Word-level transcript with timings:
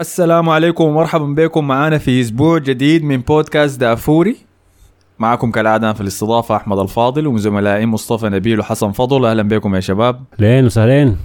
السلام 0.00 0.48
عليكم 0.48 0.84
ومرحبا 0.84 1.24
بكم. 1.24 1.68
معانا 1.68 1.98
في 1.98 2.20
أسبوع 2.20 2.58
جديد 2.58 3.04
من 3.04 3.16
بودكاست 3.16 3.80
دافوري. 3.80 4.36
معكم 5.18 5.50
كالعادة 5.50 5.92
في 5.92 6.00
الاستضافة 6.00 6.56
أحمد 6.56 6.78
الفاضل 6.78 7.26
ومن 7.26 7.38
زملائي 7.38 7.86
مصطفى 7.86 8.28
نبيل 8.28 8.60
وحسن 8.60 8.92
فضل. 8.92 9.24
أهلا 9.24 9.42
بكم 9.42 9.74
يا 9.74 9.80
شباب. 9.80 10.24
اهلين 10.40 10.64
وسهلين. 10.64 11.16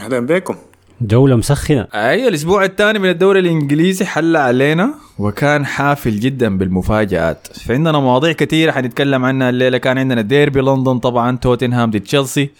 أهلا 0.00 0.20
بكم. 0.20 0.54
جولة 1.00 1.36
مسخنة. 1.36 1.86
اي 1.94 2.28
الأسبوع 2.28 2.64
الثاني 2.64 2.98
من 2.98 3.10
الدوري 3.10 3.40
الإنجليزي 3.40 4.04
حل 4.04 4.36
علينا 4.36 4.94
وكان 5.18 5.66
حافل 5.66 6.20
جدا 6.20 6.58
بالمفاجآت. 6.58 7.48
فعندنا 7.66 7.98
مواضيع 7.98 8.32
كثيرة 8.32 8.72
حنتكلم 8.72 9.24
عنها 9.24 9.50
الليلة. 9.50 9.78
كان 9.78 9.98
عندنا 9.98 10.20
ديربي 10.20 10.60
لندن 10.60 10.98
طبعا 10.98 11.36
توتنهام 11.36 11.90
ضد 11.90 12.00
تشيلسي. 12.00 12.50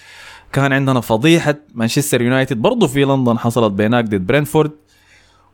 كان 0.52 0.72
عندنا 0.72 1.00
فضيحة 1.00 1.54
مانشستر 1.74 2.22
يونايتد 2.22 2.62
برضه 2.62 2.86
في 2.86 3.04
لندن 3.04 3.38
حصلت 3.38 3.72
بيناك 3.72 4.04
ضد 4.04 4.26
برينفورد. 4.26 4.70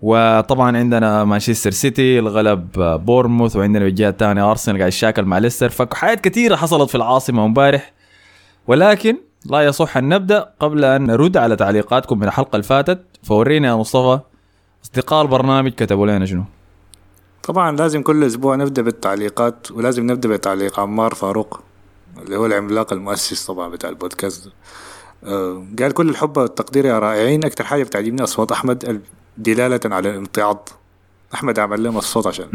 وطبعا 0.05 0.77
عندنا 0.77 1.25
مانشستر 1.25 1.71
سيتي 1.71 2.18
الغلب 2.18 2.72
بورموث 3.04 3.57
وعندنا 3.57 3.85
بالجهه 3.85 4.08
الثانية 4.08 4.50
أرسنال 4.50 4.79
قاعد 4.79 4.89
يشاكل 4.89 5.22
مع 5.22 5.39
ليستر. 5.39 5.68
فحاجات 5.68 6.21
كثيرة 6.21 6.57
حصلت 6.57 6.89
في 6.89 6.95
العاصمة 6.95 7.45
امبارح. 7.45 7.93
ولكن 8.67 9.17
لا 9.45 9.61
يصح 9.61 9.96
أن 9.96 10.09
نبدأ 10.09 10.50
قبل 10.61 10.85
أن 10.85 11.07
نرد 11.07 11.36
على 11.36 11.57
تعليقاتكم 11.57 12.18
من 12.18 12.26
الحلقة 12.26 12.57
اللي 12.57 12.62
فاتت. 12.62 13.00
فورينا 13.22 13.68
يا 13.68 13.75
مصطفى 13.75 14.21
أصدقاء 14.85 15.22
البرنامج 15.22 15.72
كتبوا 15.72 16.07
لنا 16.07 16.26
شنو؟ 16.26 16.45
طبعا 17.43 17.76
لازم 17.76 18.03
كل 18.03 18.25
أسبوع 18.25 18.57
نبدأ 18.57 18.82
بالتعليقات 18.82 19.71
ولازم 19.71 20.11
نبدأ 20.11 20.29
بتعليق 20.29 20.81
عمار 20.81 21.14
فاروق 21.14 21.61
اللي 22.23 22.36
هو 22.36 22.46
العملاق 22.46 22.93
المؤسس 22.93 23.46
طبعا 23.46 23.68
بتاع 23.68 23.90
البودكاست. 23.90 24.48
آه 25.25 25.64
قال 25.79 25.93
كل 25.93 26.09
الحب 26.09 26.36
والتقدير 26.36 26.84
يا 26.84 26.98
رائعين. 26.98 27.45
أكثر 27.45 27.64
حاجة 27.64 27.82
بتعجبني 27.82 28.23
أصوات 28.23 28.53
أحمد 28.53 29.03
دلالة 29.39 29.81
على 29.85 30.11
الامتعاض 30.11 30.69
أحمد 31.35 31.59
عمل 31.59 31.83
لهم 31.85 31.99
الصوت 31.99 32.27
عشان. 32.27 32.47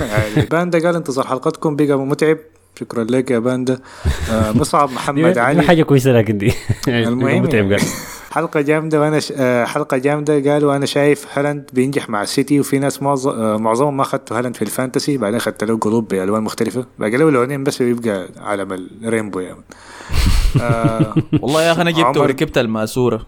يعني 0.00 0.46
باندا 0.50 0.78
قال 0.86 0.96
انتظار 0.96 1.26
حلقتكم 1.26 1.76
بقى 1.76 1.98
متعب. 1.98 2.38
شكرا 2.80 3.04
لك 3.04 3.30
يا 3.30 3.38
باندا. 3.38 3.80
آه 4.30 4.52
مصعب 4.52 4.92
محمد 4.92 5.38
علي. 5.48 5.62
حاجة 5.62 5.82
كويسة 5.82 6.12
لكن 6.12 6.38
دي. 6.38 6.52
المهم 6.88 7.42
متعب 7.42 7.72
قال 7.72 7.80
حلقة 8.30 8.60
جامدة 8.60 9.00
وأنا 9.00 9.20
ش... 9.20 9.32
آه 9.36 9.64
حلقة 9.64 9.96
جامدة 9.96 10.52
قال 10.52 10.64
وأنا 10.64 10.86
شايف 10.86 11.26
هالاند 11.38 11.70
بينجح 11.72 12.08
مع 12.10 12.22
السيتي 12.22 12.60
وفي 12.60 12.78
ناس 12.78 13.02
معظم 13.02 13.30
آه 13.30 13.56
معظمهم 13.56 13.96
ما 13.96 14.02
أخذتوا 14.02 14.38
هالاند 14.38 14.56
في 14.56 14.62
ال 14.62 14.69
fantasy 14.69 15.16
بعدين 15.18 15.36
اخذت 15.36 15.64
له 15.64 15.78
قلوب 15.78 16.08
بألوان 16.08 16.42
مختلفة. 16.42 16.86
باقي 16.98 17.16
له 17.16 17.30
لونين 17.30 17.64
بس 17.64 17.80
ويبقى 17.80 18.28
علم 18.40 18.88
ال 19.04 19.08
rainbow 19.08 19.40
يعني. 19.40 19.60
آه 20.60 21.14
والله 21.42 21.62
يا 21.62 21.72
أخي 21.72 21.82
أنا 21.82 21.90
جبت 21.90 22.16
وركبت 22.16 22.58
الماسورة. 22.58 23.26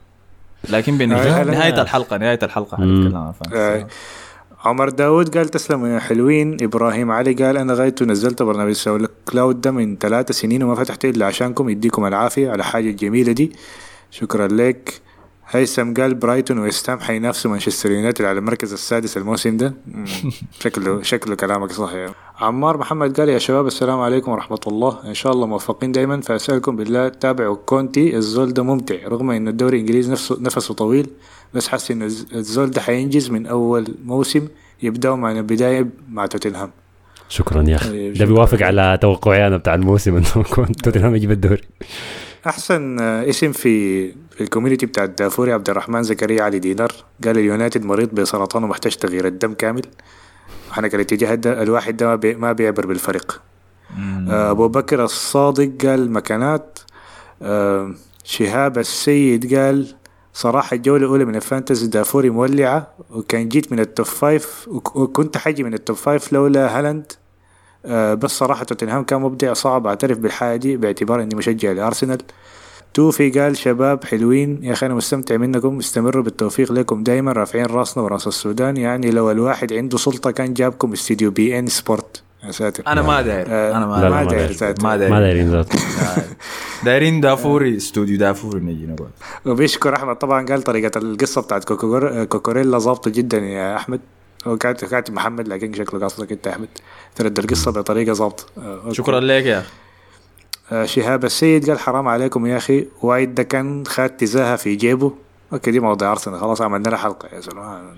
لكن 0.71 0.99
بنهايه 0.99 1.83
الحلقة 1.83 2.17
نهاية 2.17 2.39
الحلقة 2.43 2.77
حنتكلم 2.77 3.17
عن 3.17 3.33
آه. 3.55 3.87
عمر 4.65 4.89
داود 4.89 5.37
قال 5.37 5.49
تسلموا 5.49 5.89
يا 5.89 5.99
حلوين. 5.99 6.57
إبراهيم 6.63 7.11
علي 7.11 7.33
قال 7.35 7.57
أنا 7.57 7.75
غايته 7.75 8.05
نزلت 8.07 8.43
برنامج 8.43 8.73
SoundCloud 8.73 9.61
ده 9.61 9.71
من 9.71 9.97
ثلاثة 9.97 10.35
سنين 10.35 10.63
وما 10.63 10.75
فتحته 10.75 11.11
إلا 11.11 11.27
عشانكم. 11.27 11.69
يديكم 11.69 12.07
العافية 12.07 12.51
على 12.51 12.65
حاجة 12.65 12.91
الجميله 12.91 13.33
دي. 13.33 13.53
شكرا 14.11 14.47
لك. 14.47 15.01
هيثم 15.51 15.95
قال 15.95 16.15
برايتون 16.15 16.59
ويستام 16.59 16.99
حينافسوا 17.01 17.51
مانشستر 17.51 17.91
يونايتد 17.91 18.25
على 18.25 18.39
المركز 18.39 18.73
السادس 18.73 19.17
الموسم 19.17 19.57
ده. 19.57 19.75
شكله 20.63 21.03
شكله 21.03 21.35
كلامك 21.35 21.73
صح 21.73 21.93
يعني. 21.93 22.13
عمار 22.41 22.77
محمد 22.77 23.21
قال 23.21 23.29
يا 23.29 23.39
شباب 23.39 23.67
السلام 23.67 24.01
عليكم 24.01 24.33
ورحمة 24.33 24.61
الله. 24.67 24.99
إن 25.05 25.15
شاء 25.15 25.33
الله 25.33 25.47
موفقين 25.47 25.93
دايما. 25.93 26.21
فأسألكم 26.21 26.77
بالله 26.77 27.09
تابعوا 27.09 27.57
كونتي. 27.67 28.17
الزول 28.17 28.53
ده 28.53 28.63
ممتع 28.63 28.97
رغم 29.09 29.31
إن 29.31 29.49
الدوري 29.49 29.77
الإنجليزي 29.77 30.13
نفسه 30.13 30.37
نفسه 30.41 30.75
طويل 30.75 31.07
بس 31.55 31.69
حاسس 31.69 31.91
إن 31.91 32.03
الزول 32.03 32.71
ده 32.71 32.81
حينجز 32.81 33.31
من 33.31 33.47
أول 33.47 33.87
موسم 34.05 34.49
يبدأوا 34.83 35.17
معنا 35.17 35.43
بداية 35.43 35.87
مع 36.11 36.27
توتنهام. 36.27 36.71
شكرا 37.29 37.63
يا 37.63 37.77
أخي. 37.77 38.11
ده 38.11 38.25
بيوافق 38.25 38.63
على 38.63 38.99
توقعي 39.03 39.47
أنا 39.47 39.57
بتاع 39.57 39.75
الموسم 39.75 40.17
إنه 40.17 40.45
توتنهام 40.85 41.17
يجيب 41.17 41.31
الدوري. 41.31 41.63
أحسن 42.47 43.01
اسم 43.01 43.53
في 43.53 44.09
في 44.13 44.41
ال 44.41 44.45
community 44.45 44.87
بتاع 44.87 45.05
الدافوري 45.05 45.53
عبد 45.53 45.71
الرحمن 45.71 46.03
زكريا 46.03 46.43
علي 46.43 46.59
دينار. 46.59 46.93
قال 47.25 47.39
اليونايتد 47.39 47.85
مريض 47.85 48.15
بسرطان 48.15 48.65
ومحتاج 48.65 48.97
تغيير 48.97 49.27
الدم 49.27 49.55
كامل. 49.55 49.83
إحنا 50.71 50.87
الاتجاه 50.87 51.63
الواحد 51.63 51.97
ده 51.97 52.07
ما, 52.07 52.15
بي 52.15 52.35
ما 52.35 52.53
بيعبر 52.53 52.87
بالفريق. 52.87 53.43
أبو 54.29 54.69
بكر 54.69 55.05
الصادق 55.05 55.87
قال 55.87 56.11
مكانات. 56.11 56.79
أه 57.43 57.95
شهاب 58.25 58.79
السيد 58.79 59.55
قال 59.55 59.95
صراحة 60.33 60.75
الجولة 60.75 61.05
الأولى 61.05 61.25
من 61.25 61.37
ال 61.37 61.43
fantasy 61.43 61.87
دافوري 61.87 62.31
مولعة 62.31 62.95
وكان 63.11 63.49
جيت 63.49 63.73
من 63.73 63.81
ال 63.81 63.87
top 63.87 64.07
five 64.07 64.69
وكنت 64.69 65.37
حجي 65.37 65.63
من 65.63 65.75
ال 65.75 65.80
top 65.80 65.97
five 65.97 66.33
لولا 66.33 66.79
هالاند. 66.79 67.13
بس 68.15 68.31
صراحة 68.31 68.65
توتنهام 68.65 69.05
كان 69.05 69.21
مبدع 69.21 69.53
صعب 69.53 69.87
أعترف 69.87 70.19
بالحاجة 70.19 70.57
دي 70.57 70.77
باعتبار 70.77 71.23
إني 71.23 71.35
مشجع 71.35 71.73
لأرسنال. 71.73 72.19
توفي 72.95 73.31
قال 73.31 73.57
شباب 73.57 74.05
حلوين 74.05 74.59
يا 74.65 74.73
أخي 74.73 74.87
أنا 74.87 74.95
مستمتع 74.95 75.37
منكم 75.37 75.79
استمروا 75.79 76.23
بالتوفيق 76.23 76.73
لكم 76.73 77.03
دايما 77.03 77.33
رافعين 77.33 77.67
راسنا 77.67 78.03
وراس 78.05 78.27
السودان. 78.27 78.77
يعني 78.77 79.11
لو 79.11 79.31
الواحد 79.31 79.73
عنده 79.73 79.99
سلطة 79.99 80.31
كان 80.31 80.55
جابكم 80.55 80.93
استديو 80.93 81.31
beIN 81.31 81.67
Sport. 81.67 82.23
يا 82.45 82.51
ساتر. 82.53 82.83
أنا 82.87 83.03
ما 83.03 83.23
داير 83.23 83.47
آه 83.49 83.77
أنا 83.77 83.87
ما, 83.87 83.97
ما 84.01 84.09
ما 84.11 84.25
داير 84.25 84.57
ما 84.61 84.75
ما 84.83 84.97
داير. 84.97 85.11
دايرين 85.19 85.51
ذات 85.51 85.67
دايرين 86.85 87.21
دافوري 87.21 87.77
استوديو 87.77 88.19
دافوري 88.19 88.61
نجي 88.61 88.87
نقعد. 88.87 89.09
وبيشكر 89.47 89.95
أحمد 89.97 90.17
طبعا 90.17 90.47
قال 90.47 90.63
طريقة 90.63 90.99
القصة 90.99 91.41
بتاعت 91.43 91.65
كوكور- 91.65 92.25
كوكوريلا 92.25 92.79
ظابطة 92.79 93.11
جدا 93.11 93.39
يا 93.39 93.77
أحمد. 93.77 94.01
هو 94.47 94.57
كاتب 94.57 94.89
كاتب 94.89 95.15
محمد 95.15 95.49
لكن 95.49 95.73
شكله 95.73 96.05
قصدك 96.05 96.33
أنت 96.33 96.47
يا 96.47 96.53
أحمد. 96.53 96.69
ترد 97.17 97.39
القصة 97.39 97.71
بطريقة 97.71 98.13
ظابطة 98.13 98.45
آه،. 98.59 98.93
شكرا 98.93 99.21
لك 99.21 99.45
يا 99.47 99.59
أخي. 99.59 99.73
آه، 100.73 100.85
شهاب 100.85 101.25
السيد 101.25 101.71
قال 101.71 101.79
حرام 101.79 102.09
عليكم 102.09 102.47
يا 102.47 102.57
أخي. 102.57 102.87
وايد 103.03 103.35
ده 103.35 103.43
كان 103.43 103.87
خد 103.87 104.09
تزاهه 104.09 104.57
في 104.57 104.75
جيبه. 104.75 105.13
أوكي 105.53 105.71
دي 105.71 105.81
موضوع 105.81 106.13
أرسنال. 106.13 106.41
خلاص 106.41 106.61
عملنا 106.63 106.89
لها 106.89 106.99
حلقة 106.99 107.29
يا 107.33 107.41
زلمة. 107.41 107.95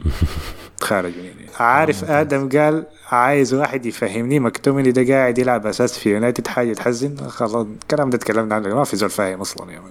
تخارج 0.78 1.12
مني. 1.18 1.46
عارف 1.60 2.04
آدم 2.20 2.48
قال 2.48 2.86
عايز 3.10 3.54
واحد 3.54 3.86
يفهمني 3.86 4.40
مكتومني 4.40 4.92
ده 4.92 5.14
قاعد 5.14 5.38
يلعب 5.38 5.66
أساس 5.66 5.98
في 5.98 6.10
يونايتد 6.10 6.46
حاجة 6.46 6.72
تحزن؟ 6.72 7.16
خلاص 7.28 7.54
الكلام 7.54 8.10
ده 8.10 8.18
تكلمنا 8.18 8.54
عنه. 8.54 8.74
ما 8.74 8.84
في 8.84 8.96
زول 8.96 9.10
فاهم 9.10 9.40
أصلا 9.40 9.72
يا 9.72 9.80
من. 9.80 9.90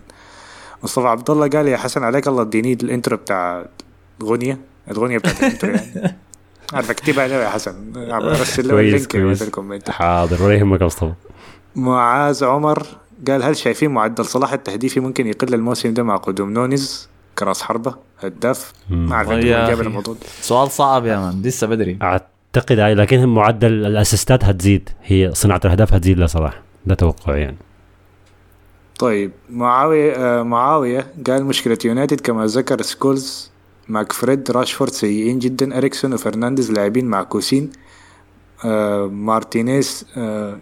مصطفى 0.83 1.07
عبد 1.07 1.29
الله 1.29 1.47
قال 1.47 1.67
يا 1.67 1.77
حسن 1.77 2.03
عليك 2.03 2.27
الله 2.27 2.41
اديني 2.41 2.73
ال 2.73 2.81
intro 2.81 3.17
بتاع 3.17 3.65
الغنيه 4.21 4.57
الغنيه 4.91 5.17
بتاعت 5.17 5.43
ال 5.43 5.48
intro 5.48 5.71
يعني. 5.71 6.17
عارف 6.73 6.89
اكتبها 6.89 7.27
له 7.27 7.35
يا 7.35 7.49
حسن. 7.49 7.93
ارسل 7.97 8.67
له 8.67 8.69
كويس 8.69 9.07
ال 9.15 9.20
link 9.20 9.37
في 9.37 9.43
ال 9.43 9.49
comment 9.49 9.89
حاضر 9.89 10.43
ولا 10.43 10.53
يهمك 10.55 10.81
يا 10.81 10.85
مصطفى 10.85 11.13
معاذ 11.75 12.45
عمر 12.45 12.83
قال 13.27 13.43
هل 13.43 13.57
شايفين 13.57 13.91
معدل 13.91 14.25
صلاح 14.25 14.53
التهديفي 14.53 14.99
ممكن 14.99 15.27
يقل 15.27 15.53
الموسم 15.53 15.93
ده 15.93 16.03
مع 16.03 16.15
قدوم 16.15 16.49
نونيز؟ 16.53 17.09
كراس 17.39 17.61
حربة 17.61 17.95
هداف. 18.19 18.73
ما 18.89 19.15
أعرف 19.15 19.29
أخي. 19.29 19.73
الموضوع. 19.73 20.15
سؤال 20.41 20.71
صعب 20.71 21.05
يا 21.05 21.17
man 21.17 21.41
لسه 21.41 21.67
بدري. 21.67 21.97
أعتقد 22.01 22.79
هاي 22.79 22.95
لكن 22.95 23.25
معدل 23.25 23.85
الأسيستات 23.85 24.45
هتزيد. 24.45 24.89
هي 25.03 25.31
صناعة 25.33 25.61
الأهداف 25.65 25.93
هتزيد 25.93 26.19
لصلاح. 26.19 26.61
ده 26.85 26.95
توقعي 26.95 27.41
يعني. 27.41 27.57
طيب 28.99 29.31
معاوية 29.49 30.13
آه 30.15 30.43
معاوية 30.43 31.07
قال 31.27 31.45
مشكلة 31.45 31.77
يونايتد 31.85 32.21
كما 32.21 32.45
ذكر 32.45 32.81
سكولز 32.81 33.51
ماكفريد 33.89 34.51
راشفورد 34.51 34.91
سيئين 34.91 35.39
جدا 35.39 35.77
إريكسون 35.77 36.13
وفرنانديز 36.13 36.71
لاعبين 36.71 37.05
معكوسين. 37.05 37.71
آه 38.65 39.05
مارتينيز 39.05 40.05
آه 40.17 40.57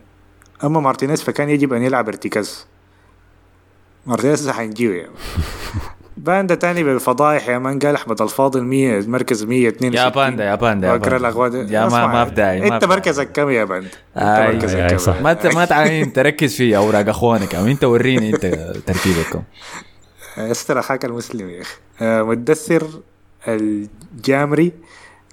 أما 0.63 0.79
مارتينيز 0.79 1.21
فكان 1.21 1.49
يجب 1.49 1.73
أن 1.73 1.83
يلعب 1.83 2.07
ارتكاز 2.07 2.65
مارتينيز 4.05 4.49
حنجيو 4.49 4.91
يعني 4.91 5.11
باندا 6.17 6.55
تاني 6.55 6.83
بالفضايح 6.83 7.49
يا 7.49 7.57
man 7.57 7.79
قال 7.79 7.95
أحمد 7.95 8.21
الفاضل 8.21 8.63
100 8.63 9.07
مركز 9.07 9.43
162 9.43 9.93
يا 9.93 10.09
باندا 10.09 10.43
يا 10.43 10.55
باندا 10.55 10.87
يا 10.87 10.95
باندا. 10.97 11.73
يا 11.73 11.87
ما 11.87 12.07
ما 12.07 12.23
بداي 12.23 12.67
أنت. 12.67 12.85
مركزك 12.85 13.31
كم 13.31 13.49
يا 13.49 13.63
بند 13.63 13.87
أنت 14.17 14.53
مركزك 14.55 14.87
كم؟ 14.87 14.97
صح. 14.97 15.21
ما 15.21 15.37
ما 15.55 15.65
تعين 15.65 16.13
تركز 16.13 16.55
في 16.55 16.77
أوراق 16.77 17.09
أخوانك 17.09 17.55
إنت 17.55 17.83
وريني 17.83 18.29
إنت 18.29 18.45
ترتيبكم 18.87 19.43
استر 20.37 20.79
أخاك 20.79 21.05
المسلم 21.05 21.49
يا 21.49 21.61
أخي. 21.61 21.75
آه، 22.01 22.23
مدثر 22.23 22.87
الجامري. 23.47 24.71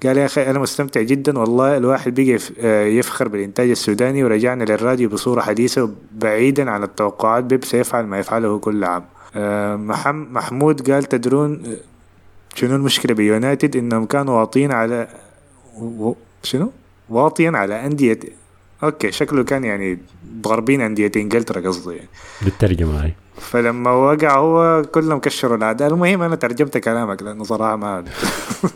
قال 0.06 0.16
يا 0.16 0.26
أخي 0.26 0.50
أنا 0.50 0.58
مستمتع 0.58 1.00
جدا 1.02 1.38
والله 1.38 1.76
الواحد 1.76 2.20
بقى 2.20 2.38
آه، 2.60 2.84
يفخر 2.84 3.28
بالإنتاج 3.28 3.70
السوداني 3.70 4.24
ورجعنا 4.24 4.64
للراديو 4.64 5.08
بصورة 5.08 5.40
حديثة 5.40 5.90
بعيدا 6.12 6.70
عن 6.70 6.82
التوقعات 6.82 7.44
بيب 7.44 7.64
سيفعل 7.64 8.06
ما 8.06 8.18
يفعله 8.18 8.58
كل 8.58 8.84
عام. 8.84 9.04
آه، 9.36 9.76
محم 9.76 10.26
محمود 10.32 10.90
قال 10.90 11.04
تدرون 11.04 11.62
آه، 11.66 11.76
شنو 12.54 12.76
المشكلة 12.76 13.14
بيونايتد؟ 13.14 13.76
إنهم 13.76 14.06
كانوا 14.06 14.40
واطين 14.40 14.72
على 14.72 15.08
شنو؟ 16.42 16.70
واطيا 17.08 17.50
على 17.50 17.86
أندية 17.86 18.18
okay 18.82 19.12
شكله 19.12 19.44
كان 19.44 19.64
يعني 19.64 19.98
ضاربين 20.40 20.80
انديه 20.80 21.12
انجلترا 21.16 21.60
قصدي 21.60 21.94
يعني. 21.94 22.08
بالترجمة 22.42 23.02
هاي. 23.04 23.14
فلما 23.40 23.90
وقع 23.90 24.38
هو 24.38 24.82
كلهم 24.82 25.18
كشروا 25.20 25.56
الأعداء. 25.56 25.88
المهم 25.88 26.22
أنا 26.22 26.36
ترجمت 26.36 26.78
كلامك 26.78 27.22
لأنه 27.22 27.44
صراحة 27.44 27.76
ما 27.76 28.04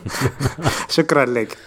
شكرا 0.89 1.25
لك. 1.25 1.57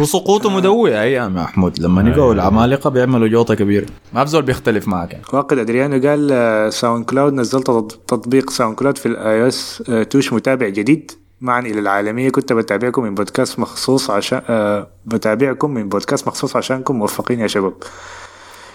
وسقوطه 0.00 0.50
مدوي. 0.50 1.00
أيام 1.00 1.36
يا 1.36 1.42
محمود 1.42 1.78
لما 1.80 2.10
يقعوا 2.10 2.34
العمالقة 2.34 2.90
بيعملوا 2.90 3.28
جوطة 3.28 3.54
كبيره 3.54 3.86
ما 4.12 4.22
بزول 4.24 4.42
بيختلف 4.42 4.88
معك. 4.88 5.12
يعني. 5.12 5.24
واقد 5.32 5.58
أدريانو 5.58 6.08
قال 6.08 6.28
آه، 6.32 6.68
SoundCloud 6.68 7.32
نزلت 7.32 7.66
تط- 7.66 8.00
تطبيق 8.08 8.50
SoundCloud 8.50 8.98
في 8.98 9.06
ال 9.06 9.42
iOS 9.42 9.82
آه، 9.88 10.02
توش 10.02 10.32
متابع 10.32 10.68
جديد. 10.68 11.10
معا 11.40 11.60
إلى 11.60 11.80
العالمية. 11.80 12.30
كنت 12.30 12.52
بتابعكم 12.52 13.02
من 13.02 13.14
بودكاست 13.14 13.58
مخصوص 13.58 14.10
عشان 14.10 14.42
آه، 14.48 14.86
بتابعكم 15.06 15.70
من 15.70 15.88
بودكاست 15.88 16.28
مخصوص 16.28 16.56
عشانكم. 16.56 16.96
موفقين 16.96 17.40
يا 17.40 17.46
شباب. 17.46 17.74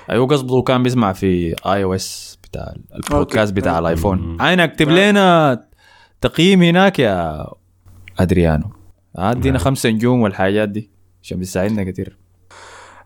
أيوه 0.10 0.28
قصده 0.28 0.62
كان 0.68 0.84
بيسمع 0.84 1.14
في 1.14 1.56
آي 1.66 1.84
أو 1.84 1.94
إس. 1.96 2.38
بتاع 2.51 2.74
البودكاست. 2.95 3.53
بتاع 3.53 3.80
الآيفون. 3.80 4.42
عين 4.42 4.59
اكتب 4.59 4.89
لنا 4.89 5.63
تقييم 6.21 6.62
هناك 6.63 7.00
يا 7.00 7.48
أدريانو. 8.19 8.65
ادينا 9.15 9.57
خمسة 9.57 9.89
نجوم 9.89 10.21
والحاجات 10.21 10.69
دي 10.69 10.89
عشان 11.24 11.39
بيساعدنا 11.39 11.92
كتير. 11.92 12.18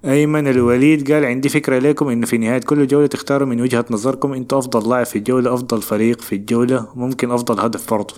أيمن 0.05 0.47
الوليد 0.47 1.11
قال 1.11 1.25
عندي 1.25 1.49
فكرة 1.49 1.79
لكم 1.79 2.07
إنه 2.07 2.25
في 2.25 2.37
نهاية 2.37 2.59
كل 2.59 2.87
جولة 2.87 3.07
تختاروا 3.07 3.47
من 3.47 3.61
وجهة 3.61 3.85
نظركم. 3.91 4.33
إنتوا 4.33 4.59
أفضل 4.59 4.89
لاعب 4.89 5.05
في 5.05 5.15
الجوله 5.15 5.53
أفضل 5.53 5.81
فريق 5.81 6.21
في 6.21 6.35
الجوله 6.35 6.87
ممكن 6.95 7.31
أفضل 7.31 7.59
هدف 7.59 7.93
برضه. 7.93 8.13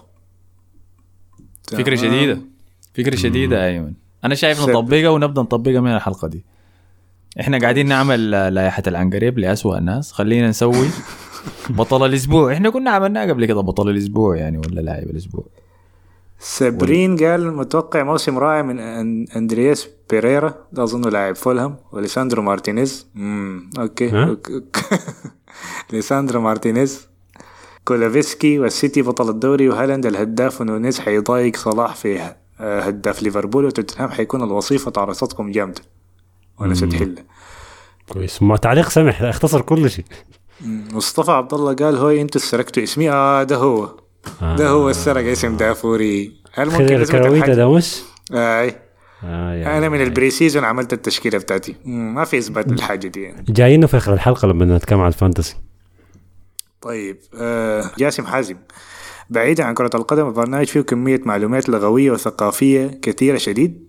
فكرة 1.72 1.96
تمام. 1.96 2.12
شديدة. 2.12 2.42
فكرة 2.94 3.16
شديدة 3.16 3.68
أيمن. 3.68 3.94
أنا 4.24 4.36
شايف 4.36 4.70
نطبقها 4.70 5.10
ونبدأ 5.10 5.42
نطبقها 5.42 5.82
من 5.82 5.96
الحلقة 5.96 6.28
دي. 6.28 6.46
إحنا 7.40 7.60
قاعدين 7.60 7.88
نعمل 7.88 8.32
لائحة 8.32 8.84
العنقريب 8.88 9.40
لأسوأ 9.40 9.78
الناس. 9.78 10.12
خلينا 10.12 10.50
نسوي 10.50 10.88
بطل 11.70 12.06
الأسبوع. 12.06 12.54
إحنا 12.54 12.70
كنا 12.70 12.92
عملناه 12.92 13.26
قبل 13.26 13.46
كده 13.46 13.62
بطل 13.62 13.90
الأسبوع 13.90 14.36
يعني 14.36 14.58
ولا 14.58 14.82
لاعب 14.82 15.04
الأسبوع. 15.04 15.44
سابرين 16.40 17.18
قال 17.18 17.54
متوقع 17.54 18.04
موسم 18.04 18.38
رائع 18.38 18.62
من 18.62 18.80
أندرياس 19.30 19.88
بيريرا. 20.10 20.54
ده 20.72 20.84
اظنه 20.84 21.10
لاعب 21.10 21.36
فولهام. 21.36 21.76
وليساندرو 21.92 22.42
مارتينيز. 22.42 23.08
امم 23.16 23.70
okay؟ 23.80 24.24
okay. 24.24 24.62
ليساندرو 25.94 26.42
مارتينيز. 26.42 27.08
كولوسيفسكي 27.86 28.60
والسيتي 28.60 29.02
بطل 29.02 29.30
الدوري 29.30 29.70
وهالاند 29.70 30.06
الهداف 30.06 30.62
ونونيز 30.62 31.00
حيضايق 31.00 31.56
صلاح 31.56 31.96
في 31.96 32.34
آه، 32.60 32.82
هداف 32.82 33.24
ليفربول 33.24 33.66
وتوتنهام 33.66 34.10
حيكون 34.10 34.44
الوصيفة 34.44 34.92
تعرصتكم 34.92 35.52
جامدة. 35.52 35.82
ونسيت 36.60 36.94
حلة 36.94 37.24
كويس. 38.10 38.42
ما 38.42 38.58
تعليق 38.58 38.90
سمح 38.90 39.22
اختصر 39.22 39.62
كل 39.62 39.90
شيء. 39.90 40.06
مصطفى 40.92 41.32
عبد 41.32 41.54
الله 41.54 41.74
قال 41.74 41.96
هو 41.96 42.10
أنتوا 42.10 42.42
سرقتوا 42.42 42.84
اسمي. 42.84 43.12
آه 43.12 43.44
ده 43.44 43.56
هو. 43.56 43.98
ده 44.42 44.70
هو 44.70 44.90
السرق 44.90 45.32
اسم 45.32 45.58
دافوري. 45.58 46.42
هل 46.54 46.70
ممكن 46.70 46.96
الكرويته 46.96 47.38
الحاجة؟ 47.38 47.54
ده 47.54 47.72
مش 47.72 48.02
آه 48.34 48.74
آه 49.24 49.54
يا 49.54 49.78
أنا 49.78 49.90
من 49.90 50.02
ال 50.02 50.30
pre-season 50.30 50.64
عملت 50.64 50.94
التشكيلة 50.94 51.38
بتاعتي. 51.38 51.76
ما 51.86 52.26
في 52.26 52.38
إثبات 52.38 52.68
للحاجة 52.68 53.08
دي 53.08 53.22
يعني. 53.22 53.46
جايين 53.50 53.86
في 53.86 53.98
آخر 53.98 54.14
الحلقة 54.14 54.48
لما 54.48 54.78
نتكلم 54.78 55.00
عن 55.00 55.08
ال 55.08 55.13
fantasy. 55.13 55.56
طيب 56.82 57.18
آه 57.40 57.92
جاسم 57.98 58.26
حازم. 58.26 58.58
بعيدا 59.30 59.64
عن 59.64 59.74
كرة 59.74 59.90
القدم 59.96 60.28
البرنامج 60.28 60.66
فيه 60.66 60.82
كمية 60.82 61.22
معلومات 61.26 61.70
لغوية 61.70 62.12
وثقافية 62.12 63.00
كثيرة 63.02 63.38
شديد. 63.38 63.87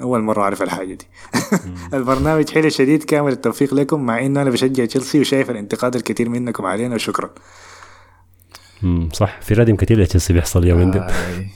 أول 0.00 0.20
مرة 0.20 0.42
أعرف 0.42 0.62
الحاجة 0.62 0.94
دي. 0.94 1.06
البرنامج 1.96 2.50
حلو 2.50 2.68
شديد 2.68 3.04
كامل 3.04 3.32
التوفيق 3.32 3.74
لكم 3.74 4.00
مع 4.06 4.26
إنه 4.26 4.42
أنا 4.42 4.50
بشجع 4.50 4.84
تشيلسي 4.84 5.20
وشايف 5.20 5.50
الانتقاد 5.50 5.96
الكثير 5.96 6.28
منكم 6.28 6.66
علينا 6.66 6.94
وشكرا. 6.94 7.30
مم، 8.82 9.08
صح 9.12 9.40
في 9.40 9.54
ردم 9.54 9.76
كثير 9.76 10.00
لتشيلسي 10.00 10.32
بيحصل 10.32 10.62
اليومين 10.62 10.90
دول 10.90 11.02
آي. 11.02 11.46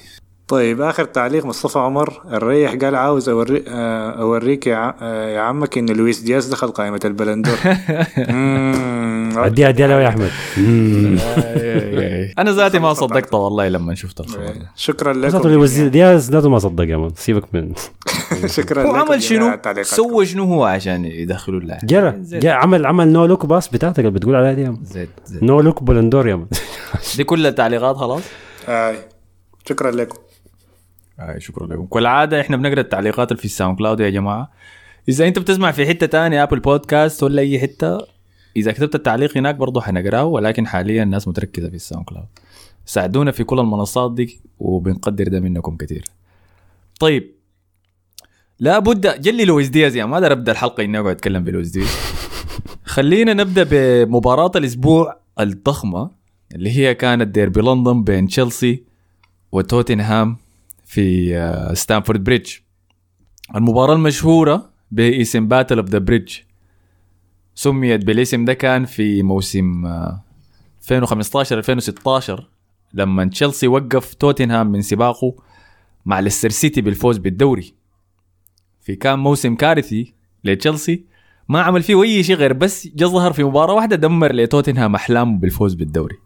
طيب 0.53 0.81
آخر 0.83 1.05
تعليق 1.05 1.45
مصطفى 1.47 1.79
عمر. 1.79 2.21
الريح 2.33 2.75
قال 2.75 2.95
عاوز 2.95 3.29
أوري 3.29 3.65
آه، 3.69 4.11
أوريك 4.11 4.67
يا, 4.67 4.77
ع- 4.77 5.05
يا 5.29 5.41
عمك 5.41 5.79
إن 5.79 5.87
لويس 5.91 6.21
دياز 6.21 6.47
دخل 6.47 6.69
قائمة 6.69 7.01
البلندور. 7.05 7.57
عديها 9.45 9.73
له 9.73 10.01
يا 10.01 10.09
أحمد. 10.09 10.31
أنا 12.39 12.51
ذاتي 12.53 12.79
ما 12.79 12.95
صدقت 12.95 13.35
والله 13.35 13.69
لما 13.69 13.95
شفت 13.95 14.21
الخبر 14.21 14.47
ده 14.47 14.71
شكرا 14.77 15.13
لكم 15.13 15.57
وزير 15.57 15.89
دياز 15.89 16.31
ذاته 16.31 16.49
ما 16.51 16.59
صدق 16.59 16.85
يا 16.89 16.97
man 16.97 17.11
سيبك 17.17 17.45
من 17.55 17.73
شكرا 18.57 18.83
هو 18.83 18.97
لكم 18.97 19.11
عمل 19.13 19.23
شنو؟ 19.23 19.57
سوى 19.83 20.27
شنو 20.27 20.45
هو 20.45 20.65
عشان 20.65 21.05
يدخلوا 21.05 21.61
اللاعب؟ 21.61 21.81
جرى. 21.87 22.15
جا 22.21 22.53
عمل 22.53 22.87
عمل 22.87 23.09
no 23.13 23.25
look 23.27 23.47
pass 23.47 23.69
بتاعتك 23.69 23.99
اللي 23.99 24.11
بتقول 24.11 24.35
عليها 24.37 24.53
دي 24.53 24.73
زيت 24.83 25.09
no 25.43 25.61
look 25.61 25.83
Ballon 25.83 26.11
d'Or 26.11 26.29
يا 26.29 26.35
man 26.37 26.47
دي 27.17 27.25
كل 27.25 27.47
التعليقات 27.47 27.97
خلاص؟ 27.97 28.23
آه. 28.69 28.95
شكرا 29.69 29.91
لكم. 29.91 30.19
آه 31.23 31.39
شكرا 31.39 31.67
لكم. 31.67 31.87
كالعادة 31.87 32.41
إحنا 32.41 32.57
بنقرأ 32.57 32.81
التعليقات 32.81 33.33
اللي 33.33 33.39
في 33.39 33.45
الساوند 33.45 33.79
كلاود 33.79 34.01
يا 34.01 34.11
جماعة. 34.11 34.53
إذا 35.09 35.29
أنت 35.29 35.39
بتسمع 35.39 35.71
في 35.71 35.87
حتة 35.87 36.07
تانية 36.07 36.43
Apple 36.43 36.61
Podcast 36.61 37.23
ولا 37.23 37.43
أي 37.43 37.59
حتة 37.59 37.99
إذا 38.57 38.73
كتبت 38.73 38.95
التعليق 38.95 39.37
هناك 39.39 39.55
برضه 39.55 39.81
حنقرأه 39.81 40.25
ولكن 40.25 40.67
حاليا 40.67 41.03
الناس 41.03 41.29
متركزة 41.29 41.69
في 41.69 41.75
ال 41.77 42.05
SoundCloud. 42.05 42.27
ساعدونا 42.87 43.31
في 43.31 43.45
كل 43.45 43.61
المنصات 43.61 44.15
دي 44.15 44.41
وبنقدر 44.59 45.29
ده 45.29 45.41
منكم 45.41 45.77
كثير 45.77 46.05
طيب 47.01 47.31
لابد 48.61 49.21
جلي 49.21 49.45
لويس 49.45 49.69
دياز 49.69 49.97
يعني 49.97 50.11
ما 50.11 50.17
أقدر 50.17 50.33
أبدأ 50.33 50.53
الحلقة 50.53 50.85
إني 50.85 50.99
أقعد 50.99 51.11
أتكلم 51.11 51.45
بلويس 51.45 51.71
دياز. 51.71 51.89
خلينا 52.85 53.33
نبدأ 53.35 53.67
بمباراة 53.71 54.53
الأسبوع 54.57 55.17
الضخمة 55.41 56.11
اللي 56.55 56.71
هي 56.71 56.95
كانت 56.95 57.29
ديربي 57.29 57.61
لندن 57.61 58.05
بين 58.05 58.27
تشيلسي 58.27 58.83
وتوتنهام. 59.53 60.37
في 60.93 61.37
آه، 61.37 61.75
ستامفورد 61.75 62.25
بريدج 62.25 62.51
المباراة 63.55 63.95
المشهورة 63.95 64.71
باسم 64.91 65.49
Battle 65.49 65.79
of 65.79 65.89
the 65.89 65.99
Bridge 65.99 66.33
سميت 67.55 68.05
بالاسم 68.05 68.45
ده 68.45 68.55
كان 68.55 68.85
في 68.85 69.23
موسم 69.23 69.87
آه، 69.87 70.23
2015 70.83 71.59
2016 71.59 72.49
لما 72.95 73.25
تشيلسي 73.25 73.69
وقف 73.69 74.15
توتنهام 74.15 74.73
من 74.73 74.83
سباقه 74.83 75.35
مع 76.07 76.21
ليستر 76.21 76.51
سيتي 76.51 76.81
بالفوز 76.81 77.19
بالدوري. 77.19 77.75
في 78.81 78.97
كان 78.97 79.19
موسم 79.19 79.55
كارثي 79.55 80.15
لتشيلسي 80.45 81.05
ما 81.49 81.63
عمل 81.63 81.83
فيه 81.83 82.03
أي 82.03 82.23
شيء 82.23 82.37
غير 82.37 82.53
بس 82.53 82.89
ظهر 82.99 83.33
في 83.33 83.45
مباراة 83.45 83.75
واحدة 83.75 83.97
دمر 83.97 84.33
لتوتنهام 84.33 84.95
أحلامه 84.95 85.39
بالفوز 85.39 85.75
بالدوري. 85.75 86.17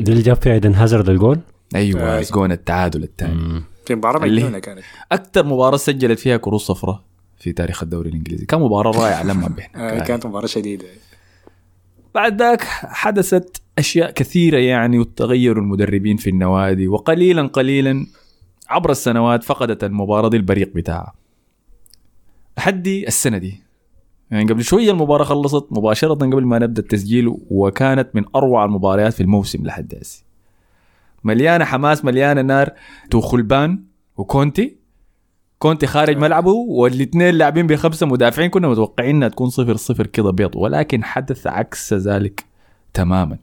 دي 0.00 0.12
اللي 0.12 0.22
جاب 0.22 0.36
فيها 0.42 0.52
ايدن 0.52 0.74
هازارد 0.74 1.08
الجول؟ 1.08 1.40
أيوه 1.74 2.16
آه. 2.16 2.18
يسقون 2.18 2.52
التعادل 2.52 3.02
الثاني. 3.02 3.62
في 3.86 3.94
مباراة 3.94 4.24
اللي- 4.24 4.40
مجنونة 4.40 4.58
كانت. 4.58 4.82
أكثر 5.12 5.46
مباراة 5.46 5.76
سجلت 5.76 6.18
فيها 6.18 6.36
كروس 6.36 6.62
صفراء 6.66 7.02
في 7.38 7.52
تاريخ 7.52 7.82
الدوري 7.82 8.08
الإنجليزي. 8.10 8.46
كان 8.46 8.60
مباراة 8.60 8.90
رائعة 8.90 9.22
لما 9.22 9.48
بيحنا 9.48 9.96
آه 9.96 10.04
كانت. 10.04 10.26
مباراة 10.26 10.46
شديدة. 10.46 10.84
بعد 12.14 12.42
ذاك 12.42 12.60
حدثت 12.84 13.62
أشياء 13.78 14.10
كثيرة 14.10 14.58
يعني 14.58 14.98
وتغيروا 14.98 15.62
المدربين 15.62 16.16
في 16.16 16.30
النوادي. 16.30 16.88
وقليلا 16.88 17.46
قليلا 17.46 18.06
عبر 18.68 18.90
السنوات 18.90 19.44
فقدت 19.44 19.84
المباراة 19.84 20.28
دي 20.28 20.36
البريق 20.36 20.72
بتاعها. 20.74 21.12
لحد 22.58 22.86
السنة 22.86 23.38
دي. 23.38 23.60
يعني 24.30 24.52
قبل 24.52 24.64
شوية 24.64 24.90
المباراة 24.90 25.24
خلصت 25.24 25.66
مباشرة 25.70 26.14
قبل 26.14 26.44
ما 26.44 26.58
نبدأ 26.58 26.82
التسجيل 26.82 27.34
وكانت 27.50 28.08
من 28.14 28.24
أروع 28.36 28.64
المباريات 28.64 29.12
في 29.12 29.22
الموسم 29.22 29.66
لحد 29.66 29.94
هسه. 30.00 30.22
مليانة 31.24 31.64
حماس 31.64 32.04
مليانة 32.04 32.42
نار. 32.42 32.70
توخلبان 33.10 33.82
وكونتي. 34.16 34.76
كونتي 35.58 35.86
خارج 35.86 36.16
ملعبه 36.18 36.50
والاثنين 36.52 37.34
لاعبين 37.34 37.66
بخمسه 37.66 38.06
مدافعين 38.06 38.50
كنا 38.50 38.68
متوقعين 38.68 39.16
إنها 39.16 39.28
تكون 39.28 39.50
صفر 39.50 39.76
صفر 39.76 40.06
كده 40.06 40.30
بيض 40.30 40.56
ولكن 40.56 41.04
حدث 41.04 41.46
عكس 41.46 41.94
ذلك 41.94 42.44
تماما. 42.94 43.36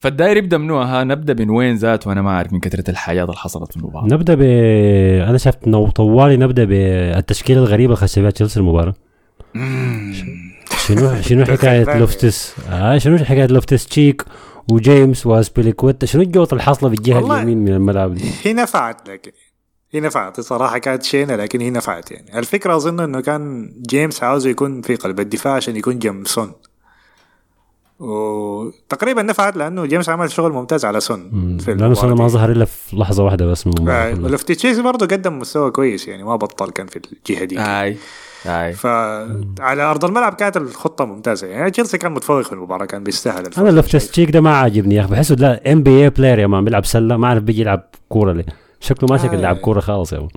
فالداير 0.00 0.36
يبدأ 0.36 0.58
منو 0.58 0.78
ها 0.80 1.04
نبدأ 1.04 1.34
من 1.44 1.50
وين 1.50 1.74
ذات 1.76 2.06
وأنا 2.06 2.22
ما 2.22 2.30
أعرف 2.30 2.52
من 2.52 2.60
كثرة 2.60 2.90
الحاجات 2.90 3.28
اللي 3.28 3.36
حصلت 3.36 3.70
في 3.70 3.76
المباراة. 3.76 4.06
نبدأ 4.06 4.34
ب 4.34 4.42
أنا 5.28 5.38
شفت 5.38 5.64
إنه 5.66 5.90
طوالي 5.90 6.36
نبدأ 6.36 6.64
بالتشكيله 6.64 7.60
الغريبة 7.60 7.94
اللي 7.94 8.06
خش 8.06 8.18
بها 8.18 8.30
تشيلسي 8.30 8.60
المباراة. 8.60 8.94
شنو 10.86 11.20
شنو 11.20 11.44
حكاية. 11.54 11.98
لوفتس؟ 11.98 12.54
آه 12.70 12.98
شنو 12.98 13.18
حكاية 13.18 13.46
لوفتس؟ 13.46 13.86
تشيك. 13.86 14.24
وجيمس 14.70 15.26
واسبيليكويتا 15.26 16.06
شنو 16.06 16.22
الجوط 16.22 16.52
الحاصلة 16.52 16.88
بالجهه. 16.88 17.18
اليمين 17.18 17.58
من 17.58 17.72
الملعب 17.72 18.14
دي؟ 18.14 18.30
هي 18.42 18.52
نفعت 18.52 19.08
لكن 19.08 19.30
هي 19.90 20.00
نفعت. 20.00 20.40
صراحة 20.40 20.78
كانت 20.78 21.02
شينة 21.02 21.36
لكن 21.36 21.60
هي 21.60 21.70
نفعت 21.70 22.10
يعني. 22.10 22.38
الفكرة 22.38 22.76
أظن 22.76 23.00
إنه 23.00 23.20
كان 23.20 23.72
جيمس 23.88 24.22
عاوز 24.22 24.46
يكون 24.46 24.82
في 24.82 24.96
قلب 24.96 25.20
الدفاع 25.20 25.54
عشان 25.54 25.76
يكون 25.76 25.98
جنب 25.98 26.26
سون 26.26 26.52
وتقريبا 27.98 29.22
نفعت 29.22 29.56
لأنه 29.56 29.86
جيمس 29.86 30.08
عمل 30.08 30.30
شغل 30.30 30.52
ممتاز 30.52 30.84
على 30.84 31.00
سون 31.00 31.58
في 31.58 31.74
لأنه 31.74 31.86
المباراة 31.86 32.14
ما. 32.14 32.28
ظهر 32.28 32.52
إلا 32.52 32.64
في 32.64 32.96
لحظة 32.96 33.24
واحدة 33.24 33.46
بس 33.46 33.66
من 33.66 33.88
آه،. 33.88 34.10
ولوفتس 34.10 34.48
تشيك 34.48 34.80
برضه 34.80 35.06
قدم 35.06 35.38
مستوى 35.38 35.70
كويس 35.70 36.08
يعني 36.08 36.24
ما 36.24 36.36
بطل 36.36 36.70
كان 36.70 36.86
في 36.86 36.96
الجهة 36.96 37.44
دي. 37.44 37.58
هاي 37.58 37.96
هاي. 38.44 38.72
فعلى 38.72 39.82
أرض 39.82 40.04
الملعب 40.04 40.34
كانت 40.34 40.56
الخطة 40.56 41.04
ممتازة. 41.04 41.46
يعني 41.46 41.70
تشيلسي 41.70 41.98
كان 41.98 42.12
متفوق 42.12 42.40
في 42.42 42.52
المباراة 42.52 42.84
كان 42.86 43.04
بيستاهل. 43.04 43.46
أنا 43.58 43.68
اللفتش 43.68 43.92
تشيك 44.06 44.30
ده 44.30 44.40
ما 44.40 44.56
عاجبني 44.56 44.94
يا 44.94 45.00
أخي. 45.00 45.10
بحسه 45.10 45.34
NBA 45.34 45.82
player 45.82 46.38
يا 46.38 46.46
man 46.46 46.64
بيلعب 46.64 46.84
سلة 46.84 47.16
ما 47.16 47.26
أعرف 47.26 47.42
بيجي 47.42 47.60
يلعب 47.60 47.84
كورة 48.08 48.32
ليه. 48.32 48.46
شكله 48.80 49.08
ما 49.10 49.16
شكل 49.18 49.36
آه. 49.36 49.40
لاعب 49.40 49.56
كورة 49.56 49.80
خالص 49.80 50.12
يا 50.12 50.18
man. 50.18 50.28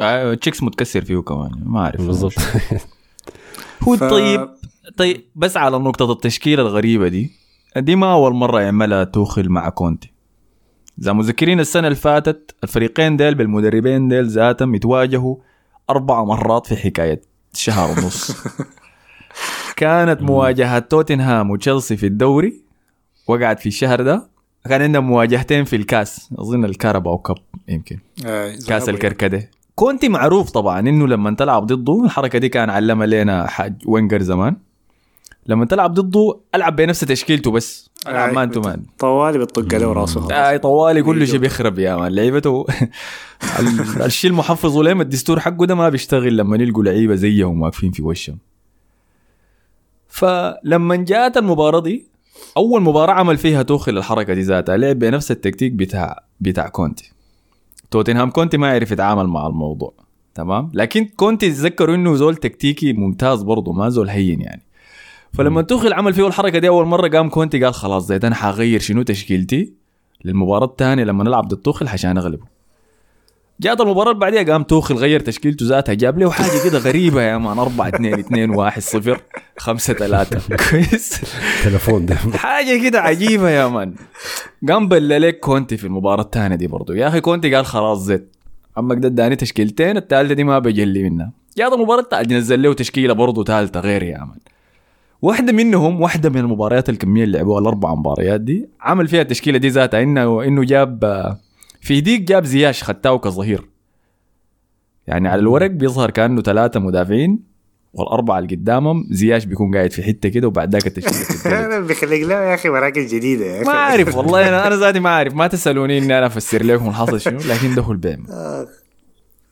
آه، 0.00 0.34
تشيكس 0.34 0.62
متكسر 0.62 1.04
فيه 1.04 1.18
كمان 1.18 1.50
ما 1.64 1.80
أعرف. 1.80 2.00
بالضبط. 2.00 2.32
هو 3.82 3.96
ف- 3.96 4.04
طيب 4.04 4.48
طيب 4.96 5.24
بس 5.34 5.56
على 5.56 5.78
نقطة 5.78 6.12
التشكيلة 6.12 6.62
الغريبة 6.62 7.08
دي. 7.08 7.32
دي 7.76 7.96
ما 7.96 8.12
أول 8.12 8.34
مرة 8.34 8.60
يعملها 8.60 9.04
توخل 9.04 9.48
مع 9.48 9.68
كونتي. 9.68 10.12
إذا 11.02 11.12
مذكرين 11.12 11.60
السنة 11.60 11.86
اللي 11.86 11.96
فاتت 11.98 12.54
الفريقين 12.64 13.16
ديل 13.16 13.34
بالمدربين 13.34 14.08
ديل 14.08 14.26
ذاتهم 14.28 14.74
يتواجهوا 14.74 15.36
أربع 15.90 16.24
مرات 16.24 16.66
في 16.66 16.76
حكاية 16.76 17.22
شهر 17.56 17.90
ونص. 17.90 18.32
كانت 19.76 20.22
مواجهة 20.22 20.78
توتنهام 20.78 21.50
وتشيلسي 21.50 21.96
في 21.96 22.06
الدوري 22.06 22.62
وقعت 23.28 23.60
في 23.60 23.66
الشهر 23.66 24.02
ده. 24.02 24.28
كان 24.68 24.82
عندنا 24.82 25.00
مواجهتين 25.00 25.64
في 25.64 25.76
الكاس 25.76 26.28
أظن 26.38 26.64
ال 26.64 26.71
Carabao 26.71 27.18
Cup 27.18 27.36
يمكن. 27.68 27.98
آه، 28.26 28.50
كاس 28.50 28.82
ذهبوا 28.82 28.88
الكركديه 28.88 29.50
كونتي 29.74 30.08
معروف 30.08 30.50
طبعا 30.50 30.80
إنه 30.80 31.06
لما 31.06 31.34
تلعب 31.34 31.66
ضده 31.66 32.04
الحركة 32.04 32.38
دي 32.38 32.48
كان 32.48 32.70
علمها 32.70 33.06
لنا 33.06 33.46
حاج 33.46 33.74
وينجر 33.86 34.22
زمان. 34.22 34.56
لما 35.46 35.64
تلعب 35.64 35.94
ضده 35.94 36.40
ألعب 36.54 36.76
بنفس 36.76 37.00
تشكيلته 37.00 37.50
بس. 37.50 37.90
آه، 38.06 38.32
man 38.32 38.50
to 38.50 38.60
man 38.60 38.82
طوالي 38.98 39.38
بتطق 39.38 39.78
له 39.78 39.92
راسه. 39.92 40.50
اي 40.50 40.58
طوالي 40.58 41.02
كل 41.02 41.26
شيء 41.26 41.38
بيخرب 41.38 41.78
يا 41.78 41.96
man 41.96 42.12
لعيبته. 42.12 42.66
ال- 43.60 44.02
الشيء 44.02 44.30
المحفظ 44.30 44.76
ولهم 44.76 45.00
الدستور 45.00 45.40
حقه 45.40 45.66
ده 45.66 45.74
ما 45.74 45.88
بيشتغل 45.88 46.36
لما 46.36 46.56
يلقوا 46.56 46.84
لعيبة 46.84 47.14
زيهم 47.14 47.62
واقفين 47.62 47.90
في 47.90 48.02
وشهم. 48.02 48.38
فلما 50.08 50.96
جاءت 50.96 51.36
المباراة 51.36 51.80
دي 51.80 52.06
أول 52.56 52.82
مباراة 52.82 53.12
عمل 53.12 53.36
فيها 53.38 53.62
توخل 53.62 53.98
الحركة 53.98 54.34
دي 54.34 54.40
ذاتها 54.42 54.76
لعب 54.76 54.98
بنفس 54.98 55.30
التكتيك 55.30 55.72
بتاع 55.72 56.24
بتاع 56.40 56.68
كونتي. 56.68 57.12
توتنهام 57.90 58.30
كونتي 58.30 58.56
ما 58.56 58.68
يعرف 58.68 58.90
يتعامل 58.90 59.26
مع 59.26 59.46
الموضوع 59.46 59.92
تمام؟ 60.34 60.70
لكن 60.74 61.04
كونتي 61.16 61.50
تذكروا 61.50 61.94
إنه 61.94 62.14
زول 62.14 62.36
تكتيكي 62.36 62.92
ممتاز 62.92 63.42
برضه 63.42 63.72
ما 63.72 63.88
زول 63.88 64.08
هين 64.08 64.40
يعني. 64.40 64.62
فلما 65.34 65.62
توخل 65.62 65.92
عمل 65.92 66.14
فيه 66.14 66.26
الحركة 66.26 66.58
دي 66.58 66.68
أول 66.68 66.86
مرة 66.86 67.08
قام 67.08 67.28
كونتي 67.28 67.64
قال 67.64 67.74
خلاص 67.74 68.06
زيت 68.06 68.24
أنا 68.24 68.34
حغير 68.34 68.80
شنو 68.80 69.02
تشكيلتي 69.02 69.72
للمباراة 70.24 70.64
الثانية 70.66 71.04
لما 71.04 71.24
نلعب 71.24 71.48
ضد 71.48 71.56
توخل 71.56 71.88
عشان 71.88 72.18
أغلبه. 72.18 72.44
جات 73.60 73.80
المباراة 73.80 74.10
اللي 74.10 74.20
بعديها 74.20 74.42
قام 74.42 74.62
توخل 74.62 74.94
غير 74.94 75.20
تشكيلته 75.20 75.66
ذاتها 75.66 75.94
جاب 75.94 76.18
له 76.18 76.30
حاجة 76.30 76.64
كده 76.64 76.78
غريبة 76.78 77.22
يا 77.22 77.38
man. 77.38 77.58
4 77.58 77.88
2 77.88 78.18
2 78.18 78.50
1 78.50 78.80
0 78.82 79.20
5 79.58 79.94
3 79.94 80.56
كويس. 80.70 81.20
تليفون 81.64 82.06
ده. 82.06 82.14
حاجة 82.14 82.88
كده 82.88 83.00
عجيبة 83.00 83.50
يا 83.50 83.68
man. 83.68 83.94
قام 84.68 84.88
بلى 84.88 85.18
لك 85.18 85.40
كونتي 85.40 85.76
في 85.76 85.84
المباراة 85.84 86.22
الثانية 86.22 86.56
دي 86.56 86.66
برضو. 86.66 86.92
يا 86.92 87.08
أخي 87.08 87.20
كونتي 87.20 87.54
قال 87.54 87.66
خلاص 87.66 87.98
زيت 87.98 88.36
عمك 88.76 88.96
ده 88.98 89.08
اداني 89.08 89.36
تشكيلتين 89.36 89.96
الثالثة 89.96 90.34
دي 90.34 90.44
ما 90.44 90.58
بجلي 90.58 91.02
منها. 91.10 91.32
جات 91.58 91.72
المباراة 91.72 92.00
الثالثة 92.00 92.36
نزل 92.36 92.62
له 92.62 92.72
تشكيلة 92.74 93.14
برضو 93.14 93.44
ثالثة 93.44 93.80
غير 93.80 94.02
يا 94.02 94.18
man. 94.18 94.38
واحدة 95.24 95.52
منهم 95.52 96.00
واحدة 96.00 96.30
من 96.30 96.36
المباريات 96.36 96.88
الكمية 96.88 97.24
اللي 97.24 97.38
لعبوها 97.38 97.60
الأربع 97.60 97.94
مباريات 97.94 98.40
دي 98.40 98.68
عمل 98.80 99.08
فيها 99.08 99.22
التشكيلة 99.22 99.58
دي 99.58 99.68
ذاتها 99.68 100.02
إنه 100.02 100.44
إنه 100.44 100.64
جاب 100.64 101.00
في 101.80 102.00
ديك 102.00 102.22
جاب 102.22 102.44
زياش 102.44 102.82
خدتاه 102.82 103.18
كظهير. 103.18 103.68
يعني 105.06 105.28
على 105.28 105.40
الورق 105.40 105.70
بيظهر 105.70 106.10
كأنه 106.10 106.42
ثلاثة 106.42 106.80
مدافعين 106.80 107.38
والأربعة 107.92 108.38
اللي 108.38 108.56
قدامهم 108.56 109.06
زياش 109.10 109.44
بيكون 109.44 109.76
قاعد 109.76 109.92
في 109.92 110.02
حتة 110.02 110.28
كده 110.28 110.48
وبعد 110.48 110.76
ذاك. 110.76 111.06
أنا 111.46 111.80
بيخلق 111.80 112.16
له 112.16 112.34
يا 112.34 112.54
أخي 112.54 112.68
مراكز 112.68 113.14
جديدة 113.14 113.44
يا 113.44 113.56
أخي. 113.62 113.64
ما 113.70 113.72
أعرف 113.72 114.16
والله 114.16 114.48
أنا 114.48 114.66
أنا 114.66 114.76
ذاتي 114.76 115.00
ما 115.00 115.08
أعرف. 115.08 115.34
ما 115.34 115.46
تسألوني 115.46 115.98
إني 115.98 116.18
أنا 116.18 116.26
أفسر 116.26 116.62
لكم 116.62 116.88
الحصل 116.88 117.20
شنو 117.20 117.38
لكن 117.38 117.74
ده 117.74 117.82
هو 117.82 117.92
البيم 117.92 118.26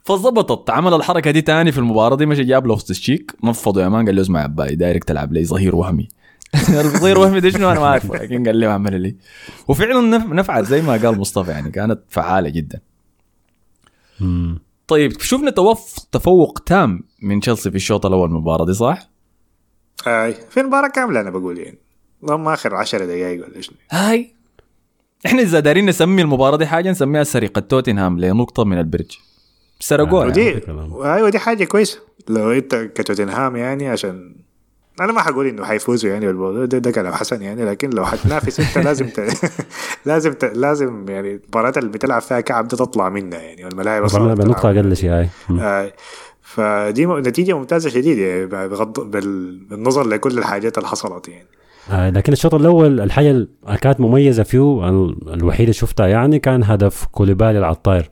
فظبطت 0.04 0.70
عمل 0.70 0.94
الحركة 0.94 1.30
دي 1.30 1.42
تاني 1.42 1.72
في 1.72 1.78
المباراة 1.78 2.16
دي 2.16 2.26
مشى 2.26 2.44
جاب 2.44 2.66
لوفت 2.66 2.90
الشيك 2.90 3.32
نفضوا 3.44 3.82
يا 3.82 3.88
مان 3.88 4.06
قال 4.06 4.16
له 4.16 4.22
اسمع 4.22 4.40
عباي 4.40 4.74
دايرك 4.74 5.04
تلعب 5.04 5.32
لي 5.32 5.44
ظهير 5.44 5.76
وهمي. 5.76 6.08
الظهير 6.68 7.18
وهمي 7.18 7.40
ده 7.40 7.50
شنو؟ 7.50 7.70
أنا 7.70 7.80
ما 7.80 7.86
أعرفه. 7.86 8.14
لكن 8.16 8.46
قال 8.46 8.56
لي 8.56 8.66
أعمل 8.66 9.00
لي. 9.00 9.16
وفعلا 9.68 10.18
نف- 10.18 10.32
نفعت 10.32 10.64
زي 10.64 10.82
ما 10.82 10.92
قال 10.92 11.18
مصطفى 11.18 11.50
يعني 11.50 11.70
كانت 11.70 12.00
فعالة 12.08 12.48
جدا. 12.48 12.80
طيب 14.86 15.20
شفنا 15.20 15.50
تفوق 16.12 16.58
تام 16.58 17.00
من 17.22 17.40
تشيلسي 17.40 17.70
في 17.70 17.76
الشوط 17.76 18.06
الأول 18.06 18.28
من 18.30 18.36
المباراة 18.36 18.66
دي 18.66 18.74
صح؟ 18.74 19.08
آي 20.06 20.34
في 20.50 20.60
المباراة 20.60 20.88
كاملة 20.88 21.20
أنا 21.20 21.30
بقول 21.30 21.58
يعني. 21.58 21.78
اللهم 22.22 22.48
آخر 22.48 22.74
10 22.74 23.04
دقائق 23.04 23.44
ولا 23.46 23.60
شنو. 23.60 23.76
هاي. 23.90 24.34
إحنا 25.26 25.42
إذا 25.42 25.60
دارين 25.60 25.86
نسمي 25.86 26.22
المباراة 26.22 26.56
دي 26.56 26.66
حاجة 26.66 26.90
نسميها 26.90 27.24
سرقة 27.24 27.60
توتنهام 27.60 28.18
لنقطة 28.20 28.64
من 28.64 28.78
البرج. 28.78 29.18
سرقوها 29.82 30.24
آه. 30.24 30.26
ودي 30.26 30.60
كلام. 30.60 31.02
أيوه 31.02 31.28
دي 31.28 31.38
حاجة 31.38 31.64
كويسة 31.64 31.98
لو 32.28 32.50
أنت 32.52 32.74
كتوتنهام 32.74 33.56
يعني 33.56 33.88
عشان 33.88 34.34
أنا 35.00 35.12
ما 35.12 35.20
حقول 35.22 35.46
إنه 35.46 35.64
حيفوزوا 35.64 36.10
يعني 36.10 36.26
بالموضوع 36.26 36.64
ده, 36.64 36.78
ده 36.78 36.90
كلام 36.90 37.12
حسن 37.12 37.42
يعني 37.42 37.64
لكن 37.64 37.90
لو 37.90 38.04
حتنافس 38.04 38.60
انت 38.60 38.78
لازم 38.86 39.06
ت... 39.08 39.20
لازم 40.06 40.32
ت... 40.32 40.44
لازم 40.44 41.04
يعني 41.08 41.30
المباريات 41.34 41.78
اللي 41.78 41.88
بتلعب 41.90 42.20
فيها 42.22 42.40
كعب 42.40 42.68
ده 42.68 42.76
تطلع 42.76 43.08
منها 43.08 43.38
يعني 43.38 43.64
والملاعب 43.64 44.02
بنقطة 44.02 44.70
بتلعب. 44.70 44.76
أقل 44.76 44.96
شيء 44.96 45.10
هاي. 45.10 45.28
آه، 45.60 45.92
فدي 46.42 47.06
م- 47.06 47.18
نتيجة 47.18 47.58
ممتازة 47.58 47.90
شديد 47.90 48.18
يعني 48.18 48.46
بغض 48.46 49.10
بال... 49.10 49.58
بالنظر 49.64 50.06
لكل 50.08 50.38
الحاجات 50.38 50.78
اللي 50.78 50.88
حصلت 50.88 51.28
يعني 51.28 51.46
آه 51.90 52.10
لكن 52.10 52.32
الشوط 52.32 52.54
الأول 52.54 53.00
الحاجة 53.00 53.30
اللي 53.30 53.48
كانت 53.80 54.00
مميزة 54.00 54.42
فيه 54.42 54.88
ال- 54.88 55.32
الوحيده 55.34 55.72
شفتها 55.72 56.06
يعني 56.06 56.38
كان 56.38 56.64
هدف 56.64 57.04
كوليبالي 57.12 57.58
العطاير 57.58 58.10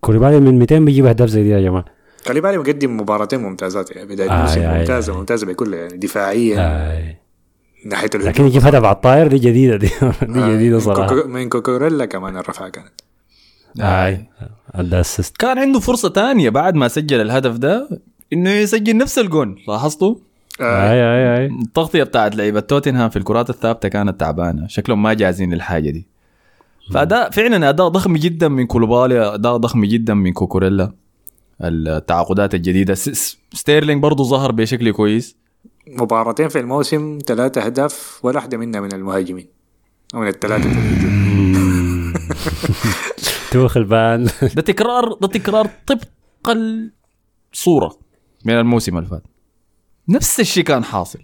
كوليبالي 0.00 0.40
من 0.40 0.58
200 0.58 0.78
بيجيب 0.78 1.06
أهداف 1.06 1.28
زي 1.28 1.42
دي 1.42 1.50
يا 1.50 1.60
جماعة. 1.60 1.84
كوليبالي 2.24 2.58
مقدم 2.58 2.96
مباراتين 3.00 3.40
ممتازات 3.40 3.90
يعني 3.96 4.08
بداية 4.08 4.30
آه، 4.30 4.36
الموسم 4.36 4.60
آه، 4.60 4.78
ممتازة 4.78 5.12
آه. 5.12 5.16
ممتازة 5.18 5.46
بكلها 5.46 5.78
يعني 5.78 5.96
دفاعيا 5.96 6.56
آه. 6.60 7.16
من 7.84 7.90
ناحية 7.90 8.10
الهجوم. 8.14 8.28
لكن 8.30 8.44
يجيب 8.46 8.62
هدف 8.66 8.84
عطاير 8.84 9.26
دي 9.26 9.38
جديدة 9.38 9.76
دي. 9.76 9.86
دي 10.22 10.40
آه، 10.40 10.54
جديدة 10.54 10.74
من 10.76 10.80
صراحة 10.80 11.08
كوكو- 11.22 11.26
من 11.26 11.48
كوكوريلا 11.48 12.04
كمان 12.04 12.36
الرفعة 12.36 12.68
كانت 12.68 12.92
هاي 13.80 14.24
ادى 14.74 15.00
assist 15.00 15.36
كان 15.36 15.58
عنده 15.58 15.80
فرصة 15.80 16.08
تانية 16.08 16.50
بعد 16.50 16.74
ما 16.74 16.88
سجل 16.88 17.20
الهدف 17.20 17.56
ده 17.56 17.88
إنه 18.32 18.50
يسجل 18.50 18.96
نفس 18.96 19.18
الجون 19.18 19.56
لاحظتوا؟ 19.68 20.14
آي 20.60 20.66
آي 20.92 21.38
آي. 21.38 21.46
التغطية 21.46 22.02
بتاعت 22.02 22.36
لعيبة 22.36 22.60
توتنهام 22.60 23.10
في 23.10 23.16
الكرات 23.16 23.50
الثابتة 23.50 23.88
كانت 23.88 24.20
تعبانة 24.20 24.66
شكلهم 24.68 25.02
ما 25.02 25.14
جاهزين 25.14 25.54
للحاجة 25.54 25.90
دي. 25.90 26.06
فأداء 26.92 27.30
فعلا 27.30 27.68
أداء 27.68 27.88
ضخم 27.88 28.16
جدا 28.16 28.48
من 28.48 28.66
كوليبالي 28.66 29.34
أداء 29.34 29.56
ضخم 29.56 29.84
جدا 29.84 30.14
من 30.14 30.32
كوكوريلا. 30.32 30.92
التعاقدات 31.60 32.54
س- 32.94 33.36
ستيرلينج 33.54 34.02
برضو 34.02 34.24
ظهر 34.24 34.52
بشكل 34.52 34.92
كويس. 34.92 35.36
مباراتين 35.88 36.48
في 36.48 36.60
الموسم 36.60 37.18
ثلاثة 37.26 37.66
أهداف 37.66 38.20
ولا 38.22 38.36
واحدة 38.36 38.58
منها 38.58 38.80
من 38.80 38.92
المهاجمين. 38.92 39.46
أو 40.14 40.20
من 40.20 40.28
الثلاثة 40.28 40.62
في 40.70 40.78
الهجوم 40.78 42.12
توخل 43.52 43.84
بان 43.84 44.24
ده 44.54 44.62
تكرار 44.62 45.12
ده 45.20 45.28
تكرار 45.28 45.70
طبق 45.86 46.02
الصورة 47.52 47.98
من 48.44 48.54
الموسم 48.54 48.98
اللي 48.98 49.08
فات. 49.08 49.22
نفس 50.08 50.40
الشيء 50.40 50.64
كان 50.64 50.84
حاصل. 50.84 51.18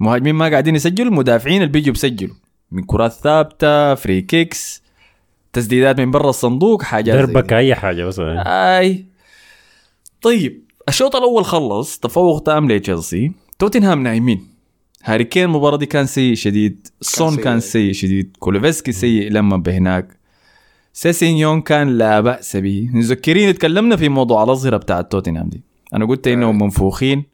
المهاجمين 0.00 0.34
ما 0.34 0.48
قاعدين 0.48 0.76
يسجلوا 0.76 1.10
المدافعين 1.10 1.62
اللي 1.62 1.72
بيجوا 1.72 1.92
بيسجلوا. 1.92 2.34
من 2.72 2.82
كرات 2.82 3.12
ثابتة 3.12 3.94
free 3.94 4.20
kicks 4.20 4.83
تسديدات 5.54 6.00
من 6.00 6.10
برا 6.10 6.30
الصندوق 6.30 6.82
حاجات 6.82 7.14
دربك. 7.14 7.52
أي 7.52 7.74
حاجة 7.74 8.04
بس. 8.04 8.20
أي. 8.20 9.06
طيب 10.22 10.64
الشوط 10.88 11.16
الأول 11.16 11.44
خلص 11.44 11.98
تفوق 11.98 12.42
تام 12.42 12.72
لتشيلسي 12.72 13.32
توتنهام 13.58 14.02
نايمين. 14.02 14.48
هاري 15.04 15.24
كين 15.24 15.44
المباراه 15.44 15.76
دي 15.76 15.86
كان 15.86 16.06
سيء 16.06 16.34
شديد 16.34 16.86
سون 17.00 17.30
سيء. 17.30 17.44
كان 17.44 17.60
سيء 17.60 17.92
شديد 17.92 18.36
كولوسيفسكي 18.38 18.92
سيء 18.92 19.30
لما 19.30 19.56
بهناك. 19.56 20.18
سيسينيون 20.92 21.60
كان 21.60 21.88
لا 21.88 22.20
بأس 22.20 22.56
به. 22.56 22.88
متذكرين 22.92 23.54
تكلمنا 23.54 23.96
في 23.96 24.08
موضوع 24.08 24.44
الأظهرة 24.44 24.76
بتاعت 24.76 25.12
توتنهام 25.12 25.48
دي. 25.48 25.62
أنا 25.94 26.06
قلت 26.06 26.26
إنهم 26.28 26.58
منفوخين. 26.62 27.18
لكن 27.18 27.33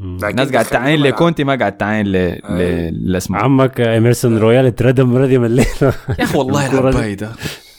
الناس 0.00 0.52
قاعد 0.52 0.64
تعاين. 0.64 1.00
لكونتي 1.02 1.44
ما 1.44 1.54
قاعد 1.54 1.76
تعاين 1.76 2.06
ل 2.06 2.12
ل- 2.50 3.12
لاسمه. 3.12 3.38
عمك 3.38 3.80
ايمرسون 3.80 4.38
رويال 4.38 4.66
اتردم 4.66 5.16
ردم 5.16 5.44
الليلة 5.44 5.68
يا 5.82 5.92
أخي 6.24 6.38
والله. 6.38 6.72
العباي 6.80 7.14
ده 7.14 7.32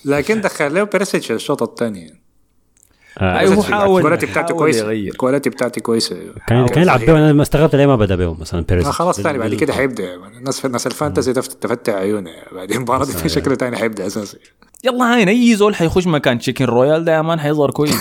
لكن 0.05 0.41
دخل 0.41 0.73
له 0.73 0.83
بيرسيتش 0.83 1.31
الشوط 1.31 1.63
الثاني. 1.63 2.21
آه. 3.19 3.39
أيوه 3.39 3.53
هو 3.55 3.63
حاول 3.63 3.97
الكواليتي 3.97 4.25
بتاعته 4.25 4.53
كويسه. 4.55 4.91
ال 4.91 4.99
quality 4.99 5.49
بتاعته 5.49 5.81
كويسه 5.81 6.17
كان 6.47 6.67
كان 6.67 6.83
يلعب 6.83 6.99
بيه 6.99 7.11
أنا 7.11 7.33
ما 7.33 7.41
استغربت 7.41 7.75
ليه 7.75 7.85
ما 7.85 7.95
بدأ 7.95 8.15
بيه 8.15 8.33
مثلا 8.33 8.65
بيريز 8.69 8.85
آه 8.85 8.91
خلاص 8.91 9.21
ثاني 9.21 9.37
بعد 9.37 9.53
كده 9.53 9.73
حيبدأ. 9.73 10.15
الناس 10.37 10.65
الناس 10.65 10.87
ال 10.87 10.93
fantasy 10.93 11.33
تف- 11.33 11.47
تفتح 11.47 11.93
عيونها 11.93 12.33
بعدين 12.51 12.77
المباراة 12.77 13.05
دي 13.05 13.11
في 13.11 13.29
شكل 13.29 13.55
ثاني 13.57 13.77
حيبدأ 13.77 14.07
أساسي. 14.07 14.37
يلا 14.85 15.13
هاين 15.15 15.27
أي 15.29 15.55
زول 15.55 15.75
حيخش 15.75 16.07
مكان 16.07 16.39
chicken 16.39 16.65
رويال 16.65 17.05
ده 17.05 17.15
يا 17.15 17.21
man 17.21 17.39
حيظهر 17.39 17.71
كويس. 17.71 17.95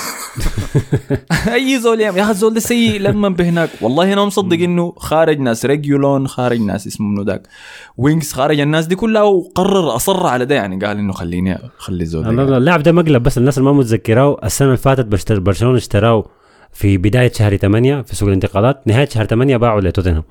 أي 1.54 1.78
زول 1.78 2.00
يا 2.00 2.12
يا 2.12 2.22
أخي 2.22 2.30
الزول 2.30 2.54
ده 2.54 2.60
سيء 2.60 3.00
لما 3.00 3.28
بهناك 3.28 3.70
والله 3.80 4.12
أنا 4.12 4.24
مصدق 4.24 4.56
إنه 4.56 4.92
خارج 4.96 5.38
ناس 5.40 5.66
ريجيلون 5.66 6.28
خارج 6.28 6.60
ناس 6.60 6.86
اسمه 6.86 7.06
منو 7.08 7.22
ذاك. 7.22 7.42
وينكس 7.96 8.32
خارج 8.32 8.60
الناس 8.60 8.86
دي 8.86 8.94
كلها 8.96 9.22
وقرر 9.22 9.96
أصر 9.96 10.26
على 10.26 10.44
ده 10.46 10.54
يعني. 10.54 10.84
قال 10.86 10.98
إنه 10.98 11.12
خليني 11.12 11.58
خلي 11.78 12.04
ده 12.04 12.20
لا- 12.30 12.42
لا، 12.42 12.56
اللاعب 12.56 12.82
ده 12.82 12.92
مقلب 12.92 13.22
بس 13.22 13.38
الناس 13.38 13.58
اللي 13.58 13.70
ما 13.72 13.76
متذكراه 13.78 14.36
السنة 14.44 14.68
اللي 14.68 14.78
فاتت 14.78 15.06
برشلونة 15.38 15.76
اشتراه 15.78 16.24
في 16.72 16.98
بداية 16.98 17.32
شهر 17.32 17.56
8 17.56 18.02
في 18.02 18.16
سوق 18.16 18.28
الانتقالات 18.28 18.82
نهاية 18.86 19.08
شهر 19.08 19.24
8 19.24 19.56
باعوا 19.56 19.80
لتوتنهام. 19.80 20.24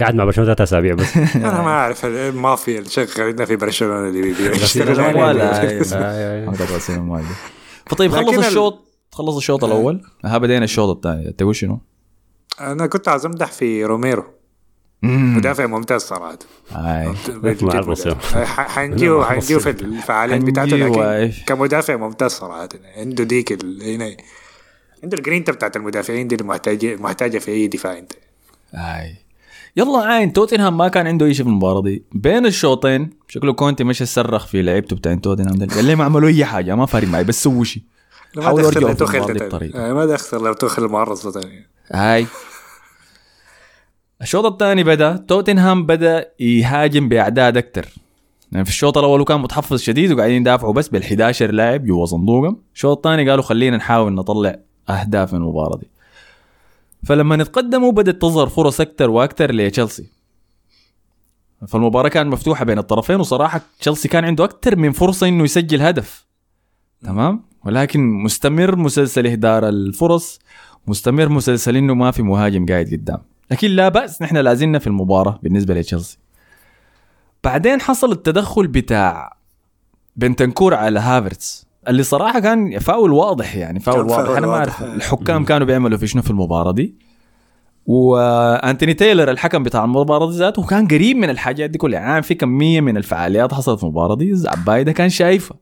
قعد 0.00 0.14
مع 0.14 0.24
برشلونة 0.24 0.54
ثلاث 0.54 0.60
أسابيع 0.60 0.94
بس. 0.94 1.16
أنا 1.36 1.62
ما 1.62 1.68
أعرف 1.68 2.04
المافيا 2.04 2.78
اللي 2.78 2.90
شغالين 2.90 3.44
في 3.44 3.56
برشلونة 3.56 4.08
اللي 4.08 4.22
بيبيع. 4.22 4.52
آه،. 5.94 6.46
فطيب 7.86 8.10
خلص 8.12 8.28
ال- 8.38 8.44
الشوط 8.44 8.92
خلص 9.12 9.36
الشوط 9.36 9.64
الأول. 9.64 10.02
ها 10.24 10.38
بدينا 10.38 10.64
الشوط 10.64 10.96
الثاني. 10.96 11.32
تقول 11.32 11.56
شنو؟ 11.56 11.80
أنا 12.60 12.86
كنت 12.86 13.08
عايز 13.08 13.26
امدح 13.26 13.52
في 13.52 13.84
روميرو. 13.84 14.24
مدافع 15.36 15.66
ممتاز 15.66 16.00
صراحة. 16.00 16.38
حنجيو 18.46 19.24
حنجيو 19.24 19.60
في. 19.60 19.70
الفعاليات 19.70 20.40
بتاعته 20.40 20.76
لكن. 20.76 21.32
كمدافع 21.46 21.96
ممتاز 21.96 22.30
صراحة. 22.30 22.68
عنده 22.96 23.24
ديك 23.24 23.52
عنده 25.02 25.16
الجرينتا 25.18 25.52
بتاعت 25.52 25.76
المدافعين 25.76 26.28
دي 26.28 26.34
اللي 26.34 26.46
محتاجه 26.46 26.96
محتاجة 26.96 27.38
في 27.38 27.50
أي 27.50 27.66
دفاع 27.68 27.98
أنت. 27.98 28.12
هاي. 28.74 29.16
يلا 29.76 29.98
عين 29.98 30.32
توتنهام 30.32 30.76
ما 30.76 30.88
كان 30.88 31.06
عنده 31.06 31.32
شيء 31.32 31.44
في 31.44 31.50
المباراة 31.50 31.82
دي. 31.82 32.04
بين 32.12 32.46
الشوطين 32.46 33.10
شكله 33.28 33.52
كونتي 33.52 33.84
مشى 33.84 34.06
صرخ 34.06 34.46
في 34.46 34.62
لعيبته 34.62 34.96
بتاع 34.96 35.14
توتنهام 35.14 35.68
قال 35.68 35.84
لي 35.84 35.94
ما 35.94 36.04
عملوا 36.04 36.28
أي 36.28 36.44
حاجة 36.44 36.74
ما 36.74 36.86
فارق 36.86 37.08
معي 37.08 37.24
بس 37.24 37.42
سووا 37.42 37.64
شيء 37.64 37.82
ده 38.36 38.50
بطريقة. 38.50 39.58
تاني. 39.58 39.76
آه، 39.76 39.92
ما 39.92 40.06
دخل 40.06 40.38
لو 40.38 40.52
توخل 40.52 40.84
المعرض 40.84 41.18
هاي. 41.92 42.26
الشوط 44.22 44.44
الثاني 44.44 44.84
بدأ. 44.84 45.16
توتنهام 45.28 45.86
بدأ 45.86 46.28
يهاجم 46.40 47.08
بأعداد 47.08 47.56
أكثر 47.56 47.86
يعني 48.52 48.64
في 48.64 48.70
الشوط 48.70 48.98
الأول 48.98 49.24
كان 49.24 49.40
متحفظ 49.40 49.80
شديد 49.80 50.12
وقاعدين 50.12 50.40
يدافعوا 50.40 50.72
بس 50.72 50.88
بال 50.88 51.02
11 51.02 51.50
لاعب 51.50 51.84
جوا 51.84 52.06
صندوقهم 52.06 52.62
الشوط 52.74 53.06
الثاني 53.06 53.30
قالوا 53.30 53.44
خلينا 53.44 53.76
نحاول 53.76 54.12
نطلع 54.12 54.56
أهداف 54.88 55.32
من 55.34 55.40
المباراة 55.40 55.76
دي. 55.78 55.86
فلما 57.06 57.36
نتقدموا 57.36 57.92
بدأت 57.92 58.22
تظهر 58.22 58.46
فرص 58.46 58.80
أكثر 58.80 59.10
وأكثر 59.10 59.54
لتشيلسي. 59.54 60.10
فالمباراة 61.68 62.08
كانت 62.08 62.32
مفتوحة 62.32 62.64
بين 62.64 62.78
الطرفين 62.78 63.20
وصراحة 63.20 63.60
تشيلسي 63.80 64.08
كان 64.08 64.24
عنده 64.24 64.44
أكثر 64.44 64.76
من 64.76 64.92
فرصة 64.92 65.28
إنه 65.28 65.44
يسجل 65.44 65.82
هدف. 65.82 66.26
تمام؟ 67.02 67.44
ولكن 67.64 68.00
مستمر 68.00 68.76
مسلسل 68.76 69.26
إهدار 69.26 69.68
الفرص 69.68 70.38
مستمر 70.86 71.28
مسلسل 71.28 71.76
إنه 71.76 71.94
ما 71.94 72.10
في 72.10 72.22
مهاجم 72.22 72.66
قاعد 72.66 72.86
قدام. 72.86 73.18
لكن 73.50 73.70
لا 73.70 73.88
بأس 73.88 74.22
نحن 74.22 74.36
لازلنا 74.36 74.78
في 74.78 74.86
المباراة 74.86 75.38
بالنسبة 75.42 75.74
لتشيلسي. 75.74 76.18
بعدين 77.44 77.80
حصل 77.80 78.12
التدخل 78.12 78.66
بتاع 78.66 79.36
بنتنكور 80.16 80.74
على 80.74 81.00
هافرتس. 81.00 81.65
اللي 81.88 82.02
صراحة 82.02 82.40
كان 82.40 82.78
فاول 82.78 83.12
واضح 83.12 83.56
يعني 83.56 83.80
فاول 83.80 83.98
واضح 83.98 84.16
فاول 84.16 84.36
أنا 84.36 84.46
ما. 84.46 84.52
أعرف 84.52 84.82
الحكام 84.82 85.44
كانوا 85.44 85.66
بيعملوا 85.66 85.98
في 85.98 86.06
شنو 86.06 86.22
في 86.22 86.30
المباراة 86.30 86.72
دي. 86.72 86.94
وأنتوني 87.86 88.94
تايلور 88.94 89.30
الحكم 89.30 89.62
بتاع 89.62 89.84
المباراة 89.84 90.30
دي 90.30 90.36
ذاته 90.36 90.66
كان 90.66 90.86
قريب 90.88 91.16
من 91.16 91.30
الحاجات 91.30 91.70
دي 91.70 91.78
كلها. 91.78 92.00
يعني 92.00 92.22
في 92.22 92.34
كمية 92.34 92.80
من 92.80 92.96
الفعاليات 92.96 93.54
حصلت 93.54 93.78
في 93.78 93.84
المباراة 93.84 94.16
دي 94.16 94.30
الزعباي 94.30 94.84
ده 94.84 94.92
كان 94.92 95.08
شايفها. 95.08 95.56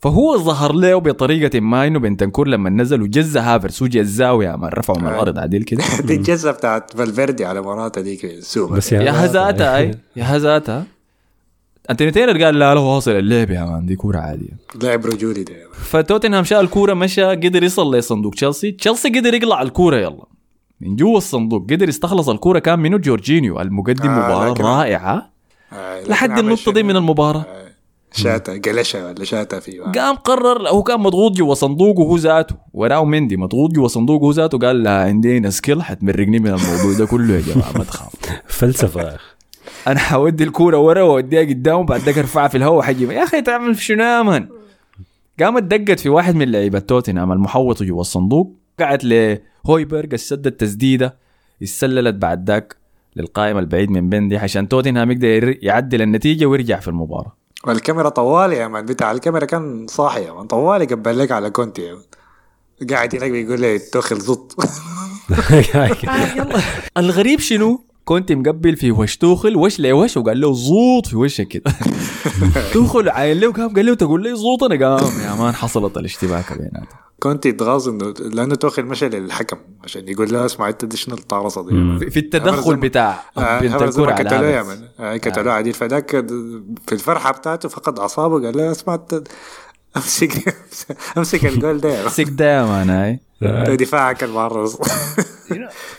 فهو 0.00 0.38
ظهر 0.38 0.72
له 0.72 0.98
بطريقة 0.98 1.60
ما 1.60 1.86
إنه 1.86 1.98
بنتنكور 1.98 2.48
لما 2.48 2.70
نزل 2.70 3.02
وجزا 3.02 3.40
هافرتس 3.40 3.82
وجزاه 3.82 4.44
يا 4.44 4.56
man 4.56 4.70
رفعه 4.70 4.94
من 4.94 5.06
الأرض 5.08 5.38
عديل 5.38 5.62
كده. 5.62 5.82
دي 6.06 6.14
الجزه 6.14 6.50
بتاعت 6.50 6.96
فالفيردي 6.96 7.44
على 7.44 7.62
مراته 7.62 8.00
ديك 8.00 8.24
السوبر 8.24 8.76
بس 8.76 8.92
يا 8.92 9.24
هزاتها 9.24 9.76
أي 9.78 9.90
يا 10.16 10.36
هزاتها 10.36 10.84
انتوني 11.90 12.10
تايلور 12.10 12.44
قال 12.44 12.58
لا 12.58 12.74
لا 12.74 12.80
واصل 12.80 13.10
اللعب 13.10 13.50
يا 13.50 13.64
man 13.64 13.86
دي 13.86 13.96
كورة 13.96 14.18
عادية. 14.18 14.56
لاعب 14.82 15.06
رجولي 15.06 15.42
ده. 15.42 15.52
فتوتنهام 15.72 16.44
شال 16.44 16.60
الكورة 16.60 16.94
مشى 16.94 17.24
قدر 17.24 17.62
يصل 17.62 17.96
لصندوق 17.96 18.34
تشيلسي. 18.34 18.72
تشيلسي 18.72 19.08
قدر 19.08 19.34
يقلع 19.34 19.62
الكورة 19.62 19.96
يلا. 19.96 20.24
من 20.80 20.96
جوا 20.96 21.18
الصندوق 21.18 21.62
قدر 21.72 21.88
يستخلص 21.88 22.28
الكورة 22.28 22.58
كان 22.58 22.78
منه 22.78 22.98
جورجينيو 22.98 23.60
المقدم 23.60 24.08
آه، 24.10 24.18
مباراة 24.28 24.50
لكن- 24.52 24.64
رائعة. 24.64 25.30
آه، 25.72 26.04
لحد 26.04 26.38
النقطة 26.38 26.72
دي؟ 26.72 26.82
من 26.82 26.96
المباراة. 26.96 27.40
آه، 27.40 27.64
شاتا 28.12 28.52
قلشة 28.64 29.06
ولا 29.06 29.24
شاتا 29.24 29.60
في 29.60 29.78
قام 29.78 30.14
قرر 30.16 30.68
هو 30.68 30.82
كان 30.82 31.00
مضغوط 31.00 31.32
جوا 31.32 31.54
صندوقه 31.54 32.02
هو 32.02 32.16
ذاته. 32.16 32.56
وراه 32.74 33.04
مندي 33.04 33.36
مضغوط 33.36 33.70
جوا 33.72 33.88
صندوقه 33.88 34.24
هو 34.24 34.30
ذاته 34.30 34.58
قال 34.58 34.82
لا 34.82 35.02
عندنا 35.02 35.50
سكيل 35.50 35.82
حتمرقني 35.82 36.38
من 36.38 36.46
الموضوع 36.46 36.92
ده 36.98 37.06
كله 37.06 37.34
يا 37.34 37.40
جماعة 37.40 37.72
ما 37.78 37.84
تخاف. 37.84 38.12
فلسفة. 38.58 39.16
أنا 39.86 39.98
حودي 39.98 40.44
الكوره 40.44 40.78
ورا 40.78 41.02
واوديها 41.02 41.40
قدام 41.42 41.80
وبعد 41.80 42.00
ذاك 42.00 42.18
ارفعها 42.18 42.48
في 42.48 42.56
الهواء 42.56 42.82
حجي 42.82 43.04
يا 43.04 43.24
أخي 43.24 43.42
تعمل 43.42 43.74
في 43.74 43.84
شنو 43.84 44.02
يا 44.02 44.22
مان 44.22 44.48
قامت 45.40 45.62
دقت 45.62 46.00
في 46.00 46.08
واحد 46.08 46.34
من 46.34 46.52
لعيبة 46.52 46.78
توتنهام 46.78 47.32
المحوط 47.32 47.82
جوا 47.82 48.00
الصندوق. 48.00 48.56
قعدت 48.80 49.04
لهويبرغ 49.04 50.08
السد 50.12 50.46
التسديدة 50.46 51.16
اتسللت 51.62 52.14
بعد 52.14 52.50
ذاك 52.50 52.76
للقائم 53.16 53.58
البعيد 53.58 53.90
من 53.90 54.08
مندي 54.08 54.36
عشان 54.36 54.68
توتنهام 54.68 55.10
يقدر 55.10 55.56
يعدل 55.64 56.02
النتيجة 56.02 56.46
ويرجع 56.46 56.80
في 56.80 56.88
المباراة. 56.88 57.36
والكاميرا 57.66 58.08
طوالي 58.08 58.56
يا 58.56 58.68
man 58.68 58.84
بتاع 58.84 59.10
الكاميرا 59.12 59.44
كان 59.44 59.86
صاحي 59.86 60.24
يا 60.24 60.32
man 60.32 60.46
طوالي 60.46 60.84
قبل 60.84 61.18
لك 61.18 61.32
على 61.32 61.50
كونتي 61.50 61.82
يا 61.82 61.94
man. 61.94 62.02
قاعد 62.90 63.16
هناك 63.16 63.30
بيقول 63.30 63.60
لي 63.60 63.78
توخل 63.78 64.20
زط. 64.20 64.56
الغريب 66.96 67.40
شنو؟ 67.40 67.84
كنت 68.04 68.32
مقبل 68.32 68.76
في 68.76 68.92
وش 68.92 69.16
توخل 69.16 69.56
وش 69.56 69.80
لوش 69.80 70.16
وقال 70.16 70.40
له 70.40 70.52
زوط 70.52 71.06
في 71.06 71.16
وشك 71.16 71.48
كده. 71.48 71.72
توخل 72.74 73.08
عاين 73.08 73.40
له 73.40 73.52
قام 73.52 73.74
قال 73.74 73.86
له 73.86 73.94
تقول 73.94 74.22
لي 74.22 74.36
زوط 74.36 74.64
أنا 74.64 74.96
قام 74.96 75.12
يا 75.24 75.34
man 75.34 75.54
حصلت 75.54 75.96
الاشتباكه 75.98 76.54
بيناتهم 76.54 76.86
كونتي 77.20 77.48
اتغاظ 77.48 77.88
إنه 77.88 78.14
لأنه 78.20 78.54
توخل 78.54 78.84
مشى 78.84 79.08
للحكم 79.08 79.56
عشان 79.84 80.08
يقول 80.08 80.32
له 80.32 80.44
اسمع 80.44 80.68
أنت 80.68 80.84
دي 80.84 80.96
شنو 80.96 81.14
الطارصه 81.14 81.62
دي. 81.98 82.10
في- 82.10 82.20
التدخل 82.20 82.76
بتاع 82.76 83.22
بنت 83.36 83.82
الكرة 83.82 84.12
قتلوه 84.12 84.46
يا. 84.50 84.62
مان 84.62 84.88
آه، 85.00 85.14
قتلوه 85.16 85.52
عديل. 85.52 85.72
فذاك 85.74 86.10
في 86.86 86.92
الفرحة 86.92 87.32
بتاعته 87.32 87.68
فقد 87.68 87.98
أعصابه 87.98 88.44
قال 88.46 88.56
له 88.56 88.70
اسمع 88.70 88.98
امسك 89.96 90.54
أمسك 91.18 91.46
الجول 91.46 91.80
ده 91.80 91.88
يا 91.88 92.00
مان. 92.02 92.08
سك 92.10 92.26
ده 92.28 92.44
يا 92.56 92.64
مان 92.64 92.90
هاي 92.90 93.18
ده 93.40 93.74
دفاعك 93.74 94.24
المعرض 94.24 94.70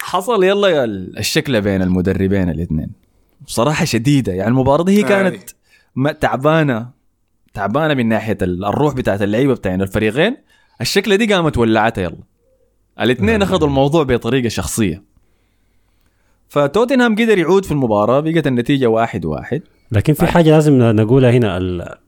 حصل 0.01 0.43
يلا 0.43 0.83
ال- 0.83 1.17
الشكلة 1.19 1.59
بين 1.59 1.81
المدربين 1.81 2.49
الاثنين. 2.49 2.87
بصراحة 3.47 3.85
شديدة. 3.85 4.33
يعني 4.33 4.49
المباراة 4.49 4.83
دي 4.83 4.97
هي 4.97 5.03
كانت 5.03 5.49
ما- 5.95 6.11
تعبانة. 6.11 6.89
تعبانة 7.53 7.93
من 7.93 8.09
ناحية 8.09 8.37
ال- 8.41 8.65
الروح 8.65 8.93
بتاعت 8.93 9.21
اللعيبة 9.21 9.53
بتاعين 9.53 9.81
الفريقين. 9.81 10.37
الشكلة 10.81 11.15
دي 11.15 11.33
قامت 11.33 11.57
ولعتها 11.57 12.01
يلا. 12.01 12.17
الاثنين 12.99 13.41
أخذوا 13.41 13.67
الموضوع 13.67 14.03
بطريقة 14.03 14.49
شخصية. 14.49 15.03
فتوتنهام 16.49 17.15
قدر 17.15 17.37
يعود 17.37 17.65
في 17.65 17.71
المباراة 17.71 18.19
بقت 18.19 18.47
النتيجة 18.47 18.85
واحد 18.87 19.25
واحد. 19.25 19.61
لكن 19.91 20.13
في 20.13 20.25
حاجة 20.27 20.49
لازم 20.49 20.79
نقولها 20.79 21.31
هنا 21.31 21.59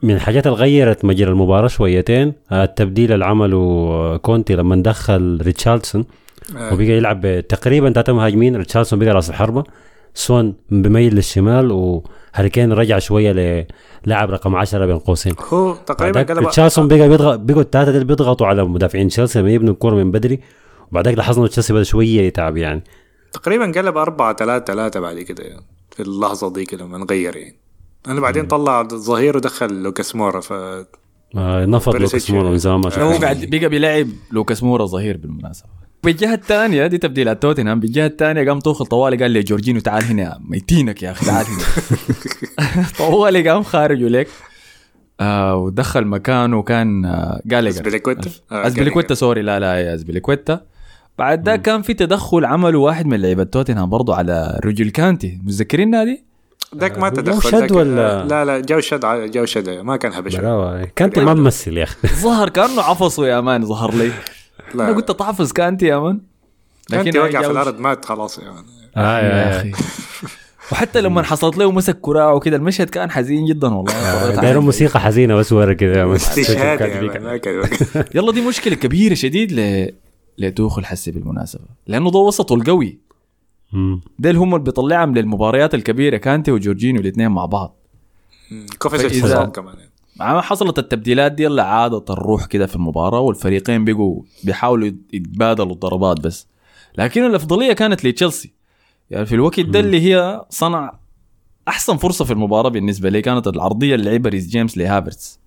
من 0.03 0.13
الحاجات 0.13 0.47
اللي 0.47 0.57
غيرت 0.57 1.05
مجرى 1.05 1.29
المباراة 1.29 1.67
شويتين 1.67 2.33
آه، 2.51 2.63
التبديل 2.63 3.11
اللي 3.11 3.25
عمله 3.25 4.17
كونتي 4.17 4.55
لما 4.55 4.75
دخل 4.75 5.39
ريتشاردسون 5.41 6.05
وبقى 6.71 6.85
يلعب 6.85 7.39
تقريبا 7.49 7.91
ثلاثة 7.91 8.13
مهاجمين 8.13 8.55
ريتشاردسون 8.55 8.99
بقى 8.99 9.09
راس 9.09 9.29
الحربة 9.29 9.63
سون 10.13 10.53
بميل 10.69 11.15
للشمال 11.15 11.71
وهاريكين 11.71 12.73
رجع 12.73 12.99
شوية 12.99 13.31
للاعب 14.05 14.31
رقم 14.31 14.55
10 14.55 14.85
بين 14.85 14.99
قوسين. 14.99 15.33
هو 15.53 15.73
تقريبا 15.85 16.23
قلب 16.23 16.37
ريتشاردسون 16.39 16.87
بقى 16.87 17.09
بيضغط 17.09 17.39
بقوا 17.39 17.61
الثلاثه 17.61 17.91
دول 17.91 18.03
بيضغطوا 18.03 18.47
على 18.47 18.63
مدافعين 18.65 19.07
تشيلسي 19.07 19.39
لما 19.39 19.51
يبنوا 19.51 19.73
الكورة 19.73 19.95
من 19.95 20.11
بدري 20.11 20.39
وبعدك 20.91 21.13
لاحظنا 21.17 21.47
تشيلسي 21.47 21.73
بدا 21.73 21.83
شوية 21.83 22.21
يتعب 22.21 22.57
يعني. 22.57 22.83
تقريبا 23.33 23.65
قلب 23.65 23.97
4 23.97 24.35
3 24.35 24.65
3 24.65 24.99
بعد 24.99 25.19
كده 25.19 25.43
يعني 25.43 25.61
في 25.91 26.03
اللحظة 26.03 26.53
دي 26.53 26.65
كده 26.65 26.85
لما 26.85 26.97
نغير 26.97 27.35
يعني. 27.37 27.55
أنا 28.07 28.21
بعدين 28.21 28.45
طلع 28.47 28.83
ظهير 28.83 29.37
ودخل 29.37 29.83
لوكاس 29.83 30.15
مورا 30.15 30.39
ف 30.41 30.53
آه 30.53 31.65
نفض. 31.65 31.95
لوكاس 31.95 32.31
مورا 32.31 32.49
من 32.49 32.57
زمان 32.57 32.79
ما 32.79 32.89
شاء 32.89 33.03
هو 33.03 33.17
قاعد 33.17 33.45
بقى 33.45 33.69
بيلعب 33.69 34.07
لوكاس 34.31 34.63
مورا 34.63 34.85
ظهير 34.85 35.17
بالمناسبة. 35.17 35.67
بالجهة 36.03 36.33
الثانية 36.33 36.87
دي 36.87 36.97
تبديلات 36.97 37.41
توتنهام. 37.41 37.79
بالجهة 37.79 38.05
الثانية 38.07 38.49
قام 38.49 38.59
توخل 38.59 38.85
طوالي 38.85 39.17
قال 39.17 39.31
لي 39.31 39.39
جورجينو 39.43 39.79
تعال 39.79 40.03
هنا 40.03 40.39
ميتينك 40.49 41.03
يا 41.03 41.11
أخي 41.11 41.25
تعال 41.25 41.45
هنا. 41.45 42.85
طوالي 42.99 43.49
قام 43.49 43.63
خارجه 43.63 44.07
لك 44.07 44.27
آه 45.19 45.55
ودخل 45.55 46.05
مكانه 46.05 46.61
كان 46.63 47.05
آه 47.05 47.41
جالجر 47.45 47.69
أسبليكويتا؟ 47.69 48.29
آه، 48.51 48.67
اسبليكويتا 48.67 49.07
جالجر. 49.07 49.19
sorry 49.19 49.41
لا 49.41 49.59
لا 49.59 49.75
يا 49.81 49.95
اسبليكويتا 49.95 50.61
بعد 51.17 51.43
ده 51.43 51.55
كان 51.55 51.81
في 51.81 51.93
تدخل 51.93 52.45
عمله 52.45 52.79
واحد 52.79 53.05
من 53.05 53.21
لعيبة 53.21 53.43
توتنهام 53.43 53.89
برضه 53.89 54.15
على 54.15 54.59
رجل 54.65 54.89
كانتي. 54.89 55.39
متذكرين 55.43 55.89
نادي؟ 55.89 56.23
ذاك 56.75 56.97
ما 56.97 57.09
جو 57.09 57.15
تدخل 57.15 57.49
شد 57.49 57.55
ذاك- 57.57 57.71
ولا- 57.71 58.23
لا 58.23 58.45
لا 58.45 58.59
جو 58.59 58.79
شد 58.79 59.05
جو 59.31 59.45
شد 59.45 59.69
ما 59.69 59.97
كان 59.97 60.13
هبش 60.13 60.35
براوة. 60.35 60.83
كانت 60.95 61.19
ما 61.19 61.33
ممثل 61.33 61.77
يا 61.77 61.83
أخي. 61.83 62.07
ظهر 62.23 62.49
كأنه 62.49 62.81
عفصه 62.81 63.27
يا 63.27 63.41
مان 63.41 63.65
ظهر 63.65 63.93
لي. 63.93 64.11
لا. 64.75 64.85
أنا 64.89 64.95
قلت 64.95 65.11
تعفص 65.11 65.53
كانتي 65.53 65.85
يا 65.85 65.99
مان 65.99 66.19
هاي 66.93 67.19
وقع 67.19 67.41
في. 67.41 67.51
الأرض 67.51 67.79
مات 67.79 68.05
خلاص 68.05 68.39
يعني 68.39 68.55
آه 68.97 69.19
يا 69.19 69.59
أخي. 69.59 69.71
وحتى 70.71 71.01
لما 71.01 71.23
حصلت 71.23 71.57
له 71.57 71.71
مسك 71.71 71.97
كراع 72.01 72.31
وكده 72.31 72.57
المشهد 72.57 72.89
كان 72.89 73.11
حزين 73.11 73.45
جدا 73.45 73.67
والله. 73.67 74.35
دايرين 74.41 74.61
موسيقى 74.61 74.99
حزينة 74.99 75.35
بس 75.35 75.51
ورا 75.53 75.75
يا 75.81 76.05
مان. 76.05 76.15
استشهاد 76.21 76.77
كانت 76.79 77.15
يا. 77.15 77.19
مان، 77.19 77.37
كان 77.37 77.63
يلا 78.15 78.31
دي 78.31 78.41
مشكلة 78.41 78.75
كبيرة 78.75 79.13
شديد 79.13 79.51
ل 79.51 79.89
لتوخل 80.37 80.85
حسي 80.85 81.11
بالمناسبة. 81.11 81.61
لأنه 81.87 82.11
ده 82.11 82.19
وسطه 82.19 82.55
القوي. 82.55 82.97
ده 84.19 84.29
اللي 84.29 84.41
هم 84.41 84.53
اللي 84.55 84.63
بيطلعهم 84.63 85.15
للمباريات 85.15 85.75
الكبيرة 85.75 86.17
كانتي 86.17 86.51
وجورجينيو 86.51 87.01
الاثنين 87.01 87.31
مع 87.31 87.45
بعض. 87.45 87.75
حصل 88.81 89.51
كمان 89.51 89.75
يعني. 89.77 89.91
مع 90.19 90.41
حصلت 90.41 90.79
التبديلات 90.79 91.31
دي 91.31 91.43
يلا 91.43 91.63
عادت 91.63 92.11
الروح 92.11 92.45
كده 92.45 92.65
في 92.65 92.75
المباراة 92.75 93.19
والفريقين 93.19 93.85
بقوا 93.85 94.21
بيحاولوا 94.43 94.87
يتبادلوا 95.13 95.71
الضربات 95.73 96.19
بس. 96.19 96.47
لكن 96.97 97.25
الأفضلية 97.25 97.73
كانت 97.73 98.05
لتشيلسي. 98.05 98.53
يعني 99.09 99.25
في 99.25 99.35
الوقت 99.35 99.59
ده 99.59 99.79
اللي 99.79 100.01
هي 100.01 100.45
صنع 100.49 100.99
أحسن 101.67 101.97
فرصة 101.97 102.25
في 102.25 102.33
المباراة 102.33 102.69
بالنسبة 102.69 103.09
لي 103.09 103.21
كانت 103.21 103.47
العرضية 103.47 103.95
اللي 103.95 104.11
لعبها 104.11 104.31
ريس 104.31 104.47
جيمس 104.47 104.77
لهافرتس. 104.77 105.39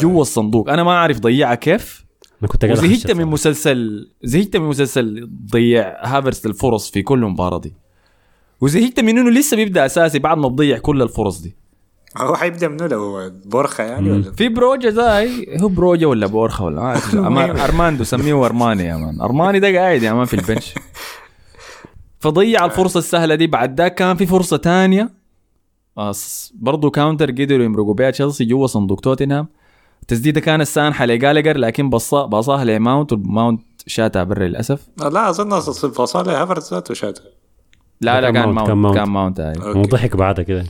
جوا 0.00 0.22
الصندوق. 0.22 0.70
أنا 0.70 0.82
ما 0.82 0.90
أعرف 0.90 1.18
ضيعها 1.18 1.54
كيف 1.54 2.04
أنا 2.42 2.48
كنت 2.48 2.64
أخشى 2.64 3.14
من. 3.14 3.24
مسلسل 3.24 4.10
زهقت 4.22 4.56
من 4.56 4.68
مسلسل 4.68 5.30
ضيع 5.52 5.96
هافرتس 6.06 6.46
الفرص 6.46 6.90
في 6.90 7.02
كل 7.02 7.18
مباراة 7.18 7.58
دي. 7.58 7.72
وزهقت 8.60 9.00
من 9.00 9.18
إنه 9.18 9.30
لسه 9.30 9.56
بيبدأ 9.56 9.86
أساسي 9.86 10.18
بعد 10.18 10.38
ما 10.38 10.48
تضيع 10.48 10.78
كل 10.78 11.02
الفرص 11.02 11.40
دي. 11.40 11.56
هو 12.18 12.34
حيبدأ 12.36 12.68
منو 12.68 12.86
لو 12.86 13.30
بورخة 13.44 13.84
يعني 13.84 14.10
ولا؟ 14.10 14.32
في 14.32 14.48
بروجا 14.48 14.90
زي 14.90 15.46
هو 15.60 15.68
بروجا 15.68 16.06
ولا 16.06 16.26
بورخة 16.26 16.64
ولا 16.64 16.80
ما 17.14 17.64
أرماندو 17.64 18.04
سميه 18.04 18.46
أرماني 18.46 18.84
يا 18.84 18.96
مان. 18.96 19.20
أرماني 19.20 19.60
ده 19.60 19.78
قاعد 19.78 20.02
يا 20.02 20.12
مان 20.12 20.24
في 20.24 20.34
ال 20.34 20.40
bench. 20.40 20.74
فضيع 22.20 22.64
الفرصة 22.64 22.98
السهلة 22.98 23.34
دي. 23.34 23.46
بعد 23.46 23.80
ذاك 23.80 23.94
كان 23.94 24.16
في 24.16 24.26
فرصة 24.26 24.56
تانية. 24.56 25.10
أص- 26.00 26.52
برضو 26.54 26.90
counter 26.90 27.30
قدروا 27.30 27.64
يمرقوا 27.64 27.94
بها 27.94 28.10
تشيلسي 28.10 28.44
جوا 28.44 28.66
صندوق 28.66 29.00
توتنهام 29.00 29.48
التسديده 30.02 30.40
كانت 30.40 30.66
سانحة 30.66 31.06
لجالجر 31.06 31.58
لكن 31.58 31.90
بصا 31.90 32.26
باصاها 32.26 32.64
لماونت 32.64 33.12
وماونت 33.12 33.62
شاتها 33.86 34.24
برا 34.24 34.46
للأسف. 34.46 34.88
لا 34.98 35.30
أظن 35.30 35.60
فصل 35.60 36.30
هافرتس 36.30 36.74
ذاته 36.74 36.94
شات 36.94 37.18
لا 38.00 38.20
لا 38.20 38.30
كان 38.30 38.42
كان 38.42 38.54
ماونت، 38.54 38.68
كان 38.68 38.78
ماونت. 38.78 38.96
ماونت. 38.96 38.98
كان 38.98 39.08
ماونت 39.08 39.40
هاي. 39.40 39.68
okay. 39.68 39.78
وضحك 39.78 40.16
بعدها 40.16 40.44
كده. 40.44 40.64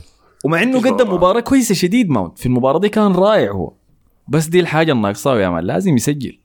ومع 0.45 0.63
إنه 0.63 0.79
قدم 0.79 1.13
مباراة 1.13 1.39
كويسة 1.39 1.75
شديد 1.75 2.09
ماونت. 2.09 2.39
في 2.39 2.45
المباراة 2.45 2.79
دي 2.79 2.89
كان 2.89 3.11
رائع 3.11 3.51
هو. 3.51 3.73
بس 4.27 4.45
دي 4.45 4.59
الحاجة 4.59 4.91
الناقصة 4.91 5.39
يا 5.39 5.49
مان 5.49 5.63
لازم 5.63 5.95
يسجل. 5.95 6.39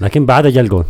لكن 0.00 0.26
بعدها 0.26 0.50
جا 0.50 0.60
الجول 0.60 0.84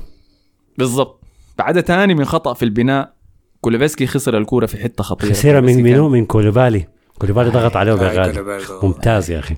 بالضبط. 0.79 1.21
بعد 1.59 1.83
تاني 1.83 2.15
من 2.15 2.25
خطأ 2.25 2.55
في 2.55 2.65
البناء 2.65 3.13
كولوسيفسكي 3.61 4.07
خسر 4.07 4.39
الكورة 4.39 4.67
في 4.67 4.77
حتة 4.83 5.05
خطيرة. 5.05 5.33
خسيرة 5.33 5.61
من 5.61 5.83
منو؟ 5.83 6.09
من 6.09 6.27
كوليبالي 6.27 6.87
كوليبالي 7.19 7.51
ضغط 7.51 7.77
عليه 7.77 7.93
آه، 7.93 7.97
بغالي. 7.97 8.61
ممتاز 8.83 9.31
يا 9.31 9.39
أخي. 9.39 9.57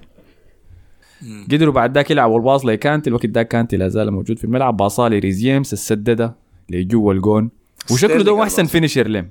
قدروا 1.52 1.72
بعد 1.74 1.94
ذاك 1.94 2.11
يلعبوا 2.11 2.37
الباص 2.38 2.66
لكانتي 2.66 3.11
الوقت 3.11 3.26
ده 3.26 3.42
كانتي 3.42 3.76
لا 3.76 3.88
زال 3.88 4.11
موجود 4.11 4.38
في 4.38 4.44
الملعب. 4.44 4.76
باصاه 4.76 5.09
لريس 5.09 5.40
جيمس 5.40 5.72
السددها 5.72 6.35
لجوا 6.70 7.12
الجون. 7.12 7.50
وشكله 7.90 8.22
ده 8.24 8.42
أحسن. 8.42 8.64
finisher 8.64 9.09
لهم. 9.09 9.29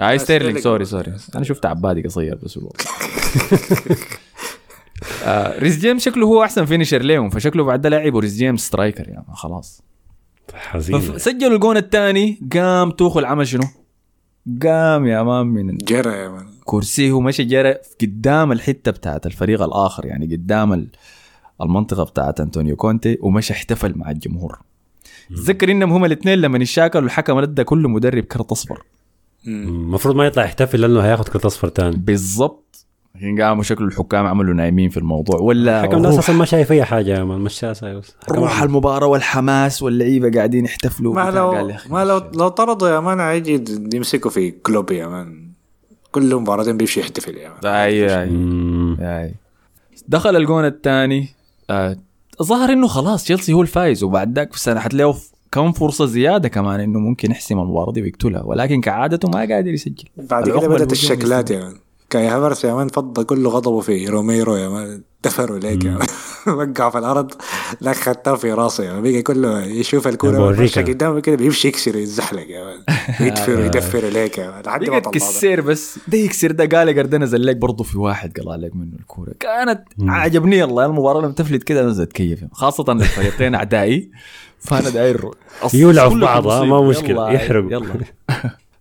هاي 0.00 0.18
ستيرلينج 0.18 0.58
ستيرلينج 0.58 0.84
sorry. 0.86 1.04
sorry. 1.04 1.16
أنا 1.36 1.44
شفت 1.44 1.66
عبادي 1.66 2.02
قصير 2.02 2.38
بس 2.42 2.56
والله 2.56 2.70
آه 5.24 5.58
ريس 5.58 5.78
جيمس 5.78 6.04
شكله 6.04 6.26
هو 6.26 6.44
أحسن 6.44 6.64
finisher 6.64 7.02
لهم 7.02 7.30
فشكله 7.30 7.64
بعد 7.64 7.80
ده 7.80 7.88
لعبوا 7.88 8.20
ريس 8.20 8.34
جيمس 8.36 8.60
striker 8.66 9.08
يعني 9.08 9.24
خلاص. 9.34 9.82
حزين. 10.54 11.18
سجلوا 11.18 11.54
الجون 11.54 11.76
الثاني 11.76 12.38
قام 12.54 12.90
توخل 12.90 13.24
عمل 13.24 13.46
شنو؟ 13.46 13.62
قام 14.62 15.06
يا 15.06 15.22
مان 15.22 15.46
من 15.46 15.76
جرى 15.78 16.10
يا 16.12 16.28
مان. 16.28 16.46
كرسيه 16.64 17.12
ومشي 17.12 17.44
جرى 17.44 17.74
قدام 18.00 18.52
الحتة 18.52 18.90
بتاعت 18.90 19.26
الفريق 19.26 19.62
الآخر 19.62 20.06
يعني 20.06 20.26
قدام 20.36 20.72
ال- 20.72 20.88
المنطقة 21.62 22.04
بتاعت 22.04 22.40
أنطونيو 22.40 22.76
كونتي 22.76 23.18
ومشى 23.20 23.52
احتفل 23.52 23.98
مع 23.98 24.10
الجمهور. 24.10 24.58
تذكر 25.30 25.70
إنهم 25.70 25.92
هم 25.92 26.04
الاثنين 26.04 26.38
لما 26.38 26.58
يشاكلوا 26.58 27.04
الحكم 27.04 27.38
ادى 27.38 27.64
كل 27.64 27.88
مدرب 27.88 28.24
كرت 28.24 28.52
أصفر. 28.52 28.82
المفروض 29.46 30.16
ما 30.16 30.26
يطلع 30.26 30.44
يحتفل 30.44 30.80
لأنه 30.80 31.00
هياخد 31.00 31.28
كرت 31.28 31.44
أصفر 31.44 31.68
تاني. 31.68 31.96
بالضبط. 31.96 32.86
الحين 33.14 33.42
قاموا 33.42 33.62
شكل 33.62 33.84
الحكام 33.84 34.26
عملوا 34.26 34.54
نايمين 34.54 34.90
في 34.90 34.96
الموضوع. 34.96 35.40
ولا 35.40 35.80
الحكم 35.80 36.02
ده 36.02 36.08
روح, 36.08 36.18
أساسا 36.18 36.32
ما 36.32 36.44
شايف 36.44 36.72
أي 36.72 36.84
حاجة 36.84 37.18
يا 37.18 37.24
مان. 37.24 37.48
حكم 37.48 38.40
روح 38.40 38.62
المباراة 38.62 39.06
والحماس 39.06 39.82
واللعيبة 39.82 40.30
قاعدين 40.30 40.64
يحتفلوا. 40.64 41.14
ما. 41.14 41.30
لو 41.30 41.72
ما 41.90 42.04
لو 42.04 42.22
لو 42.34 42.48
طردوا 42.48 42.88
يا 42.88 43.00
مان 43.00 43.20
هيجي 43.20 43.64
يمسكوا 43.94 44.30
في 44.30 44.50
كلوب 44.50 44.90
يا 44.90 45.06
مان. 45.06 45.48
كل 46.12 46.36
مباراة 46.36 46.72
بيمشي 46.72 47.00
يحتفل 47.00 47.36
يا 47.36 47.48
مان. 47.48 47.72
اي. 47.72 48.24
أي. 49.24 49.34
دخل 50.08 50.36
الجون 50.36 50.64
الثاني. 50.64 51.28
آه 51.70 51.96
ظهر 52.42 52.72
إنه 52.72 52.86
خلاص 52.86 53.24
تشيلسي 53.24 53.52
هو 53.52 53.62
الفايز 53.62 54.04
وبعد 54.04 54.36
ذاك 54.38 54.56
سنحت 54.56 54.94
له 54.94 55.12
ف- 55.12 55.30
كم 55.52 55.72
فرصة 55.72 56.06
زيادة 56.06 56.48
كمان 56.48 56.80
إنه 56.80 56.98
ممكن 56.98 57.30
يحسم 57.30 57.58
المباراة 57.58 57.92
دي 57.92 58.02
ويقتلها 58.02 58.42
ولكن 58.42 58.80
كعادته 58.80 59.28
ما 59.28 59.38
قادر 59.38 59.68
يسجل. 59.72 60.04
بعد 60.16 60.44
كده 60.44 60.52
الهجوم 60.58 60.72
الشكلات 60.92 61.52
مان 61.52 61.74
كاي 62.10 62.26
هافرتس 62.26 62.64
يا 62.64 62.74
مان 62.74 62.88
فضى 62.88 63.24
كل 63.24 63.46
غضبه 63.46 63.80
في 63.80 64.06
روميرو 64.06 64.56
يا 64.56 64.68
مان 64.68 65.02
دفروا 65.24 65.58
ليك 65.58 65.84
يا 65.84 65.90
مان 65.90 66.06
وقع 66.70 66.90
في 66.90 66.98
الأرض 66.98 67.32
لك 67.80 67.96
خدته 67.96 68.34
في 68.36 68.52
راسه 68.52 68.84
يا 68.84 68.92
مان 68.92 69.02
بقى 69.02 69.22
كله 69.22 69.64
يشوف 69.64 70.08
الكورة 70.08 70.30
أنا. 70.78 70.86
قدامه 70.88 71.20
كده 71.20 71.36
بيمشي 71.36 71.68
يكسر 71.68 71.96
ويتزحلق 71.96 72.46
يا 72.50 72.64
مان 72.64 72.76
يدفر 73.20 73.52
ويدفر 73.60 74.04
ليك 74.04 74.38
يا 74.38 74.50
مان 74.50 74.62
لحد 74.62 74.90
ما 74.90 74.98
طلع 74.98 75.10
كسير 75.12 75.60
بس. 75.60 75.98
ده 76.08 76.18
يكسر 76.18 76.50
ده 76.52 76.78
قال 76.78 76.94
نزل 77.18 77.46
لك 77.46 77.56
برضه 77.56 77.84
في 77.84 77.98
واحد 77.98 78.32
قال 78.40 78.60
لك 78.62 78.76
منه 78.76 78.96
الكورة. 79.00 79.32
كانت 79.40 79.82
عجبني 80.00 80.64
الله 80.64 80.86
المباراة 80.86 81.20
لما 81.20 81.32
تفلت 81.32 81.62
كده 81.62 81.80
أنا 81.80 82.02
اتكيف 82.02 82.44
خاصة 82.52 82.92
الفريقين 82.92 83.54
أعدائي 83.60 84.10
فأنا 84.60 84.88
داير 84.90 85.30
يولعوا 85.74 86.10
في 86.10 86.18
بعض، 86.20 86.46
ما 86.46 86.76
يلا، 87.08 87.30
يحرقوا. 87.30 87.70
يلا. 87.72 87.94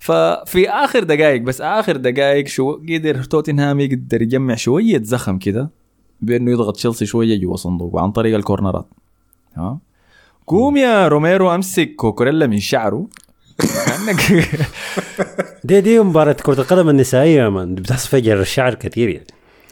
ففي 0.07 0.69
آخر 0.69 1.03
دقائق 1.03 1.41
بس 1.41 1.61
آخر 1.61 1.97
دقائق 1.97 2.47
شو 2.47 2.73
قدر 2.73 3.23
توتنهام 3.23 3.79
يقدر 3.79 4.21
يجمع 4.21 4.55
شوية 4.55 5.03
زخم 5.03 5.37
كده 5.37 5.69
بأنه 6.21 6.51
يضغط 6.51 6.75
تشيلسي 6.75 7.05
شوية 7.05 7.39
جوا 7.41 7.55
صندوق 7.55 8.01
عن 8.01 8.11
طريق 8.11 8.35
الكورنرات. 8.35 8.87
ها؟ 9.55 9.79
قوم 10.47 10.77
يا 10.77 11.07
روميرو 11.07 11.55
أمسك 11.55 11.95
كوكوريلا 11.95 12.47
من 12.47 12.59
شعره. 12.59 13.07
كأنك 13.59 14.49
دي 15.63 15.81
دي 15.81 15.99
مباراة 15.99 16.33
كرة 16.33 16.61
القدم 16.61 16.89
النسائية 16.89 17.41
يا 17.41 17.49
مان 17.49 17.75
بتحصل 17.75 18.09
فيها 18.09 18.19
جر 18.19 18.41
الشعر 18.41 18.73
كثير 18.73 19.09
يعني. 19.09 19.27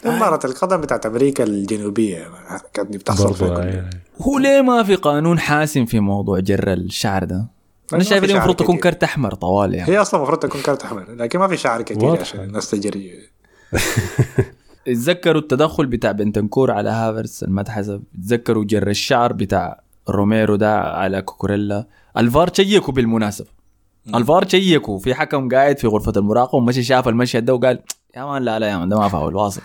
مباراة 0.06 0.40
القدم 0.46 0.82
بتاعت 0.82 1.06
أمريكا 1.06 1.44
الجنوبية 1.44 2.28
كانت 2.74 2.98
بتحصل 2.98 3.46
آه. 3.46 3.90
هو 4.22 4.38
ليه 4.40 4.62
ما 4.62 4.84
في 4.84 4.96
قانون 4.96 5.40
حاسم 5.40 5.86
في 5.86 6.00
موضوع 6.00 6.40
جر 6.40 6.74
الشعر 6.74 7.24
ده؟ 7.24 7.55
أنا 7.94 8.04
شايف 8.04 8.24
انه 8.24 8.34
المفروض 8.34 8.56
تكون. 8.56 8.78
كرت 8.78 9.04
أحمر 9.04 9.34
طوال 9.34 9.74
يعني. 9.74 9.92
هي 9.92 9.98
أصلا 9.98 10.20
المفروض 10.20 10.40
تكون 10.40 10.62
كارت 10.62 10.84
أحمر 10.84 11.06
لكن 11.10 11.40
ما 11.40 11.48
في 11.48 11.58
شعر 11.58 11.82
كثير 11.82 12.06
واضح. 12.06 12.22
عشان 12.22 12.40
الناس 12.44 12.70
تجري. 12.70 13.12
تذكروا 14.86 15.42
التدخل 15.42 15.86
بتاع 15.86 16.12
بنتنكور 16.12 16.72
على 16.72 16.90
هافرتس؟ 16.90 17.44
ما 17.44 17.62
اتحسب 17.62 18.04
تذكروا 18.24 18.66
جر 18.66 18.88
الشعر 18.88 19.34
بتاع 19.34 19.82
روميرو 20.10 20.56
ده 20.56 20.80
على 20.80 21.22
كوكوريلا؟ 21.22 21.88
الفار 22.18 22.54
شيكوا 22.54 22.94
بالمناسبة. 22.94 23.48
الفار 24.16 24.48
شيكوا. 24.48 25.00
في 25.00 25.14
حكم 25.14 25.50
قاعد 25.50 25.80
في 25.80 25.88
غرفة 25.88 26.14
المراقبة 26.18 26.58
ومشي 26.58 26.84
شاف 26.84 27.08
المشهد 27.08 27.46
ده 27.46 27.54
وقال 27.54 27.80
يا 28.18 28.26
مان 28.26 28.44
لا 28.44 28.60
لا 28.60 28.68
يا 28.68 28.78
مان 28.78 28.90
ده 28.90 29.00
ما 29.00 29.08
فاول 29.08 29.36
واصل. 29.36 29.62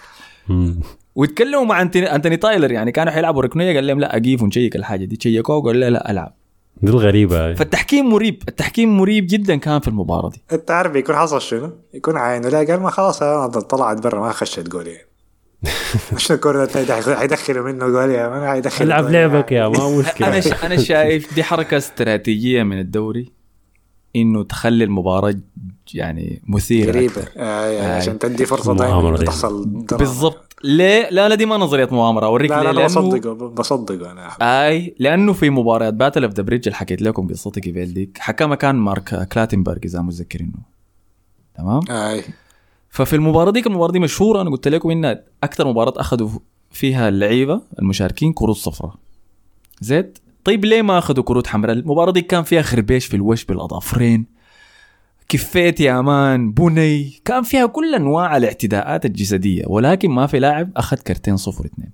مم. 0.48 0.80
ويتكلموا 1.14 1.64
مع 1.64 1.82
انتوني, 1.82 2.36
تايلر 2.36 2.72
يعني 2.72 2.92
كانوا 2.92 3.12
حيلعبوا 3.12 3.42
ركنية 3.42 3.74
قال 3.74 3.86
لهم 3.86 4.00
لا 4.00 4.16
أقيف 4.16 4.42
ونشيك 4.42 4.76
الحاجة 4.76 5.04
دي. 5.04 5.18
شيكوه 5.22 5.56
وقال 5.56 5.80
له 5.80 5.88
لا 5.88 6.10
ألعب. 6.10 6.39
دي 6.82 6.90
الغريبة 6.90 7.46
هاي. 7.46 7.56
فالتحكيم 7.56 8.10
مريب 8.10 8.42
التحكيم 8.48 8.96
مريب 8.98 9.26
جدا 9.30 9.56
كان 9.56 9.80
في 9.80 9.88
المباراة 9.88 10.30
دي 10.30 10.42
انت 10.52 10.70
عارف 10.70 10.92
بيكون 10.92 11.16
حصل 11.16 11.40
شنو؟ 11.42 11.72
يكون 11.94 12.16
عينه 12.16 12.48
لا 12.48 12.58
قال 12.58 12.80
ما 12.80 12.90
خلاص 12.90 13.22
أنا 13.22 13.46
طلعت 13.46 14.02
برا 14.02 14.20
ما 14.20 14.32
خشت 14.32 14.68
جول 14.68 14.86
يعني 14.86 15.06
شنو 16.16 16.34
الكورة 16.36 16.68
حيدخلوا 17.16 17.64
منه 17.72 17.86
جول 17.88 18.10
يا 18.10 18.28
مان 18.28 18.48
حيدخل 18.48 18.84
العب 18.84 19.10
لعبك. 19.10 19.52
يا 19.52 19.68
ما 19.68 19.90
مشكلة 19.98 20.28
أنا. 20.28 20.42
أنا 20.66 20.76
شايف 20.76 21.34
دي 21.34 21.42
حركة 21.42 21.76
استراتيجية 21.76 22.62
من 22.62 22.78
الدوري 22.80 23.32
إنه 24.16 24.44
تخلي 24.44 24.84
المباراة 24.84 25.30
ج- 25.30 25.40
يعني 25.94 26.42
مثيرة 26.48 26.92
قريبة. 26.92 27.22
آه 27.36 27.66
يعني 27.66 27.92
آه. 27.92 27.96
عشان 27.96 28.18
تدي 28.18 28.46
فرصة 28.46 28.74
دائما. 28.74 29.16
تحصل. 29.16 29.64
بالضبط 29.98 30.49
ليه؟ 30.64 31.08
لا 31.10 31.28
لا 31.28 31.34
دي 31.34 31.46
ما 31.46 31.56
نظرية 31.56 31.88
مؤامرة 31.92 32.26
أوريك 32.26 32.50
لا 32.50 32.62
لا 32.62 32.70
أنا 32.70 32.78
لأنه- 32.78 32.84
بصدقه 32.84 33.32
بصدقه 33.48 34.10
أنا 34.12 34.26
أحمد. 34.28 34.42
أي 34.42 34.94
لأنه 34.98 35.32
في 35.32 35.50
مباريات 35.50 35.94
Battle 35.94 36.24
of 36.24 36.32
the 36.32 36.42
Bridge 36.42 36.68
اللي 36.68 36.76
حكيت 36.76 37.02
لكم 37.02 37.28
قصتي 37.28 37.60
قبل 37.70 37.86
ديك 37.94 38.18
حكمها 38.20 38.56
كان 38.56 38.74
مارك 38.76 39.28
كلاتنبرغ 39.28 39.78
إذا 39.84 40.00
متذكرينه 40.02 40.52
تمام؟ 41.54 41.80
أي. 41.90 42.24
ففي 42.90 43.16
المباراة 43.16 43.50
ديك 43.50 43.66
المباراة 43.66 43.92
دي 43.92 43.98
مشهورة 43.98 44.40
أنا 44.42 44.50
قلت 44.50 44.68
لكم 44.68 44.90
انها 44.90 45.20
أكثر 45.42 45.68
مباراة 45.68 45.92
أخذوا 46.00 46.28
فيها 46.70 47.08
اللعيبة 47.08 47.60
المشاركين 47.78 48.32
كروت 48.32 48.56
صفراء 48.56 48.94
زيت 49.80 50.18
طيب 50.44 50.64
ليه 50.64 50.82
ما 50.82 50.98
أخذوا 50.98 51.24
كروت 51.24 51.46
حمراء؟ 51.46 51.72
المباراة 51.76 52.12
دي 52.12 52.22
كان 52.22 52.42
فيها 52.42 52.62
خربيش 52.62 53.06
في 53.06 53.14
الوجه 53.16 53.46
بالاظافرين 53.48 54.39
كفيت 55.30 55.80
يا 55.80 56.00
مان 56.00 56.52
بني. 56.52 57.20
كان 57.24 57.42
فيها 57.42 57.66
كل 57.66 57.94
أنواع 57.94 58.36
الاعتداءات 58.36 59.04
الجسدية 59.06 59.64
ولكن 59.66 60.10
ما 60.10 60.26
في 60.26 60.38
لاعب 60.38 60.70
أخذ 60.76 60.96
كرتين 60.96 61.36
صفر 61.36 61.64
اثنين. 61.64 61.90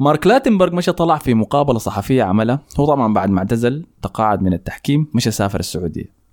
مارك 0.00 0.26
لاتنبرغ 0.26 0.74
مشى 0.74 0.92
طلع 0.92 1.18
في 1.18 1.34
مقابلة 1.34 1.78
صحفية 1.78 2.22
عملها 2.22 2.60
هو 2.80 2.86
طبعا 2.86 3.12
بعد 3.12 3.30
ما 3.30 3.38
اعتزل 3.38 3.86
تقاعد 4.02 4.42
من 4.42 4.52
التحكيم 4.52 5.06
مشى 5.14 5.30
سافر 5.30 5.60
السعودية. 5.60 6.24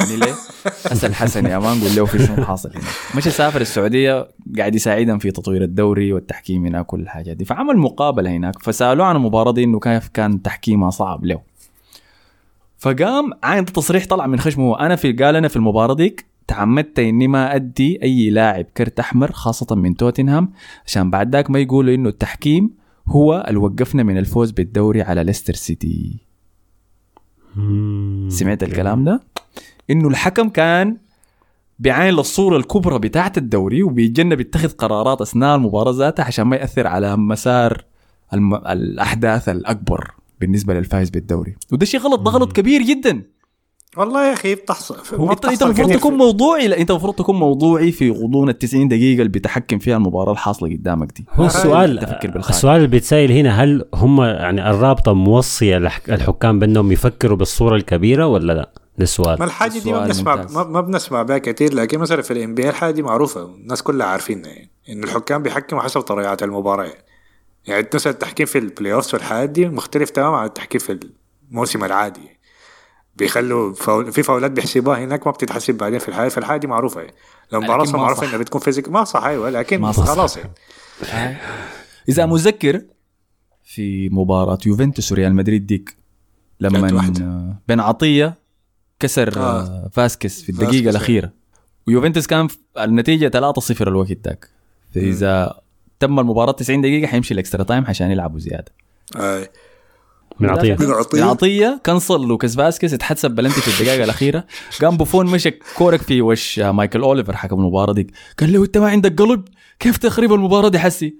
يعني 0.00 0.16
ليه؟ 0.16 0.34
أسأل 0.66 1.14
حسن 1.14 1.46
يا 1.46 1.58
مان 1.58 1.80
قول 1.80 1.96
له 1.96 2.04
في 2.04 2.26
شنو 2.26 2.44
حاصل 2.44 2.70
هنا. 2.70 2.84
مشى 3.16 3.30
سافر 3.30 3.60
السعودية 3.60 4.28
قاعد 4.58 4.74
يساعدهم 4.74 5.18
في 5.18 5.30
تطوير 5.30 5.62
الدوري 5.62 6.12
والتحكيم 6.12 6.66
هناك 6.66 6.86
كل 6.86 7.00
الحاجات 7.00 7.36
دي 7.36 7.44
فعمل 7.44 7.76
مقابلة 7.76 8.30
هناك 8.30 8.62
فسألوه 8.62 9.06
عن 9.06 9.16
المباراه 9.16 9.52
دي 9.52 9.64
إنه 9.64 9.78
كيف 9.78 10.08
كان 10.08 10.42
تحكيمها 10.42 10.90
صعب 10.90 11.24
له. 11.24 11.47
فقام 12.78 13.30
عند 13.42 13.68
تصريح 13.68 14.06
طلع 14.06 14.26
من 14.26 14.40
خشمه 14.40 14.64
هو. 14.64 14.74
أنا 14.74 14.96
في 14.96 15.12
قال 15.12 15.36
أنا 15.36 15.48
في 15.48 15.56
المباراة 15.56 15.94
ديك 15.94 16.26
تعمدت 16.46 16.98
إني 16.98 17.28
ما 17.28 17.54
أدي 17.54 18.02
أي 18.02 18.30
لاعب 18.30 18.64
كرت 18.76 19.00
أحمر 19.00 19.32
خاصة 19.32 19.76
من 19.76 19.96
توتنهام 19.96 20.52
عشان 20.86 21.10
بعد 21.10 21.32
ذاك 21.32 21.50
ما 21.50 21.58
يقولوا 21.58 21.94
إنه 21.94 22.08
التحكيم 22.08 22.70
هو 23.06 23.44
اللي 23.48 23.60
وقفنا 23.60 24.02
من 24.02 24.18
الفوز 24.18 24.50
بالدوري 24.50 25.02
على 25.02 25.24
ليستر 25.24 25.54
سيتي. 25.54 26.16
سمعت 28.28 28.62
الكلام 28.62 29.04
ده؟ 29.04 29.22
إنه 29.90 30.08
الحكم 30.08 30.48
كان 30.48 30.96
بعين 31.78 32.14
للصورة 32.14 32.56
الكبرى 32.56 32.98
بتاعت 32.98 33.38
الدوري 33.38 33.82
وبيتجنب 33.82 34.40
يتخذ 34.40 34.68
قرارات 34.68 35.20
أثناء 35.20 35.56
المباراة 35.56 35.92
ذاتها 35.92 36.24
عشان 36.24 36.46
ما 36.46 36.56
يأثر 36.56 36.86
على 36.86 37.16
مسار 37.16 37.84
الم... 38.34 38.54
الأحداث 38.54 39.48
الأكبر. 39.48 40.14
بالنسبة 40.40 40.74
للفائز 40.74 41.10
بالدوري. 41.10 41.56
وده 41.72 41.86
شيء 41.86 42.00
غلط 42.00 42.20
ده 42.20 42.30
غلط 42.30 42.52
كبير 42.52 42.82
جدا. 42.82 43.22
والله 43.96 44.28
يا 44.28 44.32
أخي 44.32 44.54
بتحصل 44.54 44.96
انت 45.50 45.62
المفروض 45.62 45.92
تكون 45.92 46.14
موضوعي 46.14 46.68
لا 46.68 46.78
أنت 46.80 46.90
المفروض 46.90 47.14
تكون 47.14 47.36
موضوعي 47.36 47.92
في 47.92 48.10
غضون 48.10 48.48
ال 48.48 48.58
90 48.58 48.88
دقيقة 48.88 49.18
اللي 49.18 49.28
بتحكم 49.28 49.78
فيها 49.78 49.96
المباراة 49.96 50.32
الحاصلة 50.32 50.68
قدامك 50.76 51.12
دي. 51.16 51.24
هو 51.32 51.46
السؤال. 51.46 51.98
السؤال 52.36 52.76
اللي 52.76 52.86
بيتسائل 52.88 53.32
هنا 53.32 53.62
هل 53.64 53.84
هم 53.94 54.22
يعني 54.22 54.70
الرابطة 54.70 55.12
موصية 55.12 55.76
الح- 55.76 56.00
الحكام 56.08 56.58
بأنهم 56.58 56.92
يفكروا 56.92 57.36
بالصورة 57.36 57.76
الكبيرة 57.76 58.26
ولا 58.26 58.52
لا؟ 58.52 58.70
ده 58.98 59.02
السؤال. 59.02 59.38
ما 59.38 59.44
الحاجة 59.44 59.78
دي 59.78 59.92
ما 59.92 60.04
بنسمع. 60.04 60.46
ما, 60.64 60.80
بنسمع 60.80 61.22
بها 61.22 61.38
كثير 61.38 61.74
لكن 61.74 61.98
مثلا 61.98 62.22
في 62.22 62.30
الام 62.30 62.54
بي 62.54 62.68
الحاجة 62.68 62.90
دي 62.92 63.02
معروفة 63.02 63.44
الناس 63.44 63.82
كلها 63.82 64.06
عارفينها. 64.06 64.48
يعني 64.50 64.70
انه 64.88 65.04
الحكام 65.04 65.42
بيحكموا 65.42 65.82
حسب 65.82 66.00
طريقه 66.00 66.36
المباراة. 66.44 66.84
يعني 66.84 67.07
مثلا 67.68 68.12
التحكيم 68.12 68.46
في 68.46 68.58
ال 68.58 69.02
playoffs 69.02 69.14
والحاجات 69.14 69.50
دي 69.50 69.68
مختلف 69.68 70.10
تماما 70.10 70.36
عن 70.36 70.46
التحكيم 70.46 70.80
في 70.80 70.98
الموسم 71.50 71.84
العادي 71.84 72.38
بيخلوا 73.16 73.74
فول 73.74 74.12
في 74.12 74.22
فاولات 74.22 74.50
بيحسبوها 74.50 75.04
هناك 75.04 75.26
ما 75.26 75.32
بتتحسب 75.32 75.74
بعدين 75.74 75.98
في 75.98 76.08
الحاجة 76.08 76.28
فالحاجه 76.28 76.60
دي 76.60 76.66
معروفة 76.66 77.00
يعني 77.00 77.14
لو 77.52 77.58
المباراه 77.58 77.90
معروفة. 77.92 78.26
إنها 78.26 78.38
بتكون 78.38 78.60
physical 78.60 78.88
ما 78.88 79.04
صح 79.04 79.24
أيوه 79.24 79.50
لكن 79.50 79.80
ما 79.80 79.92
صح. 79.92 80.04
خلاص 80.04 80.36
يعني 80.36 81.36
إذا 82.08 82.26
متذكر 82.26 82.82
في 83.64 84.08
مباراة 84.08 84.58
يوفنتوس 84.66 85.12
وريال 85.12 85.34
مدريد 85.34 85.66
ديك 85.66 85.96
لما 86.60 87.12
بن 87.68 87.80
عطية 87.80 88.34
كسر 89.00 89.36
آه. 89.36 89.60
آه. 89.60 89.90
فاسكس 89.92 90.42
في 90.42 90.48
الدقيقة 90.48 90.72
فاسكس، 90.72 90.88
الأخيرة 90.88 91.32
ويوفنتوس 91.86 92.26
كان 92.26 92.48
في 92.48 92.58
النتيجة 92.78 93.52
3-0 93.52 93.80
الوقت 93.80 94.28
ذاك 94.28 94.48
فإذا 94.94 95.60
تم 96.00 96.18
المباراة 96.20 96.52
90 96.52 96.80
دقيقة 96.80 97.06
حيمشي 97.06 97.34
ال 97.34 97.39
extra 97.39 97.62
time 97.62 97.84
عشان 97.86 98.10
يلعبوا 98.10 98.38
زيادة. 98.38 98.72
آه. 99.16 99.48
من 100.40 100.50
عطية. 100.50 100.74
بن 100.74 100.90
عطية؟ 100.90 101.18
بن 101.20 101.28
عطية 101.28 101.80
كنسل 101.86 102.20
لوكاس 102.20 102.56
فاسكس 102.56 102.94
اتحسب 102.94 103.30
بلنتي 103.30 103.60
في 103.60 103.80
الدقائق 103.80 104.02
الأخيرة. 104.02 104.44
قام 104.82 104.96
بوفون 104.96 105.26
مشى 105.26 105.50
كورك 105.50 106.02
في 106.02 106.22
وش 106.22 106.58
آه، 106.58 106.72
مايكل 106.72 107.00
أوليفر 107.00 107.36
حكم 107.36 107.60
المباراة 107.60 107.92
ديك. 107.92 108.10
قال 108.40 108.52
له 108.52 108.64
أنت 108.64 108.78
ما 108.78 108.88
عندك 108.88 109.22
قلب؟ 109.22 109.44
كيف 109.78 109.96
تخرب 109.96 110.32
المباراة 110.32 110.68
دي 110.68 110.78
حسي؟ 110.78 111.16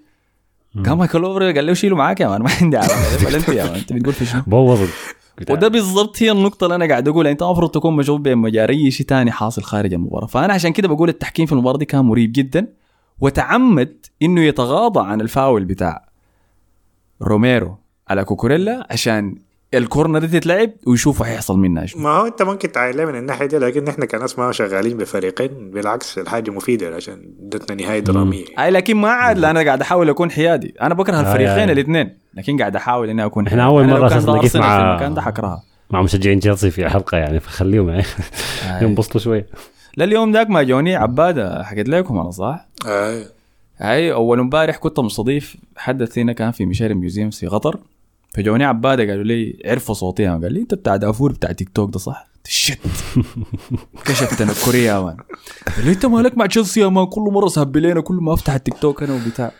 قام 0.86 0.98
مايكل 0.98 1.24
أوليفر 1.24 1.56
قال 1.56 1.66
له 1.66 1.74
شيله 1.74 1.96
معاك 1.96 2.20
يا 2.20 2.28
مان 2.28 2.42
ما 2.42 2.50
عندي 2.60 2.76
علاقة 2.76 3.24
بلنتي 3.30 3.54
يا 3.54 3.64
man. 3.64 3.74
أنت 3.74 3.92
بتقول 3.92 4.14
في 4.14 4.26
شنو؟ 4.26 4.42
بوظ 4.46 4.88
وده 5.50 5.68
بالضبط 5.68 6.22
هي 6.22 6.30
النقطة 6.30 6.64
اللي 6.64 6.74
أنا 6.74 6.88
قاعد 6.88 7.08
أقولها. 7.08 7.32
أنت 7.32 7.42
المفروض 7.42 7.70
تكون 7.70 7.96
مشغول 7.96 8.20
بمجال 8.20 8.68
أي 8.68 8.90
شيء 8.90 9.06
تاني 9.06 9.30
حاصل 9.30 9.62
خارج 9.62 9.94
المباراة. 9.94 10.26
فأنا 10.26 10.52
عشان 10.52 10.72
كده 10.72 10.88
بقول 10.88 11.08
التحكيم 11.08 11.46
في 11.46 11.52
المباراة 11.52 11.78
دي 11.78 11.84
كان 11.84 12.04
مريب 12.04 12.32
جدا 12.32 12.66
وتعمد 13.20 13.97
إنه 14.22 14.40
يتغاضى 14.40 15.00
عن 15.10 15.20
الفاول 15.20 15.64
بتاع 15.64 16.04
روميرو 17.22 17.78
على 18.08 18.24
كوكوريلا 18.24 18.86
عشان 18.90 19.34
الكورنر 19.74 20.18
دي 20.18 20.40
تتلعب 20.40 20.70
ويشوفوا 20.86 21.26
هيحصل 21.26 21.58
منها 21.58 21.86
شنو. 21.86 22.02
ما 22.02 22.10
هو 22.10 22.26
أنت 22.26 22.42
ممكن 22.42 22.72
تعايلها 22.72 23.04
من 23.04 23.18
الناحية 23.18 23.46
دي 23.46 23.58
لكن 23.58 23.88
إحنا 23.88 24.06
كناس 24.06 24.38
ما 24.38 24.52
شغالين 24.52 24.96
بفريقين 24.96 25.70
بالعكس 25.70 26.18
الحاجة 26.18 26.50
مفيدة 26.50 26.96
عشان 26.96 27.30
ادتنا 27.42 27.82
نهاية 27.86 28.00
دراميه 28.00 28.44
أي 28.58 28.70
لكن 28.70 28.96
ما 28.96 29.08
عاد 29.08 29.44
أنا 29.44 29.62
قاعد 29.64 29.80
أحاول 29.80 30.08
أكون 30.10 30.30
حيادي. 30.30 30.74
أنا 30.82 30.94
بكره 30.94 31.16
آه، 31.16 31.20
الفريقين 31.20 31.68
آه. 31.68 31.72
الاثنين 31.72 32.14
لكن 32.34 32.58
قاعد 32.58 32.76
أحاول 32.76 33.08
إني 33.10 33.24
أكون 33.24 33.46
أساساً 33.46 33.56
ده 34.26 34.32
نقف 34.32 34.42
أرسنال 34.42 34.62
مع- 34.64 34.78
في 34.78 34.90
المكان 34.92 35.14
ده 35.14 35.22
حكرهها. 35.22 35.62
مع 35.90 36.02
مشجعين 36.02 36.40
تشيلسي 36.40 36.70
في 36.70 36.88
حلقة 36.88 37.18
يعني 37.18 37.40
فخليهم 37.40 37.88
يعني. 37.88 38.04
ينبسطوا 38.82 39.20
شوية 39.20 39.46
لا 39.96 40.04
اليوم 40.04 40.32
ذاك 40.32 40.50
ما 40.50 40.62
جوني 40.62 40.96
عبادة 40.96 41.64
حكيت 41.64 41.88
لكم 41.88 42.18
أنا 42.18 42.30
صح؟ 42.30 42.68
آه. 42.86 43.22
هاي 43.78 44.12
أول 44.12 44.38
امبارح 44.40 44.76
كنت 44.76 45.00
مستضيف 45.00 45.56
حدث 45.76 46.18
هنا 46.18 46.32
كان 46.32 46.50
في 46.50 46.66
مشاري 46.66 46.94
museum 46.94 47.30
في 47.30 47.46
قطر 47.46 47.78
فجوني 48.34 48.64
عبادة 48.64 49.06
قالوا 49.10 49.24
لي 49.24 49.62
عرفوا 49.64 49.94
صوتي 49.94 50.26
قال 50.26 50.52
لي 50.52 50.60
أنت 50.60 50.74
بتاع 50.74 50.96
دافور 50.96 51.32
بتاع 51.32 51.52
تيك 51.52 51.68
توك 51.68 51.92
ده 51.92 51.98
صح؟ 51.98 52.28
shit 52.48 52.78
كشف 54.04 54.38
تنكري 54.38 54.84
يا 54.84 55.00
man 55.00 55.16
قال 55.76 55.84
لي 55.84 55.90
أنت 55.92 56.06
مالك 56.06 56.38
مع 56.38 56.46
تشيلسي 56.46 56.80
يا 56.80 56.88
man 56.88 57.06
كل 57.06 57.20
مرة 57.20 57.48
سهب 57.48 57.76
لنا 57.76 58.00
كل 58.00 58.14
ما 58.14 58.34
أفتح 58.34 58.54
التيك 58.54 58.74
توك 58.78 59.02
أنا 59.02 59.14
وبتاع 59.14 59.52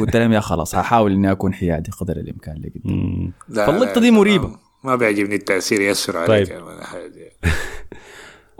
قلت 0.00 0.16
لهم 0.16 0.32
يا 0.32 0.40
خلاص 0.40 0.74
هحاول 0.74 1.12
إني 1.12 1.32
أكون 1.32 1.54
حيادي 1.54 1.90
قدر 1.90 2.16
الإمكان 2.16 2.56
اللي 2.56 2.68
قدام 2.68 2.96
مم. 2.96 3.32
لا، 3.48 3.66
فاللقطة 3.66 3.94
لا، 3.94 4.00
دي 4.00 4.10
ما- 4.10 4.18
مريبة. 4.18 4.50
ما 4.84 4.96
بيعجبني 4.96 5.34
التأثير 5.34 5.80
يأثر 5.80 6.16
عليك 6.16 6.48
طيب. 6.48 6.62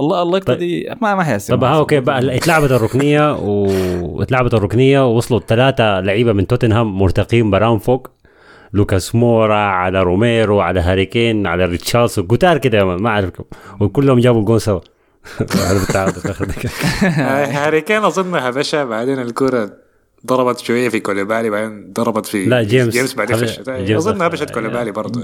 يا 0.01 0.05
مان، 0.07 0.19
الحاجة 0.19 0.19
دي. 0.19 0.19
الله 0.19 0.23
اللقطه 0.23 0.45
طيب. 0.55 0.59
دي 0.59 0.89
ما 1.03 1.15
ما 1.15 1.25
حيحسن 1.25 1.55
طب 1.57 1.65
ها 1.65 1.77
okay 1.79 2.01
بقى 2.01 2.37
اتلعبت 2.37 2.73
الركنية 2.73 3.35
واتلعبت 3.37 4.55
الركنية 4.55 5.07
ووصلوا 5.07 5.41
ثلاثة 5.41 6.01
لعيبة 6.01 6.33
من 6.33 6.47
توتنهام 6.47 6.99
مرتقين 6.99 7.51
براهم 7.51 7.79
فوق 7.79 8.11
لوكاس 8.73 9.15
مورا 9.15 9.55
على 9.57 10.03
روميرو 10.03 10.61
على 10.61 10.81
هاري 10.81 11.14
كين 11.14 11.47
على 11.47 11.65
ريتشاردسون 11.65 12.27
قتال 12.27 12.59
كده 12.59 12.85
ما 12.85 13.09
أعرف 13.11 13.31
وكلهم 13.81 14.19
جابوا 14.19 14.41
الجون 14.41 14.59
سوا 14.59 14.81
عرفت 15.41 15.89
التعادل 15.89 16.13
في 16.21 16.31
آخر 16.31 16.45
دقيقة. 16.45 16.71
آه، 17.07 17.47
هاري 17.47 17.81
كين 17.81 18.05
أظن 18.05 18.35
هبشها 18.35 18.85
بعدين 18.85 19.19
الكرة 19.19 19.71
ضربت 20.27 20.59
شوية 20.59 20.89
في 20.89 21.01
كوليبالي 21.01 21.51
بعدين 21.51 21.93
ضربت 21.93 22.27
في 22.27 22.45
لا، 22.47 22.63
جيمس. 22.63 22.93
جيمس 22.95 23.15
بعدين 23.15 23.37
خشت 23.37 23.69
أظن 23.69 24.23
هبشت 24.23 24.51
كوليبالي 24.51 24.91
برضه 24.91 25.21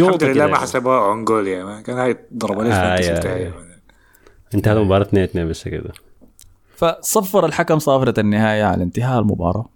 الحمد 0.00 0.24
لله 0.24 0.32
ما 0.34 0.40
يعني. 0.40 0.54
حسبوها 0.56 1.08
own 1.10 1.24
goal 1.24 1.64
man. 1.64 1.82
كان 1.82 1.96
هاي 1.98 2.16
ضربوا 2.36 2.62
لي 2.64 2.70
آه، 2.70 2.72
ال 2.94 2.96
fantasy 2.96 3.10
يا- 3.12 3.18
بتاعي 3.18 3.42
يا. 3.42 3.52
انتهت 4.54 4.76
المباراة 4.76 5.02
2 5.02 5.24
2 5.24 5.48
بس 5.48 5.68
كده. 5.68 5.92
فصفر 6.76 7.46
الحكم 7.46 7.78
صافرة 7.78 8.20
النهاية 8.20 8.64
على 8.64 8.82
انتهاء 8.82 9.20
المباراة. 9.20 9.66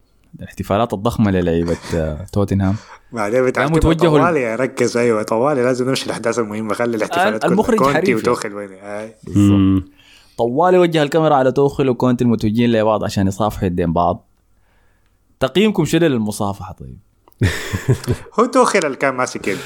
الاحتفالات 0.41 0.93
الضخمة 0.95 1.31
للعيبة 1.31 1.77
آه، 1.95 2.27
توتنهام. 2.33 2.75
بعدين 3.13 3.45
ال- 3.47 3.97
طوالي. 3.97 4.55
ركز. 4.55 4.97
أيوه 4.97 5.23
طوالي 5.23 5.63
لازم 5.63 5.89
نمشي 5.89 6.07
الأحداث 6.07 6.39
المهمة. 6.39 6.75
خلي 6.75 6.97
الاحتفالات 6.97 7.43
كلها. 7.43 7.53
المخرج 7.53 7.79
كونتي. 7.79 8.15
وتوخل 8.15 8.55
وين؟ 8.55 8.71
مم. 9.37 9.85
طوالي 10.39 10.79
وجه 10.79 11.03
الكاميرا 11.03 11.35
على 11.35 11.53
توخل 11.53 11.89
وكونتي 11.89 12.25
المتوجهين 12.25 12.73
لبعض 12.73 13.05
عشان 13.05 13.27
يصافحوا 13.27 13.65
يدين 13.67 13.93
بعض. 13.93 14.29
تقييمكم 15.41 15.85
شنو 15.85 16.07
للمصافحة 16.07 16.73
طيب؟ 16.73 16.99
هو 18.41 18.45
توخل 18.47 18.81
اللي 18.85 18.97
كان 18.97 19.15
ماسك 19.15 19.49
يده. 19.49 19.59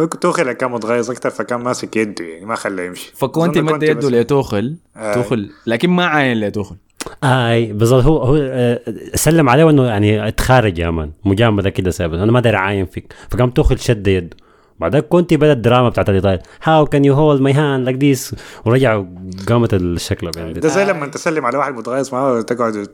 هو 0.00 0.04
توخل 0.04 0.52
كان 0.52 0.70
متغيظ 0.70 1.10
أكثر 1.10 1.30
فكان 1.30 1.60
ماسك 1.60 1.96
يده 1.96 2.24
يعني 2.24 2.46
ما 2.46 2.54
خلاه 2.54 2.84
يمشي. 2.84 3.12
فكونتي 3.14 3.60
مد 3.62 3.82
يده 3.82 4.10
لتوخل 4.10 4.76
آه. 4.96 5.14
توخل 5.14 5.50
لكن 5.66 5.90
ما 5.90 6.06
عاين 6.06 6.40
لتوخل. 6.40 6.76
آي 7.24 7.72
بالضبط. 7.72 8.04
هو 8.04 8.18
هو 8.22 8.36
آه، 8.36 8.80
سلم 9.14 9.48
عليه 9.48 9.70
انه 9.70 9.86
يعني 9.86 10.28
اتخارج 10.28 10.78
يا 10.78 10.90
man 10.90 11.10
مجاملة 11.24 11.70
كده 11.70 11.90
ثابت 11.90 12.18
أنا 12.18 12.32
ما 12.32 12.40
داري 12.40 12.56
اعاين 12.56 12.86
فيك. 12.86 13.12
فقام 13.30 13.50
توخل 13.50 13.78
شد 13.78 14.06
يده 14.06 14.36
بعدك 14.80 15.08
كنت 15.08 15.34
بدا 15.34 15.52
الدراما 15.52 15.88
بتاعت 15.88 16.08
الايطالي 16.08 16.42
how 16.62 16.86
can 16.86 17.04
you 17.04 17.14
hold 17.14 17.40
my 17.40 17.52
hand 17.52 17.84
like 17.84 17.96
this 17.96 18.34
ورجع 18.64 19.04
قامت 19.48 19.74
الشكله 19.74 20.30
بين 20.30 20.52
ده 20.52 20.68
زي 20.68 20.84
لما 20.84 21.06
تسلم 21.06 21.46
على 21.46 21.58
واحد 21.58 21.74
متغيظ 21.74 22.14
معاه 22.14 22.32
وتقعدوا 22.32 22.84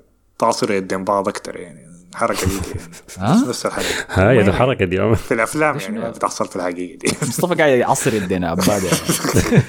تعصر 0.43 0.73
يدين 0.73 1.05
بعض 1.05 1.29
أكتر 1.29 1.57
يعني 1.57 1.79
الحركه 2.13 2.47
دي, 2.47 2.53
دي. 2.55 2.81
ها؟ 3.19 3.45
نفس- 3.49 3.67
الحركة. 3.67 3.87
هاي 4.11 4.41
الحركه 4.41 4.85
دي. 4.85 5.15
في 5.29 5.35
الأفلام 5.35 5.79
يعني 5.79 5.99
ما 5.99 6.11
بتحصل 6.11 6.47
في 6.49 6.57
الحقيقة 6.57 6.99
دي. 6.99 7.13
مصطفى 7.29 7.55
قاعد 7.55 7.79
يعصر 7.79 8.15
يدينا 8.15 8.49
عباد 8.51 8.83
يعني. 8.83 9.63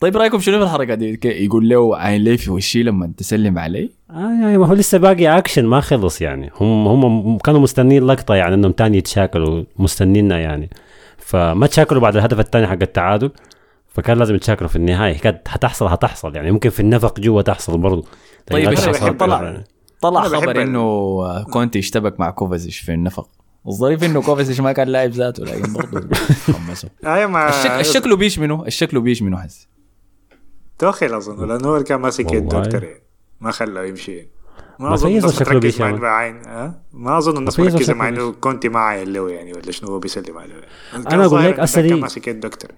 طيب 0.00 0.16
رأيكم 0.16 0.40
شنو 0.40 0.58
في 0.58 0.64
الحركة 0.64 0.94
دي؟ 0.94 1.20
يقول 1.24 1.68
له 1.68 1.96
عين 1.96 2.20
لي 2.20 2.36
في 2.36 2.50
وشي 2.50 2.82
لما 2.82 3.12
تسلم 3.16 3.58
علي 3.58 3.90
آه 4.10 4.14
يعني 4.42 4.58
ما 4.58 4.66
هو 4.66 4.72
لسه 4.72 4.98
باقي 4.98 5.38
اكشن 5.38 5.64
ما 5.64 5.80
خلص 5.80 6.22
يعني. 6.22 6.50
هم 6.60 6.86
هم 6.88 7.38
كانوا 7.38 7.60
مستنين 7.60 8.06
لقطة 8.06 8.34
يعني 8.34 8.54
إنهم 8.54 8.72
تاني 8.72 8.98
يتشاكلوا 8.98 9.64
مستنينا 9.78 10.38
يعني. 10.38 10.70
فما 11.18 11.66
تشاكلوا 11.66 12.00
بعد 12.00 12.16
الهدف 12.16 12.40
الثاني 12.40 12.66
حق 12.66 12.78
التعادل 12.82 13.30
فكان 13.88 14.18
لازم 14.18 14.34
يتشاكلوا 14.34 14.68
في 14.68 14.76
النهاية. 14.76 15.18
كانت 15.18 15.48
حتحصل 15.48 15.88
حتحصل 15.88 16.36
يعني. 16.36 16.50
ممكن 16.50 16.70
في 16.70 16.80
النفق 16.80 17.20
جوا 17.20 17.42
تحصل 17.42 17.78
برضو. 17.78 18.06
طيب 18.46 18.70
بحب 18.70 18.92
تحصل 18.92 19.16
طلع. 19.16 19.62
طلع 20.00 20.22
خبر 20.22 20.62
إنه 20.62 21.42
كونتي 21.42 21.78
اشتبك 21.78 22.20
مع 22.20 22.30
كوفازيش 22.30 22.78
في 22.78 22.92
النفق. 22.92 23.28
الظريف 23.68 24.04
إنه 24.04 24.22
كوفازيش 24.22 24.60
ما 24.60 24.72
كان 24.72 24.88
لاعب 24.88 25.10
ذاته 25.10 25.44
لكن 25.44 25.72
برضه 25.72 26.16
خمسه 26.52 26.88
أيوه 27.06 27.48
الشك... 27.48 27.70
الشكله 27.70 28.16
بيش 28.16 28.38
منه 28.38 28.66
الشكله 28.66 29.00
بيش 29.00 29.22
منه 29.22 29.38
حس. 29.38 29.68
توخيل 30.78 31.14
اظن 31.14 31.48
لأنه 31.48 31.68
هو 31.68 31.74
اللي 31.74 31.84
كان 31.84 32.00
ماسك 32.00 32.32
يعني 32.32 33.00
ما 33.40 33.50
خلاه 33.50 33.84
يمشي. 33.84 34.28
ما 34.78 34.94
أظن 34.94 35.20
شكله 35.20 35.30
تركز 35.30 35.58
بيشي 35.58 35.82
مع 35.82 35.88
يعني. 35.88 36.00
بعين 36.00 36.42
ما 36.92 37.18
أظن 37.18 37.36
الناس 37.36 37.60
مركزه 37.60 37.78
شكله 37.78 37.94
مع 37.94 38.08
إنه. 38.08 38.32
كونتي 38.32 38.68
ما 38.68 38.78
عاين 38.78 39.12
له 39.12 39.30
يعني 39.30 39.52
ولا 39.52 39.70
شنو 39.70 39.88
هو 39.88 39.98
بيسلم 39.98 40.38
عليه. 40.38 40.54
أقول 40.94 41.28
ظاهر 41.28 41.48
لك 41.48 41.58
أصل 41.58 41.88
كان 41.88 42.00
ماسك 42.00 42.28
أكتر 42.28 42.72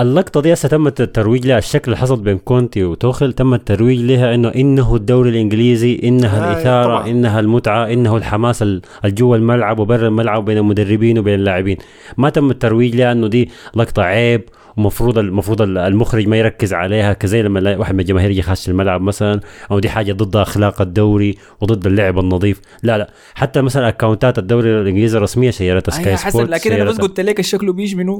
اللقطة 0.00 0.40
دي 0.40 0.52
هسه 0.52 0.68
تم 0.68 0.86
الترويج 0.86 1.46
لها 1.46 1.58
الشكل 1.58 1.84
اللي 1.84 1.96
حصل 1.96 2.20
بين 2.20 2.38
كونتي 2.38 2.84
وتوخل 2.84 3.32
تم 3.32 3.54
الترويج 3.54 4.00
لها 4.00 4.34
إنه 4.34 4.48
إنه 4.48 4.94
الدوري 4.96 5.30
الإنجليزي 5.30 6.00
إنها 6.04 6.48
آه، 6.50 6.52
الإثارة 6.52 6.84
طبعاً. 6.84 7.10
إنها 7.10 7.40
المتعة 7.40 7.92
إنه 7.92 8.16
الحماس 8.16 8.62
ال- 8.62 8.82
الجوا 9.04 9.36
الملعب 9.36 9.78
وبرا 9.78 10.08
الملعب 10.08 10.44
بين 10.44 10.58
المدربين 10.58 11.18
وبين 11.18 11.34
اللاعبين 11.34 11.76
ما 12.16 12.30
تم 12.30 12.50
الترويج 12.50 12.96
لها 12.96 13.12
إنه 13.12 13.26
دي 13.28 13.50
لقطة 13.74 14.02
عيب 14.02 14.42
ومفروض 14.76 15.18
المفروض 15.18 15.62
المخرج 15.62 16.26
ما 16.28 16.36
يركز 16.36 16.74
عليها 16.74 17.12
كزي 17.12 17.42
لما 17.42 17.76
واحد 17.76 17.94
من 17.94 18.00
الجماهير 18.00 18.30
يجي 18.30 18.42
خاش 18.42 18.68
الملعب 18.68 19.00
مثلا 19.00 19.40
أو 19.70 19.78
دي 19.78 19.88
حاجة 19.90 20.12
ضد 20.12 20.36
أخلاق 20.36 20.80
الدوري 20.82 21.36
وضد 21.60 21.86
اللعب 21.86 22.18
النظيف 22.18 22.60
لا 22.82 22.98
لا 22.98 23.10
حتى 23.34 23.62
مثلا 23.62 23.88
accountات 23.88 24.38
الدوري 24.38 24.80
الإنجليزي 24.80 25.18
الرسمية 25.18 25.50
شيرتها 25.50 25.92
سكاي 25.92 26.06
أيوة 26.06 26.16
حسن 26.16 26.30
سبورت 26.30 26.50
لكن 26.50 26.72
أنا 26.72 26.84
بس. 26.84 26.96
قلت 26.98 27.20
لك 27.20 27.40
الشكله 27.40 27.72
بيش 27.72 27.94
منه 27.94 28.18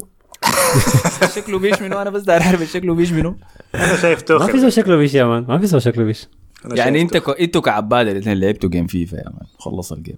الشكله 1.22 1.58
بيش 1.58 1.82
منه 1.82 2.02
أنا 2.02 2.10
بس 2.10 2.22
داير 2.22 2.42
أعرف 2.42 2.62
الشكله 2.62 2.94
بيش 2.94 3.12
منه. 3.12 3.36
أنا 3.74 3.96
شايف 3.96 4.18
ما 4.18 4.24
توخيل 4.24 4.52
في 4.52 4.58
زول 4.60 4.72
شكله 4.72 4.96
بيش 4.96 5.14
يا 5.14 5.24
man 5.24 5.44
ما 5.48 5.58
في 5.58 5.66
زول 5.66 5.82
شكله 5.82 6.04
بيش. 6.04 6.28
يعني 6.74 7.02
أنت 7.02 7.16
كو... 7.16 7.30
أنتوا 7.30 7.60
كعباد 7.60 8.08
الإثنين 8.08 8.40
لعبتوا 8.40 8.70
game 8.70 8.86
فيفا 8.86 9.16
يا 9.16 9.24
man 9.24 9.46
خلص 9.58 9.92
ال 9.92 9.96
game. 9.96 10.16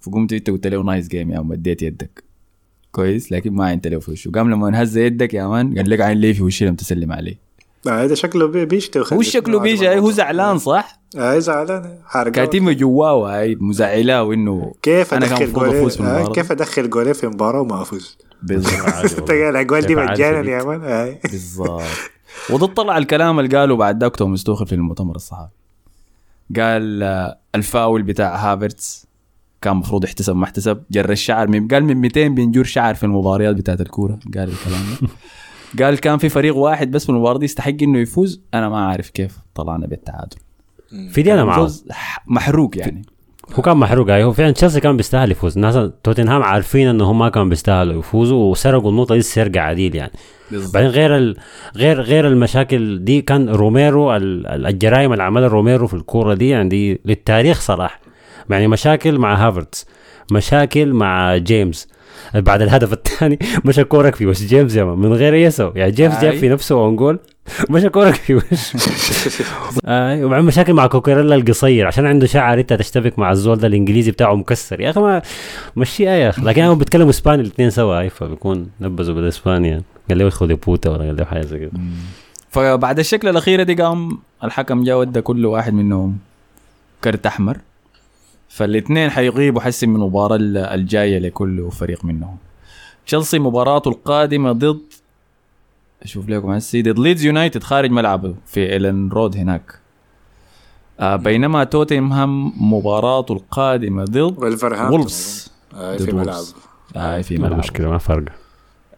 فقمت 0.00 0.32
أنت 0.32 0.50
قلت 0.50 0.66
له 0.66 0.82
nice 0.82 1.08
game 1.08 1.30
يا 1.30 1.36
man 1.38 1.46
مديت 1.46 1.82
يدك. 1.82 2.24
كويس؟ 2.92 3.32
لكن 3.32 3.52
ما 3.52 3.64
عينت 3.64 3.86
له 3.86 3.98
في 4.00 4.10
وشه 4.10 4.30
قام 4.30 4.50
لما 4.50 4.82
هز 4.82 4.96
يدك 4.96 5.34
يا 5.34 5.46
man 5.46 5.74
قال 5.78 5.90
لك 5.90 6.00
عين 6.00 6.18
لي 6.18 6.34
في 6.34 6.42
وشي 6.42 6.66
لما 6.66 6.76
تسلم 6.76 7.12
عليه. 7.12 7.50
آه، 7.86 8.04
هذا 8.04 8.14
شكله 8.14 8.46
بي- 8.46 8.64
بيش 8.64 8.88
توخيل 8.88 9.16
هو 9.18 9.22
شكله 9.22 9.58
بيجي 9.60 9.98
هو 9.98 10.10
زعلان 10.10 10.58
صح؟ 10.58 11.00
آه 11.18 11.38
زعلان 11.38 11.98
حارق 12.06 12.32
كاتمه 12.32 12.72
جواه 12.72 13.38
هاي 13.40 13.54
مزعلاه 13.60 14.22
وإنه 14.22 14.74
كيف 14.82 15.14
أدخل 15.14 15.52
جولين 15.52 15.90
آه 16.00 16.32
كيف 16.32 16.52
أدخل 16.52 16.90
جولين 16.90 17.12
في 17.12 17.26
مباراة 17.26 17.60
وما 17.60 17.82
أفوز؟ 17.82 18.18
بالضبط. 18.42 19.18
انت 19.18 19.30
الاجوال 19.50 19.86
دي 19.86 19.94
مجانا؟ 19.94 20.50
يا 20.50 20.64
man. 20.64 21.16
بالضبط. 21.24 21.82
وده 22.50 22.66
طلع 22.66 22.98
الكلام 22.98 23.40
اللي 23.40 23.58
قاله 23.58 23.76
بعد 23.76 24.02
ذاك 24.02 24.16
توماس 24.16 24.44
توخل 24.44 24.66
في 24.66 24.74
المؤتمر 24.74 25.16
الصحفي. 25.16 25.48
قال 26.56 27.02
آه، 27.02 27.38
الفاول 27.54 28.02
بتاع 28.02 28.36
هافرتس 28.36 29.06
كان 29.62 29.72
المفروض 29.72 30.04
يحتسب 30.04 30.36
ما 30.36 30.44
احتسب. 30.44 30.82
جر 30.90 31.10
الشعر 31.10 31.48
من 31.48 31.68
قال 31.68 31.84
من 31.84 31.96
200 31.96 32.28
بينجور 32.28 32.64
شعر 32.64 32.94
في 32.94 33.04
المباريات 33.04 33.56
بتاعت 33.56 33.80
الكورة. 33.80 34.18
قال 34.34 34.48
الكلام 34.48 34.82
ده. 35.02 35.08
قال 35.84 35.98
كان 35.98 36.18
في 36.18 36.28
فريق 36.28 36.56
واحد 36.56 36.90
بس 36.90 37.02
في 37.04 37.08
المباراة 37.10 37.38
دي 37.38 37.44
يستحق 37.44 37.74
إنه 37.82 37.98
يفوز. 37.98 38.40
أنا 38.54 38.68
ما 38.68 38.88
عارف 38.88 39.10
كيف 39.10 39.38
طلعنا 39.54 39.86
بالتعادل. 39.86 40.36
في 41.10 41.22
دي 41.22 41.34
أنا 41.34 41.44
معاه 41.44 41.70
محروق 42.26 42.78
يعني. 42.78 43.02
هو 43.54 43.62
كان 43.62 43.76
محروق 43.76 44.10
أيوه 44.10 44.32
فعلا 44.32 44.50
تشيلسي 44.50 44.80
كان 44.80 44.96
بيستاهل 44.96 45.30
يفوز. 45.30 45.54
الناس 45.56 45.90
توتنهام 46.04 46.42
عارفين 46.42 46.88
إنه 46.88 47.04
هم 47.10 47.18
ما 47.18 47.28
كانوا 47.28 47.48
بيستاهلوا 47.48 47.98
يفوزوا 47.98 48.50
وسرقوا 48.50 48.90
النقطة 48.90 49.14
دي 49.14 49.22
سرقة 49.22 49.60
عديل 49.60 49.94
يعني. 49.94 50.12
بعدين 50.74 50.90
غير 50.90 51.16
ال... 51.16 51.36
غير 51.76 52.00
غير 52.00 52.26
المشاكل 52.26 53.04
دي 53.04 53.22
كان 53.22 53.48
روميرو 53.48 54.16
ال- 54.16 54.46
ال- 54.46 54.66
الجرائم 54.66 55.12
اللي 55.12 55.22
عملها 55.22 55.48
روميرو 55.48 55.86
في 55.86 55.94
الكورة 55.94 56.34
دي 56.34 56.48
يعني 56.48 56.68
دي 56.68 57.00
للتاريخ 57.04 57.60
صراحة. 57.60 58.00
يعني 58.50 58.68
مشاكل 58.68 59.18
مع 59.18 59.46
هافرتس 59.48 59.86
مشاكل 60.32 60.92
مع 60.92 61.36
جيمس. 61.36 61.88
بعد 62.34 62.62
الهدف 62.62 62.92
الثاني 62.92 63.38
مشى 63.64 63.84
كورك 63.84 64.14
في 64.14 64.26
وش 64.26 64.42
جيمس 64.42 64.76
يا 64.76 64.84
من 64.84 65.12
غير 65.12 65.34
يسو 65.34 65.70
يعني 65.74 65.90
جيمس 65.92 66.20
جاب. 66.22 66.34
في 66.34 66.48
نفسه 66.48 66.74
own 66.74 66.96
goal 66.96 67.18
مشى 67.70 67.88
كورك 67.88 68.14
في 68.14 68.34
وش 68.34 68.42
آه 69.84 70.24
ومع 70.24 70.40
مشاكل 70.40 70.72
مع 70.72 70.86
كوكوريلا 70.86 71.34
القصير 71.34 71.86
عشان 71.86 72.06
عنده 72.06 72.26
شعر 72.26 72.60
انت 72.60 72.72
تشتبك 72.72 73.18
مع 73.18 73.30
الزول 73.30 73.58
ده 73.58 73.66
الإنجليزي 73.66 74.10
بتاعه 74.10 74.34
مكسر. 74.34 74.80
يا 74.80 74.90
أخي 74.90 75.00
ما 75.00 75.22
مشيها 75.76 76.10
يا 76.10 76.28
أخي. 76.28 76.42
لكن 76.42 76.62
هم 76.62 76.78
بيتكلموا 76.78 77.10
إسباني 77.10 77.42
الاثنين 77.42 77.70
سوا. 77.70 77.98
هاي 77.98 78.10
فبيكون 78.10 78.70
نبذوا 78.80 79.14
بالإسباني 79.14 79.68
يعني. 79.68 79.82
قال 80.08 80.18
له 80.18 80.30
خذ 80.30 80.54
بوتا 80.54 80.90
ولا 80.90 81.04
قال 81.04 81.16
له 81.16 81.24
حاجة 81.24 81.40
زي 81.40 81.58
كده. 81.58 81.70
فبعد 82.50 82.98
الشكل 82.98 83.28
الاخيره 83.28 83.62
دي 83.62 83.74
قام 83.74 84.18
الحكم 84.44 84.84
جا 84.84 84.94
ودى 84.94 85.20
كل 85.20 85.46
واحد 85.46 85.74
منهم 85.74 86.18
كرت 87.04 87.26
أحمر. 87.26 87.58
فالاثنين 88.48 89.10
حيغيبوا 89.10 89.60
حسي 89.60 89.86
من 89.86 89.96
المباراة 89.96 90.36
ال- 90.36 90.56
الجاية 90.56 91.18
لكل 91.18 91.70
فريق 91.70 92.04
منهم. 92.04 92.36
تشيلسي 93.06 93.38
مباراته 93.38 93.88
القادمة 93.88 94.52
ضد 94.52 94.80
أشوف 96.02 96.28
لكم 96.28 96.50
هسي 96.50 96.82
ضد 96.82 96.98
ليدز 96.98 97.24
يونايتد 97.24 97.62
خارج 97.62 97.90
ملعبه 97.90 98.34
في 98.46 98.72
ايلن 98.72 99.08
رود 99.08 99.36
هناك. 99.36 99.78
آه 101.00 101.16
بينما 101.16 101.64
توتنهام 101.64 102.52
مباراته 102.72 103.32
القادمة 103.32 104.04
ضد 104.04 104.16
وولفز 104.38 105.52
آه 105.74 105.96
ضد 105.96 106.04
في 106.04 106.12
ملعب. 106.12 106.26
وولفز. 106.26 106.54
آه 106.96 107.20
في 107.20 107.36
ما 107.38 107.46
ملعب. 107.48 107.58
مشكلة 107.58 107.88
ما 107.88 107.98
فرق. 107.98 108.24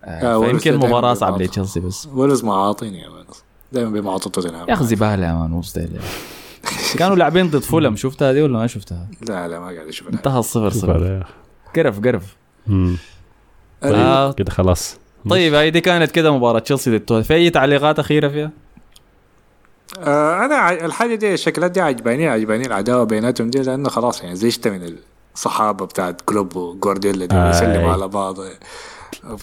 آه 0.05 0.39
وولفز 0.39 0.63
فيمكن 0.63 0.87
مباراة 0.87 1.15
صعبة. 1.15 1.39
لتشيلسي 1.45 1.81
بس. 1.81 2.07
وولفز 2.07 2.45
معاطين 2.45 2.95
يا 2.95 3.09
man. 3.09 3.25
دائما 3.73 3.91
بيمعطوا 3.91 4.31
توتنهام 4.33 4.69
يا 4.69 4.75
أخي 4.75 4.85
زبالة 4.85 5.27
يا 5.27 5.33
مان 5.35 5.53
وسط 5.53 5.79
ال- 5.79 6.01
كانوا 6.99 7.17
لاعبين 7.17 7.51
ضد 7.51 7.59
فولم 7.59 7.97
شفتها 7.97 8.33
دي 8.33 8.43
ولا 8.43 8.59
ما 8.59 8.67
شفتها؟ 8.67 9.09
لا 9.29 9.49
لا 9.49 9.59
ما 9.61 9.65
قاعد 9.67 9.87
أشوف. 9.89 10.09
الحاجة. 10.09 10.19
انتهى 10.19 10.39
الصفر 10.39 10.71
صفر. 10.71 11.27
قرف 11.77 12.01
قرف. 12.01 12.37
آه 13.83 14.27
طيب 14.31 14.35
كده 14.39 14.51
خلاص. 14.51 14.97
طيب 15.31 15.55
هاي 15.55 15.71
دي 15.71 15.81
كانت 15.81 16.11
كده 16.11 16.37
مباراة 16.37 16.59
تشيلسي 16.59 16.91
ضد 16.91 17.01
توتنهام. 17.01 17.23
في 17.23 17.35
أي 17.35 17.51
تعليقات 17.51 17.99
أخيرة 17.99 18.29
فيها؟ 18.29 18.51
آه 19.99 20.45
أنا 20.45 20.85
الحاجة 20.85 21.15
دي 21.15 21.35
الشكلات 21.35 21.71
دي 21.71 21.81
عجباني 21.81 22.29
عجباني 22.29 22.67
العداوة 22.67 23.05
بيناتهم 23.05 23.51
دي 23.51 23.63
لأنه 23.63 23.89
خلاص 23.89 24.23
يعني 24.23 24.37
زيشت 24.37 24.69
من 24.69 24.97
الصحابة 25.35 25.87
بتاعت 25.87 26.21
كلوب 26.21 26.57
وجوارديولا 26.57 27.27
دي 27.27 27.37
آي. 27.37 27.47
بيسلموا 27.47 27.93
على 27.93 28.09
بعض. 28.09 28.37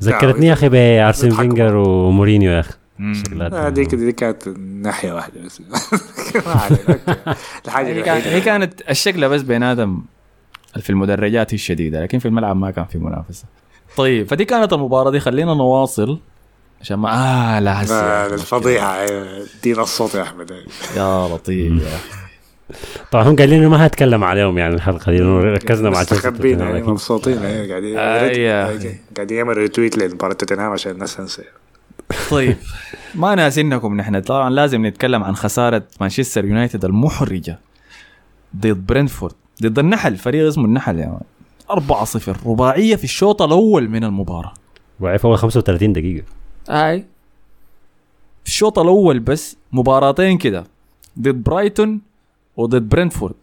ذكرتني 0.04 0.48
يا 0.48 0.54
أخي 0.54 0.70
بارسن. 0.70 1.30
فينجر 1.30 1.76
ومورينيو 1.76 2.52
يا 2.52 2.60
أخي. 2.60 2.74
شكلات 3.14 3.54
آه 3.54 3.70
دي 3.70 3.84
دي 3.84 4.12
كانت 4.12 4.48
ناحية 4.58 5.14
واحدة 5.14 5.42
بس. 5.46 5.62
ما 6.46 6.52
علينا 6.52 6.80
okay. 6.90 7.40
الحاجة 7.66 7.88
هي, 7.88 8.02
كان 8.02 8.16
الوحيدة. 8.18 8.36
هي 8.36 8.42
كانت 8.42 8.82
الشكلة 8.90 9.28
بس 9.28 9.42
بيناتهم 9.42 10.06
في 10.80 10.90
المدرجات 10.90 11.54
هي 11.54 11.56
الشديدة 11.56 12.04
لكن 12.04 12.20
في 12.20 12.28
الملعب 12.28 12.56
ما 12.56 12.72
كان 12.72 12.86
في 12.86 12.98
منافسة. 12.98 13.46
طيب 14.00 14.28
فدي 14.30 14.46
كانت 14.46 14.74
المباراة 14.74 15.12
دي. 15.12 15.20
خلينا 15.20 15.54
نواصل. 15.54 16.20
عشان 16.82 16.98
ما 17.00 17.10
آه 17.10 17.60
لا 17.60 17.84
هسه 17.84 17.96
آه،. 17.96 18.34
الفضيحة. 18.34 19.06
ادينا 19.60 19.82
الصوت 19.82 20.16
يا 20.16 20.22
أحمد. 20.22 20.52
يا 20.98 21.28
لطيف. 21.28 21.84
يا 21.84 21.88
أخي 21.88 22.20
طبعا 23.12 23.24
هم 23.24 23.36
قايلين 23.36 23.60
إنه 23.60 23.70
ما 23.70 23.86
هتكلم 23.86 24.24
عليهم 24.24 24.58
يعني 24.58 24.76
الحلقة 24.76 25.12
دي 25.12 25.18
لأنه 25.18 25.40
ركزنا 25.40 25.90
مع 25.90 26.04
تشيلسي 26.04 26.28
مستخبين 26.28 26.62
لكن- 26.76 26.90
مبسوطين 26.90 27.40
قاعدين. 27.40 27.98
قاعدين 27.98 29.38
يعمل 29.38 29.58
retweet 29.58 29.98
لمباراة 29.98 30.34
توتنهام 30.34 30.72
عشان 30.72 30.92
الناس 30.92 31.16
تنسى. 31.16 31.44
طيب. 32.32 32.56
ما 33.16 33.36
ناسينكم 33.36 33.98
نحن 33.98 34.20
طبعا 34.22 34.50
لازم 34.50 34.86
نتكلم 34.86 35.24
عن 35.24 35.36
خسارة 35.36 35.84
مانشستر 36.02 36.46
يونايتد 36.46 36.86
المحرجة 36.86 37.60
ضد 38.56 38.88
برنتفورد 38.88 39.34
ضد 39.64 39.80
النحل 39.80 40.18
فريق 40.18 40.48
اسمه 40.48 40.66
النحل 40.66 41.00
يا 41.00 41.06
man. 41.06 41.22
4-0 41.72 42.46
رباعية 42.46 42.96
في 42.96 43.04
الشوط 43.04 43.42
الأول 43.42 43.90
من 43.90 44.04
المباراة. 44.04 44.54
وعي 45.00 45.18
في 45.18 45.26
اول 45.26 45.38
35 45.38 45.94
دقيقة. 45.94 46.26
هاي. 46.70 47.06
في 48.44 48.50
الشوط 48.50 48.80
الأول 48.80 49.20
بس 49.20 49.58
مباراتين 49.72 50.38
كده. 50.38 50.64
ضد 51.20 51.44
برايتون 51.44 52.02
وضد 52.58 52.90
برنتفورد. 52.90 53.36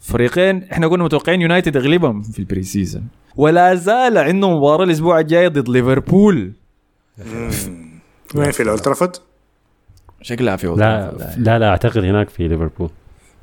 فريقين 0.00 0.64
إحنا 0.72 0.88
كنا 0.88 1.04
متوقعين 1.04 1.40
يونايتد 1.40 1.76
يغلبهم 1.76 2.22
في 2.22 2.38
ال 2.38 2.62
pre-season 2.62 3.08
ولا 3.36 3.74
زال 3.74 4.18
عنده 4.18 4.56
مباراة 4.56 4.84
الأسبوع 4.84 5.20
الجاي 5.20 5.48
ضد 5.48 5.68
ليفربول. 5.68 6.52
وين 8.34 8.50
في 8.50 8.62
الأولد 8.62 8.80
ترافورد؟ 8.80 9.16
شكلها 10.22 10.56
في 10.56 10.66
لا 10.66 11.12
لا 11.36 11.58
لا 11.58 11.68
أعتقد 11.68 12.04
هناك 12.04 12.28
في 12.28 12.48
ليفربول. 12.48 12.90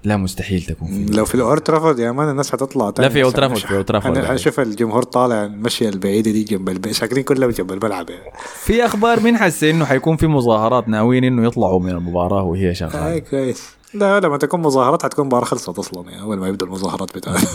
لا 0.06 0.18
مستحيل 0.18 0.62
تكون 0.62 0.88
في 0.88 1.14
لو 1.14 1.26
في 1.26 1.36
الاولد 1.36 1.62
ترافورد 1.62 2.00
يا 2.00 2.12
man 2.12 2.30
الناس 2.30 2.52
حتطلع 2.52 2.90
تاني 2.90 3.08
لا 3.08 3.14
في 3.14 3.24
أولد 3.24 3.36
ترافورد، 3.36 3.60
في 3.60 3.74
أولد 3.74 3.86
ترافورد. 3.86 4.26
حنشوف 4.26 4.60
الجمهور 4.60 5.04
طالع 5.04 5.44
المشيه 5.44 5.90
البعيده 5.90 6.32
دي 6.32 6.44
جنب 6.44 6.70
الب... 6.70 6.92
ساكنين 6.92 7.24
كلهم 7.24 7.50
جنب 7.50 7.72
الملعب. 7.72 8.10
يعني. 8.10 8.32
في 8.56 8.86
أخبار 8.86 9.20
من 9.20 9.38
حسي 9.38 9.72
إنه 9.72 9.86
حيكون 9.86 10.18
في 10.18 10.28
مظاهرات 10.28 10.90
ناويين 10.90 11.24
إنه 11.24 11.48
يطلعوا 11.48 11.80
من 11.80 11.90
المباراة 11.90 12.44
وهي 12.44 12.70
اي 12.70 12.76
شغاله 12.76 13.20
كويس. 13.20 13.76
لا 13.94 14.20
لما 14.20 14.38
تكون 14.38 14.62
مظاهرات 14.62 15.04
حتكون 15.04 15.26
مباراة 15.26 15.46
خلصت 15.46 15.80
أصلا 15.80 16.10
يعني 16.10 16.22
اول 16.22 16.38
ما 16.38 16.48
يبدا 16.48 16.66
المظاهرات 16.66 17.18
بتاعتها 17.18 17.48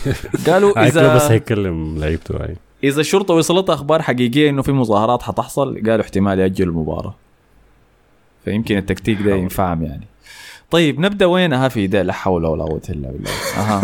قالوا 0.52 0.72
كلوب 0.72 0.86
بس 0.86 0.96
اذا 0.96 1.30
هيكلم 1.30 1.98
لعيبته 1.98 2.56
إذا 2.84 3.00
الشرطة 3.00 3.34
وصلتها 3.34 3.74
أخبار 3.74 4.02
حقيقية 4.02 4.50
إنه 4.50 4.62
في 4.62 4.72
مظاهرات 4.72 5.22
حتحصل 5.22 5.74
قالوا 5.74 6.00
احتمال 6.00 6.38
يأجلوا 6.38 6.72
المباراة. 6.72 7.14
فيمكن 8.44 8.76
التكتيك 8.76 9.22
ده 9.22 9.34
ينفعهم 9.34 9.82
يعني. 9.82 10.06
طيب 10.74 11.00
نبدأ 11.00 11.26
وينها 11.26 11.68
في 11.68 11.86
ده 11.86 12.02
لا 12.02 12.12
حول 12.12 12.46
ولا 12.46 12.64
قوة 12.64 12.82
إلا 12.90 13.10
بالله 13.10 13.30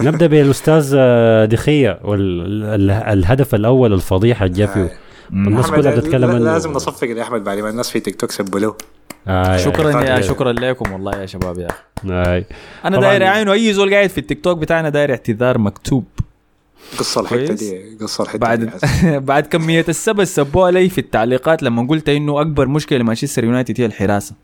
نبدأ 0.11 0.27
بالأستاذ 0.27 0.95
آه، 0.99 1.45
دخية 1.45 2.01
والهدف 2.05 3.55
الأول 3.55 3.93
الفضيحة 3.93 4.47
جا 4.47 4.67
فيه 4.67 4.93
الناس 5.33 5.71
كلها 5.71 5.97
بتتكلم 5.97 6.31
لازم 6.31 6.73
نصفق 6.73 7.09
لأحمد 7.09 7.45
بعد 7.45 7.59
ما 7.59 7.71
الناس 7.71 7.91
في 7.91 8.01
تيك 8.01 8.17
توك 8.17 8.31
سبوا 8.31 8.61
له 8.61 8.75
آه 9.29 9.57
شكرا 9.57 9.91
يا 9.91 10.07
يعني. 10.07 10.23
شكرا 10.23 10.53
لكم 10.53 10.93
والله 10.93 11.21
يا 11.21 11.27
شباب 11.27 11.59
يا 11.59 11.67
أخي 11.67 11.79
آه. 12.11 12.45
أنا. 12.85 13.01
داير 13.01 13.27
أعين 13.27 13.49
اي 13.49 13.73
زول 13.73 13.95
قاعد 13.95 14.11
في 14.11 14.19
التيك 14.19 14.45
توك 14.45 14.59
بتاعنا 14.59 14.89
داير 14.89 15.11
اعتذار 15.11 15.59
مكتوب 15.59 16.05
قصة 16.99 17.21
الحتة. 17.21 17.55
دي 17.55 17.97
قصة 18.01 18.25
الحتة 18.25 18.39
بعد. 18.39 18.71
بعد 19.31 19.47
كمية 19.47 19.85
السب 19.89 20.25
سبوها 20.25 20.71
لي 20.71 20.89
في 20.89 20.99
التعليقات 20.99 21.63
لما 21.63 21.87
قلت 21.87 22.09
إنه 22.09 22.41
أكبر 22.41 22.69
مشكلة 22.69 22.99
لمانشستر 22.99 23.45
يونايتد 23.45 23.81
هي 23.81 23.87
الحراسة 23.87 24.35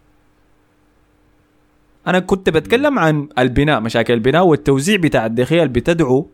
أنا 2.07 2.19
كنت 2.19 2.51
بتكلم 2.51 2.99
عن 2.99 3.29
البناء 3.39 3.81
مشاكل 3.81 4.15
البناء 4.15 4.47
والتوزيع 4.47 4.97
بتاع 4.97 5.27
الديخيا 5.27 5.59
اللي 5.59 5.73
بتدعو 5.73 6.31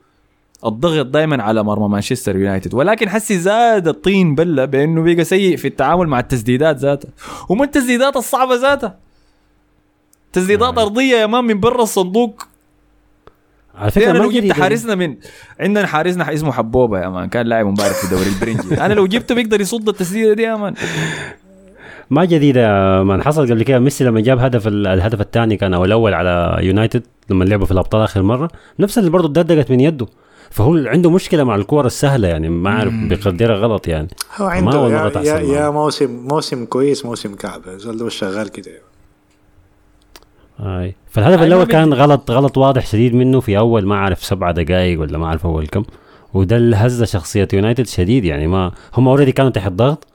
الضغط 0.67 1.07
دائما 1.07 1.43
على 1.43 1.63
مرمى 1.63 1.89
مانشستر 1.89 2.37
يونايتد. 2.37 2.75
ولكن 2.75 3.09
حسي 3.09 3.39
زاد 3.39 3.89
الطين 3.89 4.35
بلة 4.35 4.65
بأنه 4.65 5.15
بقى 5.15 5.25
سيء 5.25 5.57
في 5.57 5.69
التعامل 5.69 6.07
مع 6.07 6.21
التسديدات 6.21 6.77
ذاتها. 6.77 7.11
وما 7.49 7.65
التسديدات 7.65 8.17
الصعبة 8.17 8.55
ذاتها. 8.55 8.99
تسديدات 10.33 10.79
أرضية 10.79 11.17
يا 11.17 11.27
man 11.27 11.45
من 11.45 11.61
برا 11.61 11.83
الصندوق. 11.83 12.47
على 13.75 13.91
فكرة 13.91 14.11
أنا 14.11 14.19
لو 14.19 14.31
جبت 14.31 14.53
حارسنا 14.53 14.95
من 14.95 15.17
عندنا 15.61 15.87
حارسنا 15.87 16.35
اسمه 16.35 16.53
حبوبة 16.53 17.01
يا 17.01 17.09
man 17.09 17.29
كان 17.29 17.47
لاعب 17.47 17.67
امبارح 17.67 17.93
في 17.93 18.05
الدوري 18.05 18.29
البرنجي. 18.29 18.81
أنا 18.87 18.95
لو 18.95 19.07
جبته 19.07 19.35
بيقدر 19.35 19.61
يصد 19.61 19.89
التسديدة 19.89 20.33
دي 20.33 20.43
يا 20.43 20.57
man. 20.57 20.75
ما 22.13 22.25
جديدة 22.25 22.63
man 23.03 23.23
حصل 23.23 23.51
قبل 23.51 23.63
كده. 23.63 23.79
ميسي 23.79 24.05
لما 24.05 24.21
جاب 24.21 24.39
هدف 24.39 24.67
ال- 24.67 24.87
الهدف 24.87 25.21
الثاني 25.21 25.57
كان 25.57 25.75
أو 25.75 25.85
الأول 25.85 26.15
على 26.15 26.57
يونايتد 26.61 27.03
لما 27.31 27.45
لعبوا 27.45 27.67
في 27.67 27.73
الأبطال 27.73 28.03
آخر 28.03 28.23
مرة 28.23 28.49
نفس 28.79 28.99
اللي 28.99 29.11
برضه 29.11 29.41
اتدقت 29.41 29.71
من 29.71 29.81
يده. 29.81 30.07
فهو 30.51 30.77
عنده 30.77 31.11
مشكلة 31.11 31.45
مع 31.45 31.55
الكور 31.55 31.87
السهلة 31.87 32.29
يعني 32.29 32.49
ما 32.49 32.71
أعرف 32.71 32.93
بيقدرها 33.09 33.57
غلط 33.57 33.89
يعني. 33.89 34.09
هو 34.37 34.47
ما 34.47 34.53
عنده 34.53 34.79
أول 34.79 34.93
يا, 34.93 35.21
يا, 35.23 35.39
يا. 35.41 35.71
موسم 35.71 36.27
موسم 36.29 36.65
كويس 36.65 37.05
موسم 37.05 37.35
كعب. 37.35 37.61
زول 37.69 37.97
ده 37.97 38.09
شغال 38.09 38.49
كده. 38.49 38.71
أي. 40.61 40.95
فالهدف 41.11 41.41
أي 41.41 41.47
الأول 41.47 41.63
ما 41.63 41.69
كان 41.69 41.95
غلط 41.95 42.31
غلط 42.31 42.59
واضح 42.59 42.87
شديد 42.87 43.15
منه 43.15 43.41
في 43.41 43.59
أول 43.59 43.87
ما 43.87 43.95
أعرف 43.95 44.25
سبعة 44.25 44.53
دقائق 44.53 45.01
ولا 45.01 45.19
ما 45.19 45.27
أعرف 45.27 45.47
أول 45.47 45.67
كم. 45.67 45.85
وده 46.35 46.57
اللي 46.57 46.77
هز 46.77 47.03
شخصية 47.05 47.49
يونايتد 47.53 47.87
شديد 47.87 48.25
يعني 48.25 48.47
ما 48.47 48.73
هم 48.95 49.09
already 49.09 49.33
كانوا 49.33 49.51
تحت 49.51 49.73
ضغط. 49.73 50.07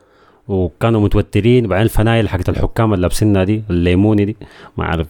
وكانوا 0.48 1.02
متوترين 1.02 1.66
وبعدين 1.66 1.84
الفنايل 1.86 2.30
حقت 2.30 2.50
الحكام 2.50 2.94
اللي 2.94 3.02
لابسينها 3.02 3.44
دي 3.44 3.64
الليموني 3.70 4.26
دي 4.26 4.38
ما 4.78 4.84
أعرف 4.84 5.08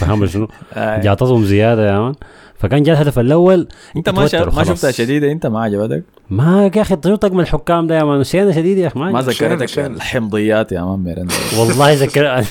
فهم 0.00 0.26
شنو؟ 0.26 0.48
آه. 0.74 1.00
جاطتهم 1.00 1.44
زيادة 1.44 1.92
يا 1.92 1.98
man. 1.98 2.14
فكان 2.58 2.82
جاء 2.82 2.94
الهدف 2.94 3.18
الأول 3.18 3.68
أنت 3.96 4.08
ما 4.08 4.28
ما. 4.56 4.64
شفتها 4.64 4.90
شديدة؟ 4.90 5.32
أنت 5.32 5.46
ما 5.46 5.62
عجبتك؟ 5.62 6.04
ما 6.30 6.70
يا 6.76 6.82
أخي 6.82 6.96
طيب 6.96 7.16
طقم 7.16 7.40
الحكام 7.40 7.86
ده 7.86 7.98
يا 7.98 8.04
man. 8.04 8.24
شينا 8.24 8.52
شديد 8.52 8.78
يا 8.78 8.86
أخي 8.86 8.98
ما. 8.98 9.20
ذكرتك. 9.20 9.78
الحمضيات 9.78 10.72
يا 10.72 10.82
man 10.82 10.98
ميرندا 10.98 11.34
والله 11.58 11.92
ذكر 11.92 12.24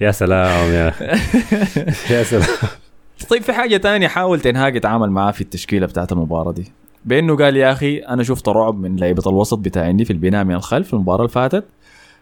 يا 0.00 0.10
سلام 0.10 0.72
يا 0.72 0.92
يا 2.10 2.22
سلام. 2.22 2.48
طيب 3.28 3.42
في 3.42 3.52
حاجة 3.52 3.76
تانية 3.76 4.08
حاول 4.08 4.40
تنهاج 4.40 4.76
يتعامل 4.76 5.10
معاه 5.10 5.32
في 5.32 5.40
التشكيلة 5.40 5.86
بتاعت 5.86 6.12
المباراة 6.12 6.52
دي. 6.52 6.72
بأنه 7.06 7.36
قال 7.36 7.56
يا 7.56 7.72
أخي 7.72 7.98
أنا 7.98 8.22
شفت 8.22 8.48
رعب 8.48 8.80
من 8.80 8.96
لعيبة 8.96 9.22
الوسط 9.26 9.58
بتاعي 9.58 10.04
في 10.04 10.12
البناء 10.12 10.44
من 10.44 10.54
الخلف 10.54 10.94
المباراة 10.94 11.18
اللي 11.20 11.28
فاتت 11.28 11.64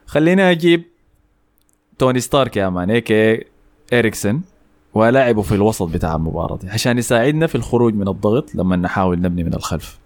خليني 0.06 0.50
أجيب 0.50 0.82
توني 1.98 2.20
ستارك 2.20 2.56
يا 2.56 2.68
man 2.68 2.90
ايكي 2.90 3.44
إريكسن 3.92 4.40
ولاعبه 4.94 5.42
في 5.42 5.54
الوسط 5.54 5.88
بتاع 5.88 6.14
المباراة 6.16 6.56
دي 6.56 6.68
عشان 6.70 6.98
يساعدنا 6.98 7.46
في 7.46 7.54
الخروج 7.54 7.94
من 7.94 8.08
الضغط 8.08 8.54
لما 8.54 8.76
نحاول 8.76 9.20
نبني 9.20 9.44
من 9.44 9.54
الخلف. 9.54 9.98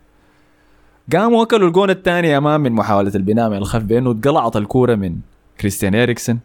قاموا 1.13 1.43
اكلوا 1.43 1.69
الجون 1.69 1.91
الثاني 1.91 2.29
يا 2.29 2.39
مان 2.39 2.61
من 2.61 2.73
محاولة 2.73 3.13
البناء 3.15 3.51
من 3.51 3.57
الخلف 3.57 3.85
بأنه 3.85 4.11
اتقلعت 4.11 4.57
الكورة 4.57 4.95
من 4.95 5.17
كريستيان 5.61 5.95
إريكسن. 5.95 6.39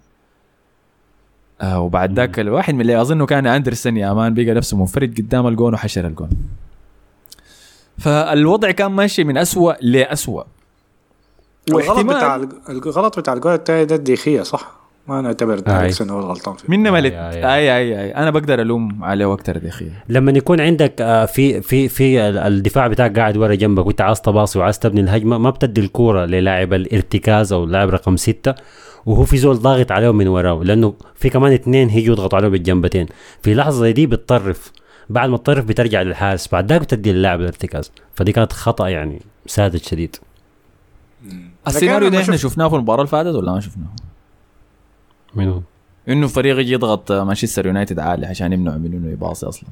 آه 1.62 1.82
وبعد 1.82 2.14
ذاك 2.14 2.40
الواحد 2.40 2.74
من 2.74 2.82
اللي 2.82 3.02
أظنه 3.02 3.26
كان 3.26 3.48
أندرسون 3.48 3.98
يا 3.98 4.14
مان 4.14 4.34
بقى 4.34 4.46
نفسه 4.54 4.78
منفرد 4.78 5.18
قدام 5.18 5.48
الجون 5.48 5.74
وحشر 5.74 6.08
الجون. 6.08 6.30
فالوضع 7.98 8.72
كان 8.72 8.92
ماشي 8.92 9.24
من 9.24 9.38
أسوأ 9.38 9.74
لأسوأ. 9.82 10.44
الغلط 11.70 12.06
بتاع 12.06 12.36
الغلط 12.70 13.20
بتاع 13.20 13.34
الجول 13.34 13.54
التاني 13.54 13.86
ده 13.86 13.96
الديخيا 13.96 14.42
صح؟ 14.42 14.72
ما 15.08 15.22
نعتبر 15.22 15.54
آي. 15.68 15.80
اريكسون 15.80 16.10
هو 16.10 16.20
الغلطان 16.20 16.56
فيه. 16.56 16.66
من 16.70 16.84
ملت؟ 16.92 17.14
أي 17.14 17.46
أي 17.78 18.02
أي. 18.02 18.16
أنا 18.16 18.30
بقدر 18.30 18.62
ألوم 18.62 19.04
عليه 19.04 19.34
أكثر 19.34 19.62
أخي 19.68 19.88
لما 20.10 20.32
يكون 20.32 20.60
عندك 20.62 21.02
آه، 21.02 21.26
في 21.26 21.62
في 21.62 21.88
في 21.88 22.30
ال- 22.30 22.38
الدفاع 22.38 22.88
بتاعك 22.88 23.20
قاعد 23.20 23.38
ورا 23.38 23.56
جنبك 23.56 23.86
وأنت 23.86 24.02
عايز 24.02 24.22
تباصي 24.22 24.60
وعايز 24.60 24.80
تبني 24.80 25.02
الهجمة 25.02 25.38
ما 25.38 25.50
بتدي 25.50 25.82
الكورة 25.82 26.26
للاعب 26.26 26.74
الارتكاز 26.74 27.54
أو 27.54 27.64
اللاعب 27.64 27.90
رقم 27.90 28.18
ستة 28.18 28.54
وهو 29.06 29.24
في 29.24 29.38
زول 29.38 29.56
ضاغط 29.56 29.92
عليه 29.92 30.14
من 30.14 30.28
وراه 30.28 30.64
لأنه 30.64 30.94
في 31.16 31.30
كمان 31.30 31.54
اثنين 31.54 31.90
هيجوا 31.90 32.14
يضغطوا 32.16 32.38
عليه 32.38 32.48
بالجنبتين. 32.48 33.06
في 33.42 33.54
لحظة 33.56 33.80
زي 33.80 33.94
دي 33.94 34.06
بتطرف. 34.08 34.72
بعد 35.10 35.30
ما 35.30 35.38
تطرف 35.38 35.66
بترجع 35.66 36.02
للحارس 36.02 36.48
بعد 36.48 36.70
ذاك 36.72 36.82
بتدي 36.82 37.12
للاعب 37.14 37.40
الارتكاز. 37.42 37.92
فدي 38.16 38.32
كانت 38.32 38.54
خطأ 38.54 38.88
يعني 38.88 39.22
ساذج 39.46 39.82
شديد. 39.84 40.16
السيناريو 41.68 42.10
ده 42.10 42.22
إحنا 42.22 42.38
شفناه 42.38 42.70
في 42.70 42.76
المباراة 42.76 43.00
اللي 43.00 43.08
فاتت 43.12 43.36
ولا 43.36 43.52
ما 43.52 43.60
شفناه؟ 43.60 43.88
منو؟ 45.36 45.62
إنه 46.10 46.28
فريق 46.28 46.60
يجي 46.60 46.74
يضغط 46.74 47.12
مانشستر 47.12 47.66
يونايتد 47.66 48.00
عالي 48.00 48.26
عشان 48.26 48.54
يمنعوا 48.54 48.78
منه 48.78 48.98
إنه 48.98 49.12
يباصي 49.12 49.46
أصلا. 49.46 49.70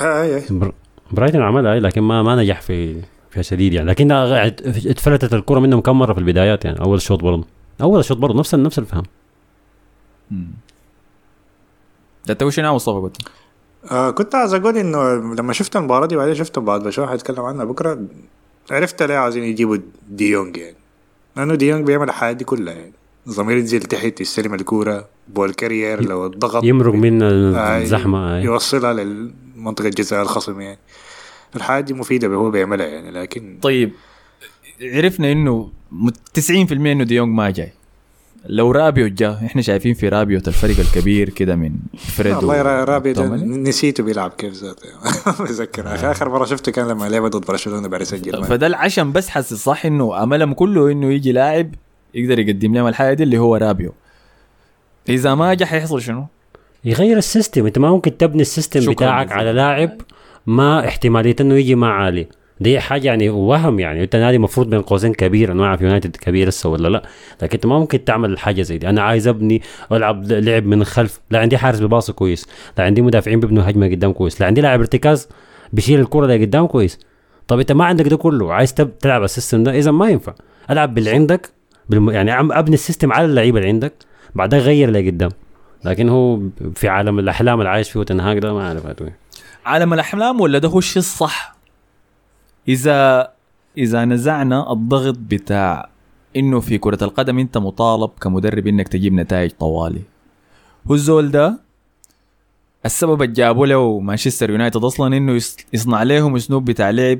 آه، 0.00 0.22
اي 0.22 0.36
اي 0.36 0.44
بر- 0.50 0.72
برايتون 1.12 1.42
عملها 1.42 1.80
لكن 1.80 2.00
ما 2.00 2.22
ما 2.22 2.36
نجح 2.36 2.60
في 2.60 3.02
فيها 3.30 3.42
شديد 3.42 3.72
يعني. 3.72 3.88
لكن 3.90 4.12
اتفلتت 4.12 5.34
الكرة 5.34 5.58
منهم 5.60 5.80
كم 5.80 5.98
مرة 5.98 6.12
في 6.12 6.20
البدايات 6.20 6.64
يعني 6.64 6.80
أول 6.80 7.00
شوط 7.00 7.22
برضه. 7.22 7.44
أول 7.80 8.04
شوط 8.04 8.16
برضه 8.16 8.38
نفس 8.38 8.54
نفس 8.54 8.78
الفهم. 8.78 9.02
مم. 10.30 10.50
ده 12.26 12.32
انت 12.32 12.42
وش 12.42 12.60
ناوي 12.60 12.74
مصطفى 12.74 12.98
قلت؟ 12.98 13.16
آه 13.90 14.10
كنت 14.10 14.34
عايز 14.34 14.54
أقول 14.54 14.76
إنه 14.76 15.12
لما 15.34 15.52
شفت 15.52 15.76
المباراة 15.76 16.06
دي 16.06 16.16
بعدين 16.16 16.34
شفت 16.34 16.58
مباراه 16.58 16.78
برشلونه 16.78 17.10
حنتكلم 17.10 17.40
عنها 17.40 17.64
بكرة 17.64 17.98
عرفت 18.70 19.02
ليه 19.02 19.14
عايزين 19.16 19.44
يجيبوا 19.44 19.76
ديونج 20.10 20.56
يعني. 20.56 20.76
لأنه 21.36 21.54
ديونج 21.54 21.86
بيعمل 21.86 22.08
الحاجات 22.08 22.36
دي 22.36 22.44
كلها 22.44 22.74
يعني. 22.74 22.92
ضمير 23.28 23.56
ينزل 23.56 23.80
تحت 23.82 24.20
يستلم 24.20 24.54
الكورة 24.54 25.04
بول 25.28 25.52
كارير 25.54 26.02
لو 26.04 26.26
الضغط 26.26 26.64
يمرق 26.64 26.94
من 26.94 27.22
آه، 27.22 27.78
الزحمة 27.78 28.36
أي. 28.36 28.42
يوصلها 28.42 28.92
للمنطقة 28.92 29.86
الجزاء 29.86 30.22
الخصم 30.22 30.60
يعني. 30.60 30.78
الحاجات 31.56 31.84
دي 31.84 31.94
مفيدة 31.94 32.28
هو 32.28 32.50
بيعملها 32.50 32.86
يعني 32.86 33.10
لكن 33.10 33.58
طيب 33.62 33.92
عرفنا 34.82 35.32
إنه 35.32 35.70
مت- 35.92 36.16
90% 36.40 36.72
إنه 36.72 37.04
ديونج 37.04 37.34
ما 37.34 37.50
جاي. 37.50 37.72
لو 38.46 38.70
رابيو 38.70 39.08
جاء 39.08 39.32
إحنا 39.46 39.62
شايفين 39.62 39.94
في 39.94 40.08
رابيو 40.08 40.38
الفريق 40.46 40.80
الكبير 40.80 41.28
كده 41.28 41.56
من 41.56 41.70
فريد 41.96 42.34
والله 42.34 42.62
را- 42.62 42.84
رابي 42.84 43.12
ده 43.12 43.22
وتوماني. 43.22 43.56
نسيته 43.58 44.02
بيلعب 44.04 44.30
كيف 44.30 44.54
ذاته؟ 44.54 44.88
بتذكر 45.44 45.94
اخر 45.94 46.10
آخر 46.10 46.28
مرة 46.28 46.44
شفته 46.44 46.72
كان 46.72 46.88
لما 46.88 47.04
لعب 47.08 47.26
ضد 47.26 47.46
برشلونة 47.46 47.88
بعد 47.88 48.00
يسجل 48.00 48.44
فده 48.44 48.66
العشم 48.66 49.12
بس 49.12 49.28
حاسس 49.28 49.54
صح 49.64 49.86
إنه 49.86 50.22
أملهم 50.22 50.52
كله 50.52 50.92
إنه 50.92 51.12
يجي 51.12 51.32
لاعب 51.32 51.74
يقدر 52.14 52.38
يقدم 52.38 52.74
لهم 52.74 52.86
الحاجة 52.86 53.14
دي 53.14 53.22
اللي 53.22 53.38
هو 53.38 53.56
رابيو. 53.56 53.92
إذا 55.08 55.34
ما 55.34 55.54
جا 55.54 55.66
حيحصل 55.66 56.00
شنو؟ 56.02 56.26
يغير 56.84 57.18
ال 57.18 57.24
system. 57.24 57.66
أنت 57.66 57.78
ما 57.78 57.90
ممكن 57.90 58.16
تبني 58.16 58.42
ال 58.42 58.49
system 58.49 58.92
بتاعك. 58.92 59.32
على 59.32 59.52
لاعب 59.52 59.90
ما 60.46 60.88
احتمالية 60.88 61.36
إنه 61.40 61.54
يجي 61.54 61.74
ما 61.74 61.88
عالي 61.88 62.26
دي 62.60 62.80
حاجة 62.80 63.06
يعني 63.06 63.28
وهم 63.28 63.80
يعني. 63.80 64.02
انت 64.02 64.16
نادي 64.16 64.36
المفروض 64.36 64.70
بين 64.70 64.82
قوسين 64.82 65.14
كبير 65.14 65.52
أنا 65.52 65.60
ما 65.60 65.66
اعرف 65.66 65.80
يونايتد 65.80 66.16
كبير 66.16 66.48
لسه 66.48 66.68
ولا 66.68 66.88
لا. 66.88 67.02
لكن 67.42 67.54
انت 67.54 67.66
ما 67.66 67.78
ممكن 67.78 68.04
تعمل 68.04 68.38
حاجة 68.38 68.62
زي 68.62 68.78
دي. 68.78 68.88
أنا 68.88 69.02
عايز 69.02 69.28
ابني 69.28 69.62
والعب 69.90 70.32
لعب 70.32 70.66
من 70.66 70.80
الخلف 70.80 71.20
لا 71.30 71.38
عندي 71.38 71.58
حارس 71.58 71.80
بباصي 71.80 72.12
كويس. 72.12 72.46
لا 72.78 72.84
عندي 72.84 73.02
مدافعين 73.02 73.40
بيبنوا 73.40 73.70
هجمة 73.70 73.86
قدام 73.88 74.12
كويس. 74.12 74.40
لا 74.40 74.46
عندي 74.46 74.60
لاعب 74.60 74.80
ارتكاز 74.80 75.28
بيشيل 75.72 76.00
الكرة 76.00 76.24
اللي 76.24 76.44
قدام 76.44 76.66
كويس. 76.66 76.98
طب 77.48 77.58
انت 77.58 77.72
ما 77.72 77.84
عندك 77.84 78.08
ده 78.08 78.16
كله. 78.16 78.52
عايز. 78.52 78.74
تلعب 78.74 79.22
ال 79.22 79.28
system 79.28 79.62
ده؟ 79.62 79.78
إذا 79.78 79.90
ما 79.90 80.08
ينفع. 80.08 80.34
العب 80.70 80.94
باللي 80.94 81.10
عندك 81.10 81.50
بالم... 81.88 82.10
يعني 82.10 82.30
عم 82.30 82.52
أبني 82.52 82.74
ال 82.74 82.79
system 82.79 83.12
على 83.12 83.24
اللعيبة 83.24 83.58
اللي 83.58 83.68
عندك 83.68 83.92
بعدها 84.34 84.58
غير 84.58 84.88
اللي 84.88 85.10
قدام. 85.10 85.30
لكن 85.84 86.08
هو 86.08 86.40
في 86.74 86.88
عالم 86.88 87.18
الأحلام 87.18 87.58
اللي 87.58 87.70
عايش 87.70 87.90
فيه 87.90 88.02
تنهاك 88.02 88.38
ده 88.38 88.54
ما 88.54 88.68
أعرف. 88.68 88.82
عالم 89.66 89.94
الأحلام 89.94 90.40
ولا 90.40 90.58
ده 90.58 90.68
هو 90.68 90.78
الشيء 90.78 90.98
الصح؟ 90.98 91.59
اذا 92.74 93.30
إذا 93.78 94.04
نزعنا 94.04 94.72
الضغط 94.72 95.16
بتاع 95.18 95.88
إنه 96.36 96.60
في 96.60 96.78
كرة 96.78 97.04
القدم 97.04 97.38
أنت 97.38 97.58
مطالب 97.58 98.10
كمدرب 98.20 98.66
إنك 98.66 98.88
تجيب 98.88 99.12
نتائج 99.12 99.50
طوالي 99.50 100.02
هو 100.90 100.94
الزول 100.94 101.30
ده 101.30 101.60
السبب 102.86 103.22
اللي 103.22 103.34
جابوا 103.34 103.66
له 103.66 104.00
مانشستر 104.00 104.50
يونايتد 104.50 104.84
أصلا 104.84 105.16
إنه 105.16 105.32
يص- 105.32 105.56
يصنع 105.72 106.02
لهم 106.02 106.36
أسلوب 106.36 106.64
بتاع 106.64 106.90
لعب 106.90 107.18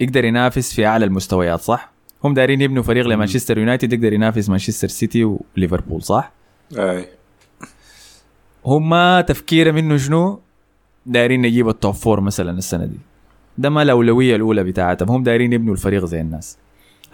يقدر 0.00 0.24
ينافس 0.24 0.72
في 0.74 0.86
أعلى 0.86 1.04
المستويات 1.04 1.60
صح؟ 1.60 1.92
هم 2.24 2.34
دايرين 2.34 2.60
يبنوا 2.60 2.82
فريق 2.82 3.06
لمانشستر 3.06 3.58
يونايتد 3.58 3.92
يقدر 3.92 4.12
ينافس 4.12 4.48
مانشستر 4.48 4.88
سيتي 4.88 5.24
وليفربول 5.56 6.02
صح؟ 6.02 6.32
أي 6.78 7.08
هم 8.66 9.20
تفكيره 9.20 9.70
منه 9.70 9.96
شنو؟ 9.96 10.40
دايرين 11.06 11.42
نجيب 11.42 11.68
التوب 11.68 11.94
فور 11.94 12.20
مثلا 12.20 12.50
السنة 12.58 12.84
دي 12.84 12.98
ده 13.58 13.70
ما 13.70 13.82
الأولوية 13.82 14.36
الأولى 14.36 14.64
بتاعتهم. 14.64 15.10
هم 15.10 15.22
دايرين 15.22 15.52
يبنوا 15.52 15.74
الفريق 15.74 16.04
زي 16.04 16.20
الناس. 16.20 16.58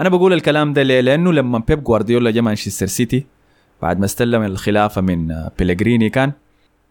أنا 0.00 0.08
بقول 0.08 0.32
الكلام 0.32 0.72
ده 0.72 0.82
ليه؟ 0.82 1.00
لأنه 1.00 1.32
لما 1.32 1.58
بيب 1.68 1.84
جوارديولا 1.84 2.30
جا 2.30 2.40
مانشستر 2.40 2.86
سيتي 2.86 3.26
بعد 3.82 3.98
ما 3.98 4.04
استلم 4.04 4.42
الخلافة 4.42 5.00
من 5.00 5.34
بيلغريني 5.58 6.10
كان 6.10 6.32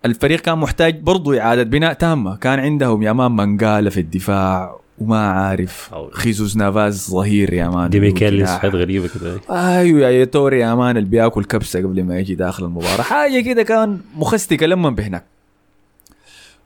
الفريق 0.06 0.39
كان 0.39 0.58
محتاج 0.58 1.00
برضو 1.00 1.34
إعادة 1.34 1.64
بناء 1.64 1.93
تامه 1.93 2.36
كان 2.36 2.60
عندهم 2.60 3.04
يا 3.04 3.12
مان 3.14 3.32
منقاله 3.32 3.89
في 3.89 4.00
الدفاع 4.00 4.80
وما 5.00 5.32
عارف 5.32 5.95
خيزوس 6.12 6.58
نافاز 6.58 7.10
ظهير 7.10 7.54
يا 7.54 7.70
مان. 7.70 7.89
دي 7.89 8.00
ميكيليس. 8.00 8.50
حاجات 8.50 8.76
غريبة 8.76 9.08
كده. 9.08 9.39
أيوه 9.50 10.10
يا 10.10 10.26
توري 10.26 10.60
يا 10.60 10.76
مان 10.76 10.97
اللي 10.97 11.10
بياكل 11.10 11.43
كبسة 11.43 11.80
قبل 11.80 12.04
ما 12.04 12.20
يجي 12.20 12.36
داخل 12.36 12.66
المباراة. 12.66 13.02
حاجة 13.02 13.39
كده 13.41 13.64
كان 13.64 14.00
مخستقه 14.18 14.66
لما 14.66 14.89
بهناك. 14.89 15.26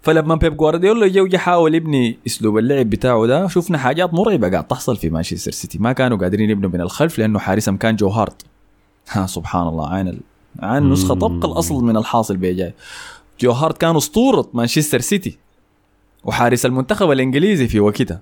فلما 0.03 0.35
بيب 0.35 0.57
جوارديولا 0.57 1.07
جا 1.07 1.21
وجا 1.21 1.37
حاول 1.37 1.75
يبني 1.75 2.17
أسلوب 2.27 2.57
اللعب 2.57 2.89
بتاعه 2.89 3.25
ده 3.25 3.47
شفنا 3.47 3.77
حاجات 3.77 4.13
مرعبة 4.13 4.49
قاعد 4.49 4.67
تحصل 4.67 4.97
في 4.97 5.09
مانشستر 5.09 5.51
سيتي. 5.51 5.77
ما 5.77 5.93
كانوا 5.93 6.17
قادرين 6.17 6.49
يبنوا 6.49 6.69
من 6.69 6.81
الخلف 6.81 7.19
لأنه 7.19 7.39
حارسهم 7.39 7.77
كان 7.77 7.95
جو 7.95 8.07
هارت. 8.07 8.41
ها 9.09 9.25
سبحان 9.25 9.67
الله 9.67 9.89
عين 9.89 10.07
ال... 10.07 10.19
عين 10.59 10.89
نسخة 10.89 11.13
طبق 11.13 11.45
الأصل 11.45 11.83
من 11.83 11.97
الحاصل 11.97 12.37
بيجاي 12.37 12.73
جو 13.39 13.51
هارت 13.51 13.77
كان 13.77 13.95
أسطورة 13.95 14.49
مانشستر 14.53 14.99
سيتي 14.99 15.37
وحارس 16.23 16.65
المنتخب 16.65 17.11
الإنجليزي 17.11 17.67
في 17.67 17.79
وقتها. 17.79 18.21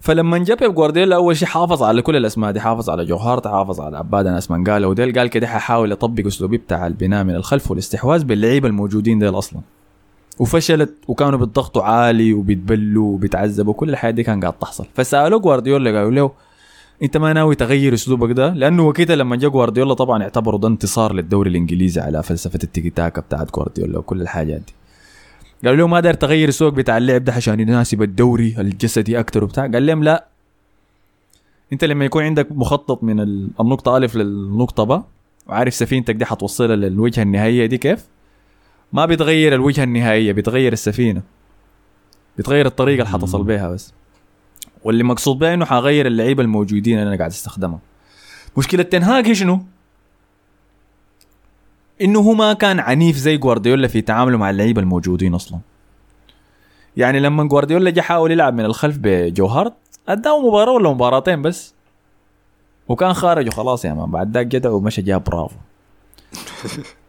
فلما 0.00 0.38
جا 0.38 0.54
بيب 0.54 0.74
جوارديولا 0.74 1.16
أول 1.16 1.36
شيء 1.36 1.48
حافظ 1.48 1.82
على 1.82 2.02
كل 2.02 2.16
الأسماء 2.16 2.50
دي 2.52 2.60
حافظ 2.60 2.90
على 2.90 3.04
جو 3.04 3.21
هارت 3.21 3.46
حافظ 3.46 3.80
على 3.80 3.98
عباد 3.98 4.26
ناس 4.26 4.50
منقاله 4.50 4.88
وديل 4.88 5.18
قال 5.18 5.28
كده 5.28 5.46
ححاول 5.46 5.92
اطبق 5.92 6.26
أسلوبي 6.26 6.56
بتاع 6.56 6.86
البناء 6.86 7.24
من 7.24 7.34
الخلف 7.34 7.70
والاستحواذ 7.70 8.24
باللعيبة 8.24 8.68
الموجودين 8.68 9.18
ديل 9.18 9.38
أصلا. 9.38 9.60
وفشلت 10.38 10.94
وكانوا 11.08 11.38
بيضغطوا 11.38 11.82
عالي 11.82 12.32
وبيتبلوا 12.32 13.14
وبيتعذبوا 13.14 13.74
كل 13.74 13.90
الحاجات 13.90 14.14
دي 14.14 14.22
كان 14.22 14.40
قاعد 14.40 14.52
تحصل. 14.52 14.86
فسألوه 14.94 15.40
جوارديولا 15.40 15.90
قالوا 15.98 16.10
له 16.10 16.30
أنت 17.02 17.16
ما 17.16 17.32
ناوي 17.32 17.54
تغير 17.54 17.94
أسلوبك 17.94 18.30
ده؟ 18.36 18.50
لأنه 18.54 18.86
وكده 18.86 19.14
لما 19.14 19.36
جا 19.36 19.48
جوارديولا 19.48 19.94
طبعا 19.94 20.22
اعتبروا 20.22 20.58
ده 20.60 20.68
انتصار 20.68 21.12
للدوري 21.12 21.50
الإنجليزي 21.50 22.00
على 22.00 22.22
فلسفة 22.22 22.58
التيكي 22.64 22.90
تاكا 22.90 23.20
بتاعت 23.20 23.54
جوارديولا 23.54 23.98
وكل 23.98 24.20
الحاجات 24.22 24.60
دي. 24.60 24.72
قالوا 25.64 25.76
له 25.78 25.86
ما 25.86 26.00
داير 26.00 26.14
تغير 26.14 26.48
السوق 26.48 26.72
بتاع 26.72 26.96
اللعب 26.98 27.24
ده 27.24 27.32
عشان 27.32 27.60
يناسب 27.60 28.02
الدوري 28.02 28.54
الجسدي 28.58 29.20
أكتر 29.20 29.44
وبتاع؟ 29.44 29.66
قال 29.66 29.86
لهم 29.86 30.04
لا. 30.04 30.24
أنت 31.72 31.84
لما 31.84 32.04
يكون 32.04 32.22
عندك 32.24 32.46
مخطط 32.50 33.04
من 33.04 33.20
ال- 33.20 33.48
النقطة 33.60 33.96
ألف 33.96 34.16
للنقطة 34.16 34.84
ب 34.84 35.02
وعارف 35.48 35.74
سفينتك 35.74 36.14
دي 36.14 36.24
حتوصلها 36.24 36.76
للوجهة 36.76 37.22
النهائية 37.22 37.66
دي 37.66 37.78
كيف؟ 37.78 38.04
ما 38.92 39.06
بيتغير 39.06 39.54
الوجهة 39.54 39.84
النهائية 39.84 40.32
بيتغير 40.32 40.72
السفينة. 40.72 41.22
بيتغير 42.36 42.66
الطريقة 42.66 43.02
اللي 43.02 43.18
حتصل 43.18 43.44
بيها 43.44 43.70
بس. 43.70 43.92
واللي 44.84 45.04
مقصود 45.04 45.38
بها 45.38 45.54
إنه 45.54 45.64
حغير 45.64 46.06
اللعيبة 46.06 46.42
الموجودين 46.42 46.98
اللي 46.98 47.08
أنا 47.08 47.16
قاعد 47.16 47.30
استخدمها 47.30 47.78
مشكلة 48.56 48.82
تنهاج 48.82 49.26
هي 49.26 49.34
شنو؟ 49.34 49.62
إنه 52.00 52.20
هو 52.20 52.32
ما 52.32 52.52
كان 52.52 52.80
عنيف 52.80 53.16
زي 53.16 53.36
جوارديولا 53.36 53.88
في 53.88 54.00
تعامله 54.00 54.38
مع 54.38 54.50
اللعيبة 54.50 54.80
الموجودين 54.80 55.34
أصلا. 55.34 55.58
يعني 56.96 57.20
لما 57.20 57.44
جوارديولا 57.44 57.90
جه 57.90 58.00
حاول 58.00 58.30
يلعب 58.32 58.54
من 58.54 58.64
الخلف 58.64 58.98
بجوهارت 59.00 59.74
أداه 60.08 60.48
مباراة 60.48 60.72
ولا 60.72 60.90
مباراتين 60.90 61.42
بس. 61.42 61.74
وكان 62.88 63.12
خارج 63.12 63.48
وخلاص 63.48 63.84
يا 63.84 63.94
مان 63.94 64.10
بعد 64.10 64.34
ذاك 64.34 64.46
جدع 64.46 64.70
ومشى 64.70 65.02
جاب 65.02 65.24
برافو. 65.24 65.56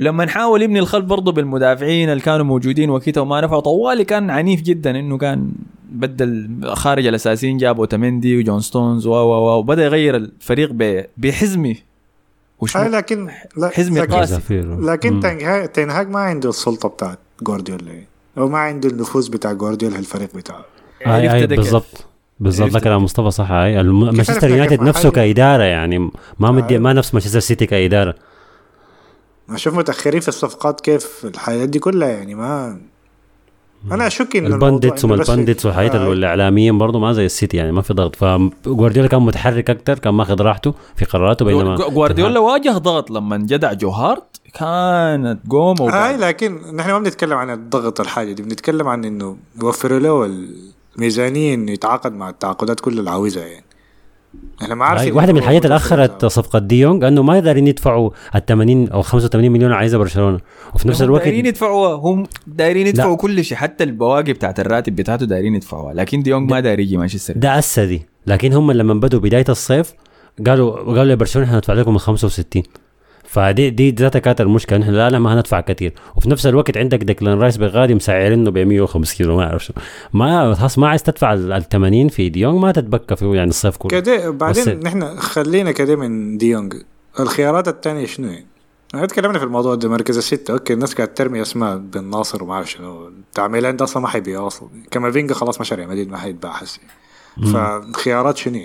لما 0.00 0.24
نحاول 0.24 0.62
يبني 0.62 0.78
الخلف 0.78 1.04
برضه 1.04 1.32
بالمدافعين 1.32 2.10
اللي 2.10 2.20
كانوا 2.22 2.44
موجودين 2.46 2.90
وكيتا 2.90 3.20
وما 3.20 3.40
نفعوا 3.40 3.60
طوالي 3.60 4.04
كان 4.04 4.30
عنيف 4.30 4.62
جدا 4.62 4.90
إنه 4.90 5.18
كان 5.18 5.50
بدل 5.90 6.48
خارج 6.74 7.06
الأساسيين 7.06 7.58
جاب 7.58 7.78
أوتاميندي 7.80 8.38
وجون 8.38 8.60
ستونز 8.60 9.06
و 9.06 9.10
و 9.12 9.14
و 9.16 9.58
وبدأ 9.58 9.84
يغير 9.84 10.16
الفريق 10.16 10.70
ب- 10.72 11.04
بحزمي 11.16 11.70
آه 11.70 11.76
وشنو 12.60 12.88
لكن 12.90 13.28
لا 13.56 13.68
حزمي 13.68 14.00
لكن, 14.00 14.12
قاسي. 14.14 14.60
لكن. 14.80 15.20
تنهاج 15.72 16.08
ما 16.10 16.18
عنده 16.18 16.48
السلطة 16.48 16.88
بتاعت 16.88 17.18
جوارديولا 17.42 17.92
أو 18.38 18.48
ما 18.48 18.58
عنده 18.58 18.88
النفوذ 18.88 19.30
بتاع 19.30 19.52
جوارديولا 19.52 19.98
الفريق 19.98 20.28
بتاعه 20.36 20.64
اي 21.06 21.32
اي 21.34 21.46
ده 21.46 21.56
كيف. 21.56 21.64
بالضبط 21.64 22.06
بالضبط 22.40 22.70
ده 22.72 22.80
كلام 22.80 23.04
مصطفى 23.04 23.30
صح 23.30 23.50
هاي 23.52 23.80
الم- 23.80 24.04
مانشستر 24.04 24.50
يونايتد 24.50 24.82
نفسه؟ 24.82 25.10
كإدارة 25.10 25.62
يعني 25.62 25.98
ما 26.38 26.50
مدي 26.50 26.70
أيوة. 26.74 26.82
ما 26.82 26.92
نفس 26.92 27.14
مانشستر 27.14 27.40
سيتي 27.40 27.66
كإدارة 27.66 28.14
ما 29.48 29.56
شوف 29.56 29.74
متأخرين 29.74 30.20
في 30.20 30.28
الصفقات 30.28 30.80
كيف 30.80 31.20
الحاجات 31.24 31.68
دي 31.68 31.78
كلها 31.78 32.08
يعني 32.08 32.34
ما 32.34 32.80
أنا 33.92 34.06
أشك 34.06 34.36
البندتس 34.36 35.04
إنه 35.04 35.14
وما 35.14 35.22
البندتس 35.22 35.66
والحاجات 35.66 35.94
آه، 35.94 36.12
الإعلاميين 36.12 36.78
برضه 36.78 36.98
ما 36.98 37.12
زي 37.12 37.26
السيتي 37.26 37.56
يعني 37.56 37.72
ما 37.72 37.82
في 37.82 37.94
ضغط. 37.94 38.16
فجوارديولا 38.16 39.08
كان 39.08 39.22
متحرك 39.22 39.70
أكثر 39.70 39.98
كان 39.98 40.14
ماخذ 40.14 40.40
راحته 40.42 40.74
في 40.96 41.04
قراراته 41.04 41.44
بينما 41.44 41.76
جو- 41.76 41.90
جوارديولا 41.90 42.38
واجه 42.40 42.70
ضغط 42.78 43.10
لما 43.10 43.36
جدع 43.36 43.72
جوهارت 43.72 44.40
كانت 44.54 45.38
قوم 45.50 45.76
هاي 45.82 45.88
وقاعد. 45.88 46.20
لكن 46.20 46.76
نحن 46.76 46.90
ما 46.90 46.98
بنتكلم 46.98 47.32
عن 47.38 47.50
الضغط 47.50 48.00
الحاجة 48.00 48.32
دي 48.32 48.42
بنتكلم 48.42 48.88
عن 48.88 49.04
إنه 49.04 49.36
يوفروا 49.62 49.98
له 49.98 50.30
الميزانية 50.96 51.54
إنه 51.54 51.72
يتعاقد 51.72 52.12
مع 52.12 52.28
التعاقدات 52.30 52.80
كل 52.80 52.98
اللي 52.98 53.10
عاوزها 53.10 53.44
يعني. 53.46 53.65
إحنا 54.62 54.74
ما 54.74 54.84
عارفين 54.84 55.12
واحدة 55.12 55.32
من 55.32 55.38
الحاجات 55.38 55.64
اللي 55.64 55.76
اخرت 55.76 56.24
صفقه 56.24 56.58
ديونج 56.58 57.04
أنه 57.04 57.22
ما 57.22 57.40
دارين 57.40 57.66
يدفعوا 57.66 58.10
ال 58.34 58.46
80 58.46 58.88
أو 58.88 59.02
85 59.02 59.50
مليون 59.50 59.72
عايزة 59.72 59.98
برشلونة. 59.98 60.38
وفي 60.74 60.88
نفس 60.88 61.02
هم 61.02 61.04
الوقت 61.04 61.22
دايرين 61.22 61.46
يدفعوها 61.46 61.94
هم 61.94 62.26
دايرين 62.46 62.86
يدفعوا 62.86 63.16
كل 63.16 63.44
شيء 63.44 63.58
حتى 63.58 63.84
البواقي 63.84 64.32
بتاعت 64.32 64.60
الراتب 64.60 64.96
بتاعته 64.96 65.26
دايرين 65.26 65.54
يدفعوها. 65.54 65.94
لكن 65.94 66.22
ديونج 66.22 66.50
ما 66.50 66.60
داير 66.60 66.80
يجي 66.80 66.96
مانشستر 66.96 67.34
ده 67.36 67.58
اسا 67.58 67.84
دي 67.84 68.02
لكن 68.26 68.52
هم 68.52 68.72
لما 68.72 68.94
بدوا 68.94 69.20
بداية 69.20 69.44
الصيف 69.48 69.92
قالوا 70.46 70.76
قالوا 70.76 71.04
لبرشلونه 71.04 71.46
إحنا 71.46 71.56
ندفع 71.58 71.74
لكم 71.74 71.94
ال 71.94 72.00
65 72.00 72.62
فدي 73.36 73.70
دي 73.70 73.90
ذاتها 73.90 74.18
كانت 74.18 74.40
المشكلة. 74.40 74.78
نحن 74.78 74.90
لا 74.90 75.10
لا 75.10 75.18
ما 75.18 75.34
هندفع 75.34 75.60
كثير 75.60 75.92
وفي 76.16 76.30
نفس 76.30 76.46
الوقت 76.46 76.76
عندك 76.76 76.98
ديكلان 76.98 77.38
رايس 77.38 77.56
بغادي 77.56 77.94
مسعرينه 77.94 78.50
ب 78.50 78.58
105 78.58 79.16
كيلو 79.16 79.36
ما 79.36 79.44
أعرف 79.44 79.64
شو. 79.64 79.72
ما 80.12 80.54
خلاص 80.54 80.78
ما 80.78 80.88
عايز 80.88 81.02
تدفع 81.02 81.32
ال 81.32 81.68
80 81.68 82.08
في 82.08 82.28
ديونج 82.28 82.60
ما 82.60 82.72
تتبكى 82.72 83.16
فيه 83.16 83.34
يعني 83.34 83.50
الصيف 83.50 83.76
كله. 83.76 84.00
كده 84.00 84.30
بعدين 84.30 84.80
نحن 84.80 85.18
خلينا 85.18 85.72
كده 85.72 85.96
من 85.96 86.38
ديونج 86.38 86.74
الخيارات 87.20 87.68
الثانية 87.68 88.06
شنو؟ 88.06 88.28
يعني؟ 88.28 89.06
تكلمنا 89.06 89.38
في 89.38 89.44
الموضوع 89.44 89.74
ده 89.74 89.88
مركز 89.88 90.16
الستة. 90.16 90.52
أوكي 90.52 90.72
الناس 90.72 90.94
قاعد 90.94 91.14
ترمي 91.14 91.42
أسماء 91.42 91.76
بن 91.76 92.04
ناصر 92.04 92.44
وما 92.44 92.54
أعرف 92.54 92.70
شنو. 92.70 93.10
بتاع 93.32 93.48
ميلان 93.48 93.76
ده 93.76 93.84
أصلا 93.84 94.02
ما 94.02 94.08
حيبيع 94.08 94.46
أصلا. 94.46 94.68
كامافينجا 94.90 95.34
خلاص 95.34 95.60
مشى 95.60 95.74
ريال 95.74 95.88
مدريد 95.88 96.10
ما 96.10 96.18
حيتباع 96.18 96.52
حسي. 96.52 96.80
فالخيارات 97.52 98.36
شنو؟ 98.36 98.60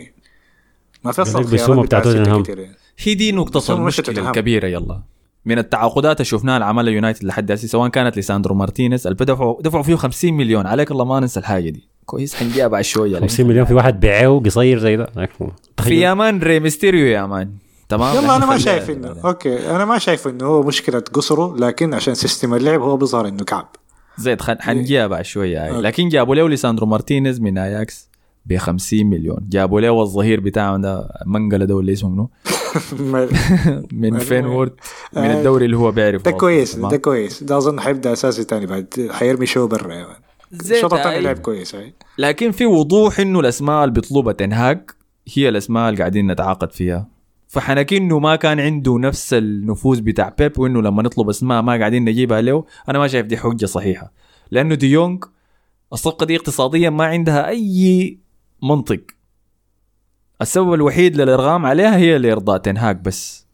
ما 1.04 1.12
في 1.12 1.22
أصلا 1.22 1.48
خيارات 1.48 1.86
بتاع 1.86 2.00
بتاع 2.00 2.14
توتنهام. 2.14 2.44
كتير. 2.44 2.81
هي 3.00 3.14
دي 3.14 3.32
نقطة 3.32 3.74
المشكلة. 3.74 4.30
الكبيرة 4.30 4.68
يلا. 4.68 5.02
من 5.46 5.58
التعاقدات 5.58 6.18
اللي 6.18 6.26
شفناها 6.26 6.56
اللي 6.56 6.66
عملها 6.66 6.94
يونايتد 6.94 7.24
لحد 7.24 7.52
هسه 7.52 7.68
سواء 7.68 7.90
كانت 7.90 8.18
ليساندرو 8.18 8.56
مارتينيز 8.56 9.08
اللي 9.08 9.26
دفعوا 9.26 9.62
دفعوا 9.62 9.84
فيه 9.84 9.96
50 9.96 10.34
مليون. 10.34 10.68
عليك 10.68 10.92
الله 10.92 11.06
ما 11.06 11.20
ننسى 11.20 11.40
الحاجة 11.40 11.70
دي. 11.70 11.88
كويس 12.06 12.36
حنجيها 12.36 12.68
بعد 12.68 12.84
شوية. 12.84 13.20
50 13.20 13.48
مليون 13.48 13.66
في 13.66 13.74
واحد 13.74 14.00
بيعه 14.00 14.42
قصير 14.46 14.80
زي 14.80 14.98
ده. 14.98 15.08
في 15.84 16.00
يا 16.00 16.14
مان 16.14 16.40
ري 16.40 16.60
ميستيريو 16.60 17.06
يا 17.06 17.26
مان 17.26 17.52
تمام؟ 17.90 18.16
يلا 18.16 18.36
أنا 18.36 18.46
ما 18.46 18.58
شايف 18.58 18.90
انه 18.90 19.16
أوكي 19.26 19.72
أنا 19.76 19.86
ما 19.86 19.98
شايف 19.98 20.28
إنه 20.28 20.46
هو 20.46 20.64
مشكلة 20.64 21.00
قصره 21.00 21.56
لكن 21.58 21.94
عشان 21.94 22.14
system 22.14 22.54
اللعب 22.54 22.82
هو 22.82 22.98
بيظهر 22.98 23.28
إنه 23.28 23.44
كعب. 23.44 23.68
زيد 24.18 24.42
خل... 24.42 24.58
حنجيها 24.60 25.08
بعد 25.08 25.26
شوية. 25.26 25.64
هاي 25.64 25.70
أوكي. 25.70 25.82
لكن 25.82 26.10
جابوا 26.10 26.36
له 26.36 26.50
ليساندرو 26.50 26.88
مارتينيز 26.88 27.42
من 27.42 27.58
اياكس 27.58 28.10
ب 28.46 28.58
50 28.58 29.06
مليون؟ 29.06 29.38
جابوا 29.50 29.82
له 29.82 30.02
الظهير 30.02 30.40
بتاعهم 30.40 30.82
ده؟ 30.82 31.10
منقله 31.26 31.66
ده 31.66 31.76
ولا 31.76 31.94
اسمه 31.94 32.10
منو؟ 32.10 32.30
من 33.92 34.18
فينورد 34.18 34.74
من 35.14 35.24
آه. 35.24 35.38
الدوري 35.38 35.66
اللي 35.66 35.78
هو 35.78 35.92
بيعرف 35.92 36.22
ده 36.22 36.32
كويس 36.32 36.76
ده 36.76 36.98
كويس. 36.98 37.44
ده 37.44 37.58
أظن 37.58 37.80
حيبدأ 37.80 38.14
أساسي 38.14 38.44
تاني 38.44 38.66
بعد 38.66 39.10
حيرمي 39.12 39.46
شو 39.46 39.68
برا. 39.68 39.94
يعني 39.94 40.24
الشوط 40.72 40.94
الثاني 40.94 41.20
لعب 41.20 41.38
كويس 41.38 41.76
هاي 41.76 41.94
لكن 42.18 42.52
في 42.52 42.66
وضوح 42.66 43.20
إنه 43.20 43.40
الأسماء 43.40 43.84
اللي 43.84 43.94
بيطلبها 43.94 44.34
تنهاج 44.34 44.90
هي 45.34 45.50
الأسماء 45.50 45.90
اللي 45.90 46.00
قاعدين 46.00 46.32
نتعاقد 46.32 46.72
فيها. 46.72 47.08
فحنكي 47.48 47.98
انه 47.98 48.20
ما 48.20 48.36
كان 48.36 48.60
عنده 48.60 48.98
نفس 48.98 49.34
النفوذ 49.34 50.02
بتاع 50.02 50.36
بيب 50.38 50.60
وإنه 50.60 50.82
لما 50.82 51.04
نطلب 51.04 51.30
أسماء 51.30 51.62
ما 51.62 51.78
قاعدين 51.78 52.06
نجيبها 52.06 52.42
له 52.42 52.66
أنا 52.90 53.00
ما 53.00 53.08
شايف 53.08 53.26
دي 53.26 53.38
حجة 53.38 53.66
صحيحة. 53.66 54.12
لأنه 54.52 54.76
دي 54.76 54.92
يونغ 54.92 55.18
الصفقه 55.94 56.26
دي 56.26 56.36
اقتصاديا 56.36 56.90
ما 56.90 57.06
عندها 57.06 57.48
أي 57.48 58.18
منطق. 58.64 59.02
السبب 60.42 60.74
الوحيد 60.74 61.16
للإرغام 61.16 61.66
عليها 61.66 61.98
هي 61.98 62.18
لارضاء 62.18 62.58
تنهاج 62.58 63.02
بس. 63.02 63.48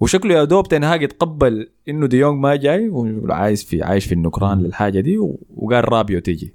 وشكله 0.00 0.34
يا 0.34 0.44
دوب 0.44 0.68
تنهاج 0.68 1.02
يتقبل 1.02 1.68
إنه 1.88 2.06
دي 2.06 2.16
يونغ 2.18 2.34
ما 2.34 2.56
جاي 2.56 2.88
وعايش 2.88 3.64
في 3.64 3.82
عايش 3.82 4.04
في 4.04 4.12
النكران 4.12 4.62
للحاجة 4.62 5.00
دي 5.00 5.18
وقال 5.56 5.92
رابيو 5.92 6.20
تيجي. 6.20 6.54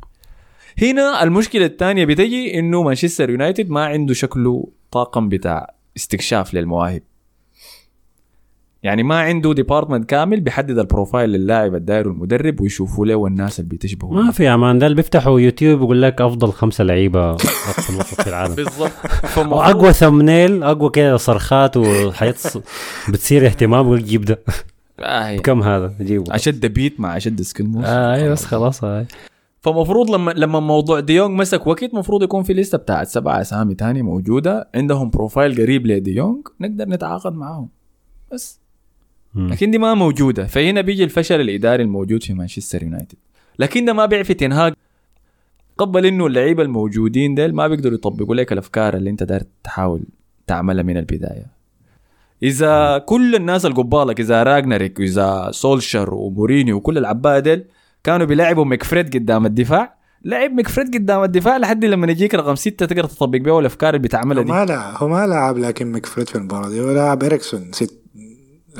هنا 0.82 1.24
المشكلة 1.24 1.66
الثانية 1.66 2.06
بتجي 2.06 2.60
إنه 2.60 2.84
مانشستر 2.84 3.30
يونايتد 3.30 3.70
ما 3.70 3.86
عنده 3.86 4.14
شكله 4.14 4.68
طاقم 4.92 5.30
بتاع 5.30 5.74
استكشاف 5.98 6.54
للمواهب. 6.54 7.02
يعني 8.86 9.04
ما 9.04 9.20
عنده 9.20 9.54
department 9.54 10.10
كامل 10.10 10.42
بيحدد 10.42 10.80
ال 10.80 10.86
profile 10.86 11.30
للاعب 11.30 11.76
الداير 11.76 12.08
المدرب 12.08 12.62
ويشوفوا 12.62 13.06
له 13.06 13.28
الناس 13.28 13.60
اللي 13.60 13.70
بيتشبهوا 13.70 14.14
ما 14.24 14.32
في 14.32 14.48
أمان 14.50 14.80
ده 14.80 14.86
اللي 14.86 14.96
بيفتحوا 14.96 15.40
يوتيوب 15.40 15.82
يقول 15.82 16.02
لك 16.02 16.22
أفضل 16.22 16.52
خمسة 16.52 16.84
لعيبة 16.84 17.38
خط 17.38 17.90
الوسط 17.94 18.22
في 18.22 18.28
العالم. 18.28 18.56
بالضبط. 18.64 18.92
وأقوى 19.38 19.94
thumbnail 19.94 20.64
أقوى 20.64 20.90
كده 20.90 21.18
صرخات 21.18 21.78
وحاجات 21.78 22.38
ص- 22.38 22.58
بتصير 23.10 23.46
اهتمام 23.46 23.86
يقول 23.86 24.04
جيب 24.04 24.26
ده. 24.26 24.40
آه. 25.00 25.38
كم 25.38 25.62
هذا؟ 25.64 25.94
جيبه. 26.02 26.36
أشد 26.36 26.66
beat 26.66 27.00
مع 27.00 27.18
أشد 27.18 27.42
skill 27.42 27.68
move 27.68 27.86
آه 27.86 28.16
اي 28.16 28.30
بس 28.30 28.46
خلاص 28.46 28.84
هاي 28.84 29.06
فمفروض 29.62 30.10
لما 30.12 30.32
لما 30.32 30.60
موضوع 30.60 31.00
ديونج 31.00 31.40
مسك 31.40 31.68
وقت 31.68 31.94
مفروض 31.94 32.24
يكون 32.24 32.44
في 32.44 32.54
لستة 32.54 32.78
بتاعت 32.78 33.08
سبع 33.08 33.42
أسامي 33.42 33.76
تانية 33.76 34.02
موجودة 34.02 34.70
عندهم 34.76 35.10
profile 35.10 35.62
قريب 35.62 35.88
لديونج 35.88 36.48
نقدر 36.62 36.86
نتعاقد 36.90 37.34
معاهم. 37.36 37.70
بس. 38.34 38.65
لكن 39.36 39.72
دي 39.72 39.78
ما 39.78 39.94
موجودة. 39.94 40.48
فهنا 40.48 40.82
بيجي 40.82 41.04
الفشل 41.04 41.42
الإداري 41.42 41.84
الموجود 41.84 42.24
في 42.24 42.34
مانشستر 42.34 42.84
يونايتد. 42.84 43.18
لكن 43.60 43.86
ده 43.86 43.94
ما 43.94 44.06
بيعفي 44.06 44.34
تنهاج 44.34 44.74
قبل 45.78 46.06
إنه 46.06 46.28
اللعيبة 46.28 46.64
الموجودين 46.64 47.36
ديل 47.36 47.56
ما 47.56 47.68
بيقدروا 47.68 47.96
يطبقوا 47.96 48.36
لك 48.36 48.52
الأفكار 48.54 48.98
اللي 48.98 49.10
أنت 49.10 49.24
داير 49.24 49.44
تحاول 49.64 50.04
تعملها 50.48 50.84
من 50.84 50.98
البداية. 50.98 51.46
إذا 52.44 52.98
كل 52.98 53.36
الناس 53.36 53.66
القبالك 53.66 54.20
إذا 54.20 54.44
رانجنيك 54.44 55.00
واذا 55.00 55.50
سولشر 55.52 56.14
ومورينيو 56.14 56.78
وكل 56.78 56.98
العباء 56.98 57.40
ديل 57.40 57.66
كانوا 58.04 58.26
بيلعبوا 58.26 58.66
مكفرد 58.66 59.16
قدام 59.16 59.46
الدفاع. 59.46 59.96
لعب 60.26 60.52
مكفرد 60.52 60.96
قدام 60.96 61.24
الدفاع 61.24 61.58
لحد 61.58 61.86
لما 61.86 62.12
يجيك 62.12 62.36
رقم 62.36 62.56
ستة 62.56 62.86
تقدر 62.86 63.04
تطبق 63.04 63.38
بيه 63.38 63.60
الأفكار 63.60 63.96
اللي 63.96 64.08
بتعملها 64.08 64.42
هو 64.42 64.46
دي 64.46 64.52
ما 64.52 64.66
لعب 64.66 64.94
هو 64.98 65.08
ما 65.08 65.28
لعب 65.28 65.58
لكن 65.58 65.92
مكفرد 65.92 66.30
في 66.30 66.36
المباراة 66.36 66.70
دي 66.70 66.82
هو 66.82 66.92
لعب 66.92 67.24
اريكسون 67.24 67.72
ست 67.72 68.05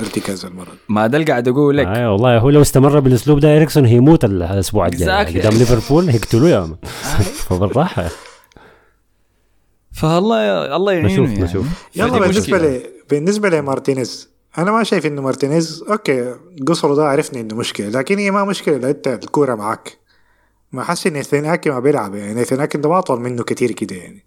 ارتكاز 0.00 0.44
المره 0.44 0.64
دي. 0.70 0.78
ما 0.88 1.06
ده 1.06 1.18
اللي 1.18 1.30
قاعد 1.30 1.48
أقول 1.48 1.76
لك 1.76 1.86
آه 1.86 2.12
والله 2.12 2.38
هو 2.38 2.50
لو 2.50 2.62
استمر 2.62 3.00
بالأسلوب 3.00 3.40
ده 3.40 3.56
اريكسون 3.56 3.84
هيموت 3.84 4.24
ال- 4.24 4.42
الأسبوع 4.42 4.86
الجاي 4.86 5.06
Exactly. 5.26 5.38
قدام 5.38 5.52
ليفربول 5.58 6.08
هيقتلوه 6.08 6.48
يا 6.50 6.76
فبالراحة. 7.48 8.08
فالله 9.92 10.76
الله 10.76 10.92
يعينه 10.92 11.08
نشوف 11.08 11.28
يعني. 11.30 11.42
نشوف 11.42 11.66
يلا 11.96 12.18
بالنسبة. 12.18 12.58
لي 12.58 12.82
بالنسبة 13.10 13.48
لمارتينيز 13.48 14.28
أنا 14.58 14.72
ما 14.72 14.84
شايف 14.84 15.06
إنه 15.06 15.22
مارتينيز 15.22 15.84
أوكي 15.90 16.34
قصره 16.66 16.94
ده 16.94 17.04
عرفني 17.08 17.40
إنه 17.40 17.54
مشكلة 17.56 17.88
لكن 17.88 18.18
هي 18.18 18.30
ما 18.30 18.44
مشكلة 18.44 18.76
لو 18.76 18.88
أنت 18.88 19.08
الكورة 19.08 19.54
معك 19.54 19.98
ما 20.72 20.82
حاسس 20.84 21.06
إن 21.06 21.12
نيثن 21.12 21.53
اكي 21.53 21.70
ما 21.70 21.80
بيلعب 21.80 22.14
يعني 22.14 22.34
نيثن 22.34 22.65
اكي 22.65 22.78
ده 22.78 22.88
ما 22.88 22.98
أطول 22.98 23.20
منه 23.20 23.42
كتير 23.44 23.72
كده 23.72 23.96
يعني 23.96 24.24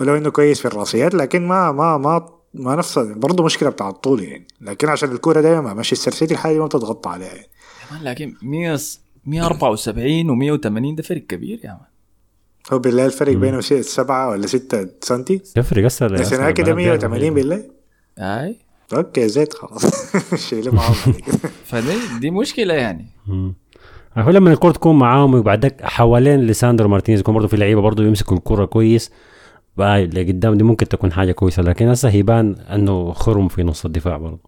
ولو 0.00 0.16
إنه 0.16 0.30
كويس 0.30 0.60
في 0.60 0.68
الرأسيات 0.68 1.14
لكن 1.14 1.46
ما 1.46 1.72
ما 1.72 1.98
ما 1.98 2.28
ما 2.56 2.76
نفس 2.76 2.98
برضه 2.98 3.44
مشكلة 3.44 3.68
بتاع 3.70 3.88
الطول 3.88 4.22
يعني. 4.22 4.46
لكن 4.60 4.88
عشان 4.88 5.12
الكورة 5.12 5.40
دايما 5.40 5.60
مع 5.60 5.74
مانشستر 5.74 6.10
سيتي 6.12 6.34
الحاجة 6.34 6.52
دي 6.52 6.58
ما 6.58 6.66
بتتغطى 6.66 7.10
عليها 7.10 7.28
يعني. 7.34 7.46
man 7.92 8.02
لكن 8.02 8.34
100 8.42 8.78
174 9.26 10.58
و180 10.58 10.96
ده 10.96 11.02
فرق 11.02 11.22
كبير 11.26 11.60
يا 11.64 11.70
man 11.70 11.80
هو 12.72 12.78
بالله 12.78 13.06
الفرق 13.06 13.32
بينه 13.32 13.60
ست- 13.60 13.74
سبعة 13.74 14.30
ولا 14.30 14.46
ستة 14.46 14.88
سنتي؟ 15.02 15.40
يفرق 15.56 15.84
أصلا 15.84 16.16
يا 16.16 16.22
أصلاً. 16.22 16.36
نيثناكي 16.38 16.62
ده 16.62 16.74
180 16.74 17.34
بالله. 17.34 17.62
أي. 18.18 18.56
okay 18.96 19.28
زيت 19.28 19.54
خلاص. 19.54 20.16
شيله 20.48 20.72
معاهم 20.74 20.94
فدي 21.64 21.96
دي 22.20 22.30
مشكلة 22.30 22.74
يعني. 22.74 23.06
هو 24.18 24.30
لما 24.30 24.52
الكرة 24.52 24.70
تكون 24.72 24.98
معاهم 24.98 25.34
وبعدك 25.34 25.76
حوالين 25.84 26.40
ليساندرو 26.46 26.88
مارتينيز 26.88 27.20
يكون 27.20 27.34
برضه 27.34 27.48
في 27.48 27.56
لعيبة 27.56 27.80
برضه 27.80 28.04
يمسكوا 28.04 28.36
الكرة 28.36 28.64
كويس 28.64 29.10
بقى 29.78 30.04
اللي 30.04 30.22
قدام 30.22 30.54
دي 30.54 30.64
ممكن 30.64 30.88
تكون 30.88 31.12
حاجة 31.12 31.32
كويسة 31.32 31.62
لكن 31.62 31.88
هسه 31.88 32.08
هيبان 32.08 32.54
إنه 32.58 33.12
خرم 33.12 33.48
في 33.48 33.62
نص 33.62 33.84
الدفاع 33.84 34.16
برضه 34.16 34.38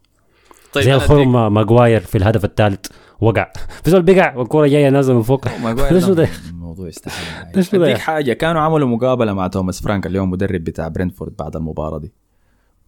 طيب 0.72 0.84
زي 0.84 0.94
الخرم 0.94 1.32
ما- 1.32 1.48
ماجواير 1.48 2.00
في 2.00 2.18
الهدف 2.18 2.44
الثالث 2.44 2.86
وقع 3.20 3.52
في 3.84 3.90
زول 3.90 4.02
بقع 4.02 4.36
والكرة 4.36 4.66
جاية 4.66 4.88
نازلة 4.88 5.16
من 5.16 5.22
فوق 5.22 5.48
ليش 5.92 6.04
ده؟ 6.04 6.28
الموضوع 6.50 6.88
يستحيل؟ 6.88 7.46
أديك 7.82 7.98
حاجة 7.98 8.32
كانوا 8.32 8.60
عملوا 8.60 8.88
مقابلة 8.88 9.32
مع 9.32 9.46
توماس 9.46 9.82
فرانك 9.82 10.06
اليوم 10.06 10.30
مدرب 10.30 10.64
بتاع 10.64 10.88
برنتفورد 10.88 11.32
بعد 11.38 11.56
المباراة 11.56 11.98
دي 11.98 12.12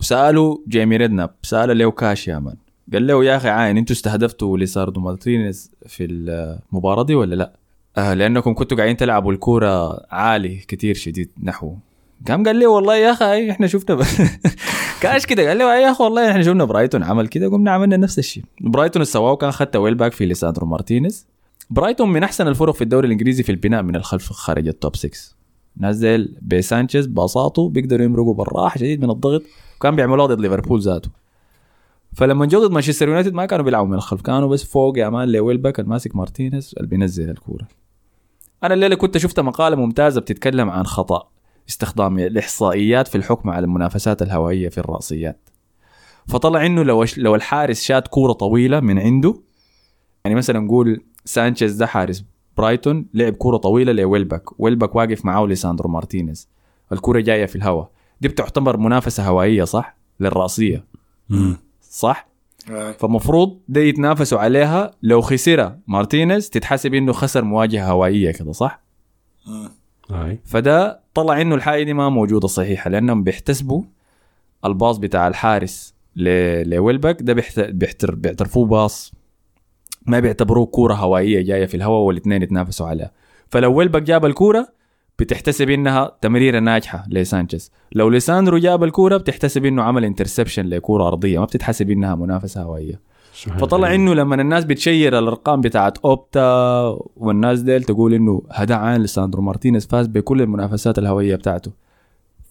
وسألوا 0.00 0.56
جيمي 0.68 0.96
ريدناب 0.96 1.30
سالوا 1.42 1.74
ليو 1.74 1.92
كاش 1.92 2.28
يا 2.28 2.38
مان 2.38 2.54
قال 2.92 3.06
له 3.06 3.24
يا 3.24 3.36
أخي 3.36 3.48
عاين 3.48 3.76
أنتوا 3.76 3.96
استهدفتوا 3.96 4.58
ليساردو 4.58 5.00
مارتينيز 5.00 5.70
في 5.86 6.04
المباراة 6.04 7.02
دي 7.04 7.14
ولا 7.14 7.34
لا؟ 7.34 7.52
آه 7.98 8.14
لأنكم 8.14 8.54
كنتوا 8.54 8.76
قاعدين 8.76 8.96
تلعبوا 8.96 9.32
الكورة 9.32 10.00
عالي 10.10 10.56
كتير 10.56 10.94
شديد 10.94 11.30
نحو 11.42 11.74
قام 12.28 12.44
قال 12.44 12.56
لي 12.56 12.66
والله 12.66 12.96
يا 12.96 13.12
أخي 13.12 13.50
إحنا 13.50 13.66
شفنا. 13.66 14.06
كاش 15.02 15.26
كده. 15.26 15.48
قال 15.48 15.56
لي 15.56 15.64
يا 15.64 15.90
أخي 15.90 16.04
والله 16.04 16.30
إحنا 16.30 16.42
شفنا 16.42 16.64
برايتون 16.64 17.02
عمل 17.02 17.28
كده 17.28 17.48
قمنا 17.48 17.70
عملنا 17.70 17.96
نفس 17.96 18.18
الشيء. 18.18 18.44
برايتون 18.60 19.04
سواه 19.04 19.36
كان 19.36 19.50
خت 19.50 19.76
ويلبك 19.76 20.12
في 20.12 20.26
ليساندرو 20.26 20.66
مارتينيز. 20.66 21.26
برايتون 21.70 22.12
من 22.12 22.22
أحسن 22.22 22.48
الفرق 22.48 22.74
في 22.74 22.82
الدوري 22.84 23.06
الإنجليزي 23.06 23.42
في 23.42 23.52
البناء 23.52 23.82
من 23.82 23.96
الخلف 23.96 24.32
خارج 24.32 24.68
ال 24.68 24.75
top 24.75 24.96
6 24.96 25.10
نزل 25.80 26.34
بسانشيز 26.42 27.06
باصاته 27.06 27.68
بيقدروا 27.68 28.04
يمرقوا 28.04 28.34
بالراحة 28.34 28.78
شديد 28.78 29.04
من 29.04 29.10
الضغط 29.10 29.42
وكان 29.76 29.96
بيعملوها 29.96 30.26
ضد 30.26 30.40
ليفربول 30.40 30.80
ذاته. 30.80 31.10
فلما 32.12 32.46
جو 32.46 32.66
ضد 32.66 32.72
مانشستر 32.72 33.08
يونايتد 33.08 33.32
ما 33.32 33.46
كانوا 33.46 33.64
بيلعبوا 33.64 33.88
من 33.88 33.94
الخلف 33.94 34.22
كانوا 34.22 34.48
بس 34.48 34.64
فوق 34.64 34.98
يا 34.98 35.08
man 35.08 35.28
لويلبك 35.28 35.80
الماسك 35.80 36.16
مارتينيز 36.16 36.74
اللي 36.76 36.88
بينزل 36.88 37.30
الكورة. 37.30 37.68
أنا 38.64 38.74
الليلة 38.74 38.94
كنت 38.94 39.18
شفت 39.18 39.40
مقالة 39.40 39.76
ممتازة 39.76 40.20
بتتكلم 40.20 40.70
عن 40.70 40.86
خطأ. 40.86 41.28
استخدام 41.70 42.18
الإحصائيات 42.18 43.08
في 43.08 43.14
الحكم 43.14 43.50
على 43.50 43.64
المنافسات 43.64 44.22
الهوائية 44.22 44.68
في 44.68 44.78
الرأسيات. 44.78 45.50
فطلع 46.28 46.66
إنه 46.66 46.82
لو 46.82 47.04
لو 47.16 47.34
الحارس 47.34 47.82
شات 47.82 48.08
كورة 48.08 48.32
طويلة 48.32 48.80
من 48.80 48.98
عنده 48.98 49.34
يعني 50.24 50.34
مثلا 50.36 50.60
نقول 50.60 51.04
سانشيز 51.24 51.74
ده 51.76 51.86
حارس 51.86 52.24
برايتون 52.56 53.06
لعب 53.14 53.32
كورة 53.32 53.56
طويلة 53.56 53.92
لويلبك 53.92 54.60
ويلبك 54.60 54.94
واقف 54.94 55.24
معاه 55.24 55.46
ليساندرو 55.46 55.90
مارتينيز. 55.90 56.48
الكورة 56.92 57.20
جاية 57.20 57.46
في 57.46 57.56
الهواء. 57.56 57.90
دي 58.20 58.28
بتعتبر 58.28 58.76
منافسة 58.76 59.26
هوائية 59.28 59.64
صح؟ 59.64 59.96
للرأسية. 60.20 60.84
صح؟ 61.90 62.28
آه. 62.70 62.92
فمفروض 62.92 63.58
ده 63.68 63.80
يتنافسوا 63.80 64.38
عليها 64.38 64.90
لو 65.02 65.20
خسرها 65.20 65.78
مارتينيز 65.86 66.50
تتحسب 66.50 66.94
إنه 66.94 67.12
خسر 67.12 67.44
مواجهة 67.44 67.90
هوائية 67.90 68.30
كده 68.30 68.52
صح؟ 68.52 68.82
هاي. 70.12 70.40
فده 70.44 71.00
طلع 71.14 71.40
إنه 71.40 71.54
الحاجة 71.54 71.82
دي 71.82 71.92
ما 71.92 72.08
موجودة 72.08 72.48
صحيحة 72.48 72.90
لأنهم 72.90 73.22
بيحتسبوا 73.24 73.82
ال 74.64 74.71
pass 74.71 74.98
بتاع 74.98 75.28
الحارس 75.28 75.94
لويلبك 76.16 77.16
ده 77.22 77.32
بيحت- 77.32 77.60
بيحتر 77.60 78.14
بيعترفوه 78.14 78.66
pass 78.66 79.12
ما 80.06 80.20
بيعتبروه 80.20 80.66
كورة 80.66 80.94
هوائية 80.94 81.42
جاية 81.42 81.66
في 81.66 81.76
الهواء 81.76 82.00
والاثنين 82.00 82.42
يتنافسوا 82.42 82.86
عليها. 82.86 83.10
فلو 83.48 83.74
ويلبك 83.74 84.02
جاب 84.02 84.24
الكورة 84.24 84.68
بتحتسب 85.18 85.70
إنها 85.70 86.16
تمريرة 86.20 86.58
ناجحة 86.58 87.04
لسانشيز. 87.08 87.72
لو 87.92 88.08
ليساندرو 88.08 88.58
جاب 88.58 88.84
الكورة 88.84 89.16
بتحتسب 89.16 89.64
إنه 89.64 89.82
عمل 89.82 90.04
interception 90.04 90.66
لكورة 90.66 91.06
أرضية 91.06 91.38
ما 91.38 91.44
بتتحسب 91.44 91.90
إنها 91.90 92.14
منافسة 92.14 92.62
هوائية. 92.62 93.00
فطلع 93.32 93.94
إنه 93.94 94.14
لما 94.14 94.40
الناس 94.40 94.64
بتشير 94.64 95.18
الأرقام 95.18 95.60
بتاعت 95.60 95.98
أوبتا 95.98 96.98
والناس 97.16 97.60
ديل 97.60 97.84
تقول 97.84 98.14
إنه 98.14 98.42
هذا 98.52 98.74
عين 98.74 99.02
ليساندرو 99.02 99.42
مارتينيز 99.42 99.86
فاز 99.86 100.06
بكل 100.06 100.42
المنافسات 100.42 100.98
الهوائيه 100.98 101.36
بتاعته. 101.36 101.72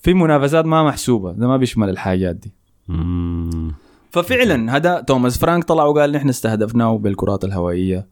في 0.02 0.14
منافسات 0.14 0.66
ما 0.66 0.84
محسوبة 0.84 1.32
ده 1.32 1.48
ما 1.48 1.58
بيشمل 1.58 1.90
الحاجات 1.90 2.36
دي. 2.36 2.54
مم. 2.88 3.72
ففعلا 4.12 4.76
هذا 4.76 5.02
توماس 5.02 5.38
فرانك 5.38 5.64
طلع 5.64 5.84
وقال 5.84 6.12
نحن 6.12 6.30
استهدفناه 6.30 6.98
بالكرات 6.98 7.44
الهوائيه 7.44 8.08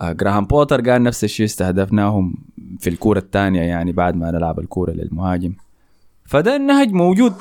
آه 0.00 0.12
جراهام 0.12 0.44
بوتر 0.44 0.90
قال 0.90 1.02
نفس 1.02 1.24
الشيء 1.24 1.46
استهدفناهم 1.46 2.34
في 2.80 2.90
الكرة 2.90 3.18
الثانية 3.18 3.60
يعني 3.60 3.92
بعد 3.92 4.16
ما 4.16 4.30
نلعب 4.30 4.58
الكرة 4.60 4.90
للمهاجم. 4.92 5.52
فده 6.24 6.56
النهج 6.56 6.92
موجود. 6.92 7.34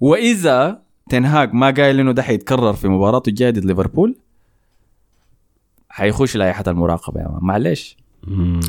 وإذا 0.00 0.80
تنهاج 1.08 1.54
ما 1.54 1.70
قايل 1.70 2.00
إنه 2.00 2.12
ده 2.12 2.22
حيتكرر 2.22 2.72
في 2.72 2.88
مباراته 2.88 3.28
الجاية 3.30 3.50
ضد 3.50 3.64
ليفربول؟ 3.64 4.16
حيخش 5.88 6.36
لائحة 6.36 6.64
المراقبة 6.66 7.20
يا 7.20 7.28
man. 7.28 7.38
معلش. 7.42 7.96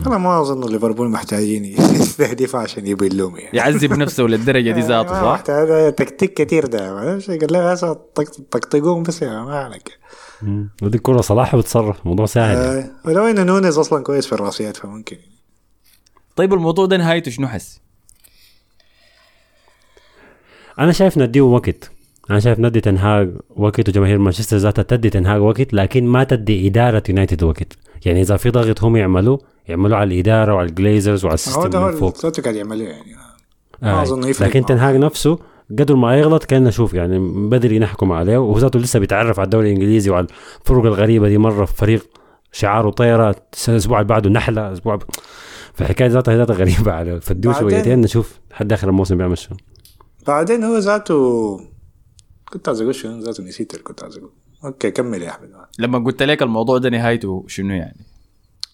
أنا 0.07 0.17
ما 0.17 0.41
أظن 0.41 0.71
ليفربول 0.71 1.09
محتاجين 1.09 1.65
يستهدف 1.65 2.55
عشان 2.55 2.87
يبلوم 2.87 3.37
يعني. 3.37 3.57
يعذب 3.57 3.93
نفسه 3.93 4.23
للدرجة 4.23 4.71
دي 4.71 4.79
ذاته 4.89 5.09
صح؟ 5.13 5.23
محتاج 5.33 5.93
تكتيك 5.95 6.33
كتير 6.41 6.65
ده. 6.65 6.93
قال 7.27 7.53
له 7.53 7.71
هسه 7.71 7.93
طق- 7.93 8.41
طقطقوهم 8.51 9.03
بس 9.03 9.21
يا 9.21 9.41
ما 9.43 9.55
عليك. 9.59 9.99
ودي 10.83 10.97
الكرة 10.97 11.21
صلاح 11.21 11.55
بتصرف 11.55 12.01
الموضوع 12.01 12.25
سهل 12.25 12.57
آه، 12.57 12.91
ولو 13.05 13.25
ان 13.27 13.45
نونيز 13.45 13.77
أصلا 13.77 14.03
كويس 14.03 14.25
في 14.27 14.33
الرأسيات 14.33 14.77
فممكن. 14.77 15.17
طيب 16.35 16.53
الموضوع 16.53 16.85
ده 16.85 16.97
نهايته 16.97 17.31
شنو 17.31 17.47
حس؟ 17.47 17.79
أنا 20.79 20.91
شايف 20.91 21.17
نديه 21.17 21.41
وقت. 21.41 21.91
أنا 22.29 22.39
شايف 22.39 22.59
ندي 22.59 22.81
تنهاج 22.81 23.31
وقت 23.55 23.89
وجماهير 23.89 24.17
مانشستر 24.17 24.57
ذاتها 24.57 24.83
تدي 24.83 25.09
تنهاج 25.09 25.41
وقت 25.41 25.73
لكن 25.73 26.05
ما 26.07 26.23
تدي 26.23 26.67
إدارة 26.67 27.03
يونايتد 27.09 27.43
وقت 27.43 27.77
يعني 28.05 28.21
إذا 28.21 28.37
في 28.37 28.49
ضغط 28.49 28.83
هم 28.83 28.95
يعملوه 28.95 29.39
يعملوه 29.67 29.97
على 29.97 30.13
الإدارة 30.13 30.53
وعلى 30.53 30.69
الجليزرز 30.69 31.25
وعلى 31.25 31.31
هو 31.31 31.35
السيستم 31.35 31.69
ده 31.69 31.79
من 31.85 31.91
فوق 31.91 32.25
هو 32.25 32.31
قاعد 32.43 32.55
يعمله 32.55 32.83
يعني 32.85 33.15
ما 33.81 33.89
آه. 33.91 34.01
أظن 34.01 34.27
يفرق 34.29 34.47
لكن. 34.47 34.65
تنهاج 34.65 34.95
نفسه 34.95 35.39
قدر 35.79 35.95
ما 35.95 36.15
يغلط 36.19 36.43
كان 36.43 36.63
نشوف 36.63 36.93
يعني 36.93 37.19
بدري 37.49 37.79
نحكم 37.79 38.11
عليه 38.11 38.37
وهو 38.37 38.57
ذاته 38.57 38.79
لسه 38.79 38.99
بيتعرف 38.99 39.39
على 39.39 39.45
الدوري 39.45 39.67
الإنجليزي 39.73 40.09
وعلى 40.09 40.27
الفرق 40.61 40.85
الغريبة 40.85 41.27
دي 41.27 41.37
مرة 41.37 41.65
في 41.65 41.73
فريق 41.75 42.05
شعاره 42.51 42.89
طيره 42.89 43.35
الأسبوع 43.69 43.97
اللي 43.99 44.07
بعده 44.09 44.29
نحلة 44.29 44.67
الأسبوع 44.67 44.95
ب... 44.95 45.01
فالحكايه 45.73 46.07
ذاتها 46.07 46.37
ذاتها 46.37 46.53
غريبة 46.53 46.91
عليه 46.91 47.19
بعدين- 47.29 47.53
شويتين 47.53 48.01
نشوف 48.01 48.39
لحد 48.51 48.73
آخر 48.73 48.89
الموسم 48.89 49.17
بيعمل 49.17 49.37
شنو 49.37 49.57
بعدين 50.27 50.63
هو 50.63 50.77
ذاته 50.77 51.59
كنت 52.53 52.67
عايز 52.67 52.81
أقول 52.81 52.95
شنو 52.95 53.19
ذاته 53.19 53.43
نسيت 53.43 53.73
اللي 53.73 53.83
كنت 53.83 54.03
عايز 54.03 54.17
أقول 54.17 54.31
okay 54.65 54.91
كمل 54.91 55.21
يا 55.21 55.29
أحمد. 55.29 55.49
لما 55.79 55.99
قلت 55.99 56.23
لك 56.23 56.41
الموضوع 56.43 56.77
ده 56.77 56.89
نهايته 56.89 57.45
شنو 57.47 57.73
يعني؟ 57.73 58.05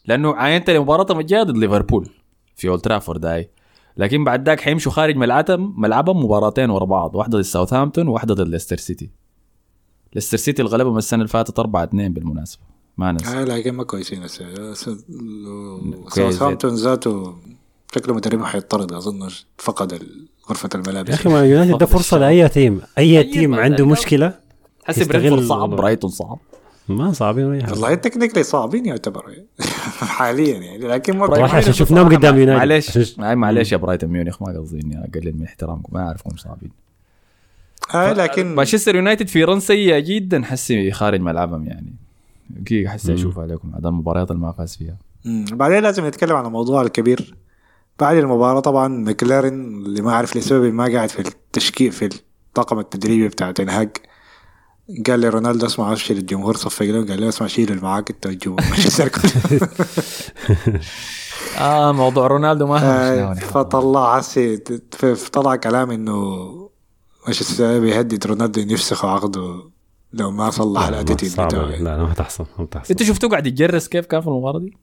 لأنه 0.06 0.34
عاينت 0.36 0.70
لمباراتهم 0.70 1.20
الجايه 1.20 1.44
ضد 1.44 1.58
ليفربول 1.58 2.10
في 2.56 2.70
اولد 2.70 2.82
ترافورد 2.82 3.26
هاي 3.26 3.50
لكن 3.98 4.24
بعد 4.24 4.46
ذاك 4.46 4.60
حيمشوا 4.60 4.92
خارج 4.92 5.16
ملعبهم 5.16 5.82
ملعبهم 5.82 6.24
مباراتين 6.26 6.70
ورا 6.70 6.86
بعض 6.86 7.16
واحدة 7.16 7.38
ضد 7.38 7.44
ساوثهامبتون 7.44 8.08
وواحده 8.08 8.34
ضد 8.34 8.48
ليستر 8.48 8.78
سيتي 8.78 9.10
ليستر 10.16 10.38
سيتي 10.38 10.62
اللي 10.62 10.72
غلبهم 10.74 10.98
السنة 10.98 11.20
اللي 11.20 11.28
فاتت 11.28 11.60
4 11.60 11.84
2 11.84 12.14
بالمناسبة. 12.14 12.62
ما 12.98 13.12
ننسى. 13.12 13.26
آه 13.26 13.44
لكن 13.44 13.72
ما 13.72 13.84
كويسين 13.84 14.24
هسه 14.24 14.74
ساوثهامبتون 16.10 16.76
ذاته 16.76 17.36
شكله 17.96 18.16
مدربهم 18.16 18.46
حيطرد 18.46 18.94
أظن 18.94 19.30
فقد 19.58 19.94
غرفة 19.94 20.06
يا 20.50 20.56
الملابس. 20.76 21.14
أخي 21.14 21.30
ما 21.30 21.46
يونايتد 21.46 21.78
ده 21.78 21.86
فرصة. 21.86 22.18
لأي 22.18 22.50
team 22.50 22.82
أي 22.98 23.18
أي 23.20 23.24
team 23.24 23.56
عنده. 23.56 23.86
مشكلة 23.86 24.34
حسي 24.86 25.02
يستغل 25.02 25.20
برنتفورد 25.22 25.44
صعب. 25.48 25.70
برايتون 25.70 26.10
صعب. 26.10 26.40
ما 26.90 27.12
صعبين 27.12 27.46
ولا 27.46 27.70
والله 27.72 27.96
technically 27.96 28.44
صعبين 28.44 28.86
يعتبروا 28.86 29.34
حاليا 30.18 30.58
يعني. 30.58 30.78
لكن 30.88 31.18
برايتون 31.18 31.40
ما- 31.40 31.50
عشان 31.56 31.74
شفناهم 31.74 32.16
قدام 32.16 32.38
يونايتد 32.40 32.58
معلش 32.60 33.18
معلش 33.20 33.72
يا 33.72 33.78
برايتون 33.78 34.10
ميونخ 34.10 34.42
ما 34.42 34.60
قصدي 34.60 34.80
اني 34.82 35.04
اقلل 35.10 35.38
من 35.38 35.44
احترامكم 35.46 35.90
ما 35.94 36.08
اعرفكم 36.08 36.38
صعبين. 36.38 36.72
آه 37.96 38.14
لكن 38.14 38.56
مانشستر 38.56 38.96
يونايتد 38.96 39.28
في 39.28 39.44
run 39.44 39.60
سيئة 39.60 40.00
جدا 40.00 40.44
حسي 40.44 40.92
خارج 40.92 41.22
ملعبهم 41.22 41.68
يعني. 41.68 41.94
دقيقة 42.50 42.90
حسي 42.92 43.14
أشوف 43.14 43.40
عليكم 43.40 43.72
هذا 43.76 43.88
المباريات 43.90 44.32
اللي 44.32 44.42
ما 44.42 44.52
فاز 44.52 44.76
فيها. 44.76 44.98
بعدين 45.56 45.80
لازم 45.84 46.06
نتكلم 46.08 46.36
عن 46.36 46.46
الموضوع 46.46 46.82
الكبير. 46.82 47.36
بعد 48.00 48.18
المباراة 48.18 48.60
طبعا 48.60 48.88
ماكلارن 48.88 49.54
اللي 49.86 50.02
ما 50.02 50.12
أعرف 50.12 50.38
لسبب 50.38 50.74
ما 50.74 50.94
قاعد 50.94 51.10
في 51.10 51.20
التشكيل 51.20 51.92
في 51.92 52.10
الطاقم 52.50 52.80
التدريبي 52.80 53.28
بتاع 53.28 53.52
تنهاج 53.52 53.98
قال 55.08 55.20
لي 55.20 55.30
رونالدو 55.30 55.66
اسمع 55.66 55.92
ابشر 55.92 56.16
الجمهور 56.16 56.56
صفق 56.58 56.86
له 56.86 57.06
قال 57.06 57.22
له 57.22 57.30
اسمع 57.30 57.48
شيل 57.48 57.70
اللي 57.72 57.82
معاك 57.82 58.10
أنت 58.12 58.26
والجمهور. 58.26 58.62
مانشستر. 58.70 59.12
آه 61.60 61.92
موضوع 61.92 62.28
رونالدو 62.28 62.68
ما 62.68 62.80
آه، 62.84 63.34
فطلع 63.34 64.18
هسي 64.18 64.58
ف- 64.92 65.30
طلع 65.30 65.56
كلام 65.56 65.92
إنه 65.92 66.16
مانشستر 67.26 67.80
بيهدد 67.80 68.26
رونالدو 68.28 68.62
إنه 68.62 68.74
يفسخ 68.74 69.06
عقده 69.06 69.70
لو 70.14 70.32
ما 70.32 70.50
صلح 70.50 70.88
ال 70.88 70.95
attitude 70.95 71.54
لا 71.54 71.78
لا 71.98 71.98
ما 72.04 72.14
تحصل 72.14 72.46
ما 72.60 72.66
تحصل. 72.66 72.90
أنت 72.92 73.04
شفتوه 73.04 73.30
قاعد 73.30 73.48
يتجرس 73.48 73.88
كيف 73.88 74.06
كان 74.06 74.22
في 74.22 74.28
المباراة 74.28 74.60
دي؟ 74.60 74.78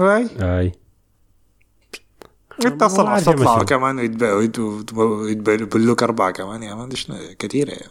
أي. 0.00 0.28
أي. 0.60 0.72
أصلا 2.82 3.08
عارف 3.08 3.28
تطلع. 3.28 3.62
كمان 3.62 3.98
ويتبلوك 4.96 6.02
أربعة 6.02 6.30
كمان 6.30 6.62
يا 6.62 6.74
مان 6.74 6.88
كثيره 7.38 7.70
يا 7.70 7.86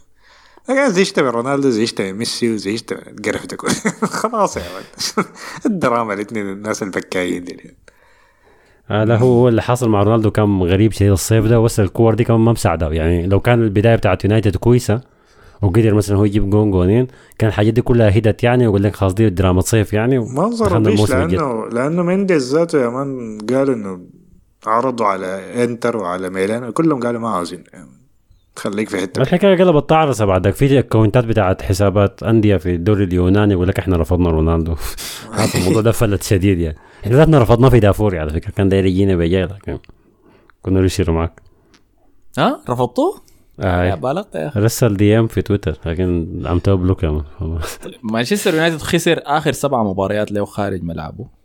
لكن 0.70 0.90
زيشت 0.90 1.20
من 1.20 1.28
رونالدو 1.28 1.70
زيشت 1.70 2.02
من 2.02 2.14
ميسي 2.14 2.54
وزيشت 2.54 2.94
من 2.94 3.34
خلاص 4.22 4.58
يا 4.58 4.64
مان 4.64 5.26
الدراما 5.66 6.14
الاثنين 6.14 6.50
الناس 6.50 6.84
البكايين 6.84 7.44
دي. 7.44 7.76
آه 8.92 9.04
لا 9.04 9.18
هو 9.18 9.34
هو 9.34 9.48
اللي 9.48 9.62
حصل 9.62 9.90
مع 9.90 10.04
رونالدو 10.04 10.32
كان 10.32 10.62
غريب 10.64 10.92
شديد 10.92 11.12
الصيف 11.12 11.46
ده 11.46 11.60
بس 11.60 11.80
الكور 11.80 12.14
دي 12.14 12.24
كمان 12.24 12.40
ما 12.40 12.52
مساعده. 12.52 12.92
يعني 12.92 13.28
لو 13.28 13.40
كان 13.40 13.64
البداية 13.64 13.96
بتاعت 13.96 14.24
يونايتد 14.24 14.56
كويسة 14.56 15.02
وقدر 15.62 15.94
مثلا 15.94 16.18
هو 16.18 16.26
يجيب 16.26 16.50
جون 16.50 16.72
جونين 16.72 17.08
كان 17.38 17.48
الحاجات 17.50 17.74
دي 17.74 17.82
كلها 17.82 18.18
هدت 18.18 18.44
يعني 18.44 18.68
ويقول 18.68 18.84
لك 18.84 18.96
خلاص 18.96 19.14
دي 19.14 19.30
دراما 19.30 19.62
صيف 19.62 19.94
يعني 19.94 20.20
منظر. 20.20 20.80
لأنه 21.40 21.70
لأنه 21.70 22.04
مينديز 22.04 22.56
ذاته 22.56 22.82
يا 22.84 22.90
man 22.90 23.38
قالوا 23.50 23.76
إنه 23.76 24.00
عرضوا 24.68 25.06
على 25.06 25.64
إنتر 25.64 25.98
وعلى 25.98 26.30
ميلان 26.30 26.72
كلهم 26.72 27.00
قالوا 27.00 27.22
ما 27.22 27.30
عاوزين. 27.30 27.64
يا 27.74 27.80
man. 27.80 28.04
خليك 28.56 28.90
في 28.90 28.98
حتة. 28.98 29.22
الحكاية 29.22 29.64
قلبت 29.64 29.90
طعرسه 29.90 30.26
بعدك 30.26 30.54
في 30.54 30.80
اكونتات 30.80 31.26
بتاعت 31.26 31.62
حسابات 31.62 32.24
أندية 32.24 32.58
في 32.58 32.76
الدوري 32.76 33.04
اليوناني 33.04 33.54
يقول 33.54 33.68
لك 33.68 33.80
إحنا 33.80 33.98
رفضنا 33.98 34.30
رونالدو. 34.30 34.76
هذا 35.34 35.60
الموضوع 35.60 35.82
ده 35.82 35.92
فلت 35.92 36.24
شديد 36.24 36.60
يعني. 36.60 36.78
إحنا 37.04 37.16
ذاتنا 37.16 37.40
رفضناه 37.40 37.70
في 37.70 37.80
دافوري 37.80 38.20
على 38.20 38.30
فكرة. 38.30 38.52
كان 38.52 38.70
داير 38.70 38.86
يجينا 38.86 39.16
بجاي 39.16 39.46
لكن 39.46 39.80
كنا 40.62 40.82
نشير 40.82 41.12
معك؟ 41.12 41.42
ها؟ 42.38 42.62
رفضتوه؟ 42.70 43.22
يا 43.60 43.94
آه 43.94 43.96
بالغت 43.96 44.36
يا 44.36 44.48
أخي. 44.48 44.60
رسل 44.60 44.98
DM 44.98 45.28
في 45.28 45.42
تويتر. 45.42 45.78
لكن 45.86 46.42
عملته 46.46 46.74
block 46.76 47.04
يا 47.04 47.10
man 47.10 47.60
مانشستر 48.04 48.54
يونايتد 48.54 48.78
خسر 48.82 49.20
آخر 49.26 49.52
سبع 49.52 49.84
مباريات 49.84 50.32
له 50.32 50.46
خارج 50.46 50.84
ملعبه. 50.84 51.43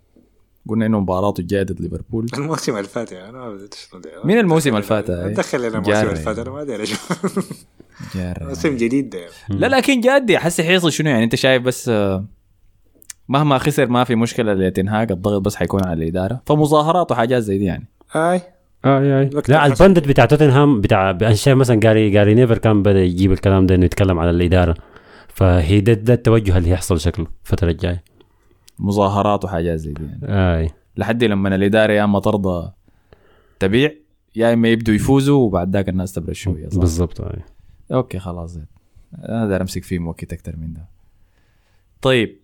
قلنا 0.69 0.87
إنه 0.87 1.01
مباراته 1.01 1.43
ضد 1.43 1.81
ليفربول 1.81 2.27
الموسم 2.39 2.77
اللي 2.77 2.89
فات 2.89 3.13
يعني 3.13 3.29
أنا 3.29 3.39
ما 3.39 3.55
بديت. 3.55 3.75
مين 4.25 4.39
الموسم 4.39 4.71
اللي 4.71 4.83
فات؟ 4.83 5.11
دخل 5.11 5.59
لنا 5.59 5.69
الموسم. 5.79 5.93
اللي 5.93 6.17
فات 6.17 6.39
أنا 6.39 6.51
ما 6.51 6.63
أدري. 6.63 6.85
موسم 8.41 8.77
جديد 8.77 9.11
ده 9.11 9.19
لا 9.49 9.67
لكن 9.67 10.01
جادي. 10.01 10.39
حسي 10.39 10.63
حيحصل 10.65 10.93
شنو 10.93 11.11
يعني؟ 11.11 11.25
أنت 11.25 11.35
شايف 11.35 11.63
بس 11.63 11.89
آه، 11.89 12.25
مهما 13.29 13.59
خسر 13.59 13.87
ما 13.87 14.05
في 14.05 14.15
مشكلة 14.15 14.55
لتنهاج 14.55 15.13
الضغط 15.13 15.43
بس 15.43 15.57
حيكون 15.57 15.85
على 15.85 16.03
الإدارة. 16.03 16.43
فمظاهرات 16.47 17.13
وحاجات 17.13 17.43
زي 17.43 17.59
دي 17.59 17.65
يعني. 17.65 17.87
أي. 18.17 18.41
أي 18.85 19.21
أي. 19.21 19.31
لا. 19.49 19.67
ال 19.67 19.73
pundit 19.73 20.09
بتاع 20.09 20.25
توتنهام 20.25 20.81
بتاع 20.81 21.11
أنا 21.11 21.35
شايف 21.35 21.57
مثلا 21.59 21.77
جاري 21.81 22.11
جاري 22.11 22.35
نيفيل 22.35 22.59
كان 22.59 22.83
بدا 22.83 23.01
يجيب 23.05 23.33
الكلام 23.33 23.67
ده 23.67 23.75
إنه 23.75 23.85
يتكلم 23.85 24.19
على 24.19 24.31
الإدارة. 24.31 24.75
فهي 25.29 25.81
ده, 25.81 25.93
ده 25.93 26.15
التوجه 26.15 26.59
اللي 26.59 26.71
هيحصل 26.71 27.01
شكله 27.01 27.27
الفترة 27.45 27.71
الجاية. 27.71 28.05
مظاهرات 28.79 29.45
وحاجات 29.45 29.79
زي 29.79 29.93
دي 29.93 30.05
يعني. 30.05 30.21
آي. 30.25 30.71
لحد 30.97 31.25
لما 31.25 31.55
الاداره 31.55 31.93
يا 31.93 32.05
اما 32.05 32.21
ترضى 32.21 32.73
تبيع 33.61 33.93
يا 34.37 34.53
إما 34.53 34.69
يبدوا 34.69 34.95
يفوزوا 34.95 35.47
وبعد 35.47 35.73
ذاك 35.73 35.89
الناس 35.89 36.13
تبرد 36.13 36.33
شوية؟ 36.33 36.69
بالضبط 36.73 37.21
آي. 37.21 37.43
okay 37.93 38.19
خلاص 38.19 38.51
زين. 38.51 38.67
أنا 39.29 39.47
داير 39.47 39.61
أمسك 39.61 39.85
فيه 39.85 39.99
وقت 39.99 40.33
أكثر 40.33 40.57
من 40.57 40.73
ده. 40.73 40.89
طيب. 42.03 42.39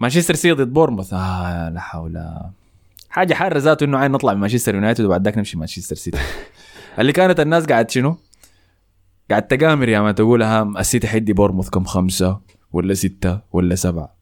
مانشستر 0.00 0.34
سيتي 0.34 0.62
ضد 0.62 0.72
بورنموث 0.72 1.14
آه 1.14 1.68
لا 1.68 1.80
حول. 1.80 2.24
حاجة 3.10 3.34
حارة 3.34 3.58
ذاته 3.58 3.84
إنه 3.84 3.98
عين 3.98 4.10
نطلع 4.10 4.34
من 4.34 4.40
مانشستر 4.40 4.74
يونايتد 4.74 5.04
وبعد 5.04 5.24
ذاك 5.24 5.38
نمشي 5.38 5.58
مانشستر 5.58 5.96
سيتي. 5.96 6.18
اللي 6.98 7.12
كانت 7.12 7.40
الناس 7.40 7.64
قاعد 7.66 7.90
شنو؟ 7.90 8.16
قاعد 9.30 9.46
تقامر 9.46 9.88
يا 9.88 10.00
ما 10.00 10.12
تقولها 10.12 10.62
السيتي 10.78 11.06
حيدي 11.08 11.32
بورنموث 11.32 11.68
كم 11.70 11.84
خمسة 11.84 12.40
ولا 12.72 12.94
ستة 12.94 13.40
ولا 13.52 13.74
سبعة. 13.74 14.14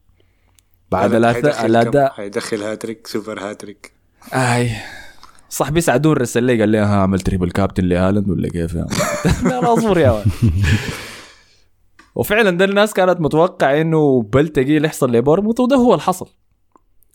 بعد 0.93 1.13
الاداء 1.13 2.13
حيدخل 2.13 2.61
hat-trick 2.63 3.07
super 3.07 3.39
hat-trick. 3.39 3.91
آي. 4.33 4.71
صاحبي 5.49 5.81
سعدون 5.81 6.13
رسل 6.13 6.43
لي 6.43 6.59
قال 6.59 6.69
لي 6.69 6.77
ها 6.77 6.95
عمل 6.95 7.19
triple 7.19 7.51
captain 7.51 7.83
لهالاند 7.83 8.29
ولا 8.29 8.49
كيف 8.49 8.73
يا 8.73 8.87
اصبر 9.73 9.97
يا 9.97 10.11
man 10.11 10.23
وفعلا 12.15 12.49
ده 12.57 12.65
الناس 12.65 12.93
كانت 12.93 13.21
متوقع 13.21 13.81
إنه 13.81 14.21
بل 14.21 14.47
تقيل 14.47 14.85
يحصل 14.85 15.11
لبورنموث 15.11 15.59
وده 15.59 15.75
هو 15.75 15.93
اللي 15.93 16.01
حصل 16.03 16.29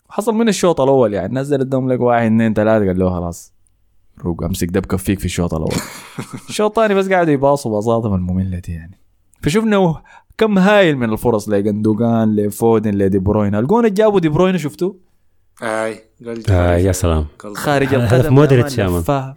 حصل 0.09 0.33
من 0.33 0.49
الشوط 0.49 0.81
الأول 0.81 1.13
يعني 1.13 1.35
نزل 1.35 1.59
قدام 1.59 1.91
لك 1.91 1.99
واحد 1.99 2.25
اثنين 2.25 2.53
ثلاثة 2.53 2.85
قال 2.85 2.99
له 2.99 3.09
خلاص. 3.09 3.53
روق 4.21 4.43
أمسك 4.43 4.67
ده 4.71 4.79
بكفيك 4.79 5.19
في 5.19 5.25
الشوط 5.25 5.53
الأول. 5.53 5.75
الشوط 6.49 6.79
الثاني 6.79 6.99
بس 6.99 7.09
قاعدوا 7.09 7.33
يباصوا 7.33 7.71
باصاتهم 7.71 8.13
المملة 8.13 8.59
دي 8.59 8.71
يعني. 8.71 8.99
فشفنا 9.41 10.01
كم 10.39 10.57
هايل 10.57 10.97
من 10.97 11.13
الفرص 11.13 11.49
لجندوجان 11.49 12.35
لفودن 12.35 12.91
لدي 12.95 13.19
بروين. 13.19 13.55
الجون 13.55 13.79
اللي 13.79 13.89
جابوا 13.95 14.19
دي 14.19 14.29
بروين 14.29 14.57
شفتوه 14.57 14.95
اي 15.63 15.99
قلت 16.25 16.51
آه 16.51 16.75
يا 16.77 16.91
سلام. 16.91 17.25
خارج 17.53 17.87
هدف 17.95 18.13
القدم 18.13 18.33
مودريتش 18.35 18.77
يا 18.77 18.87
man. 18.87 19.33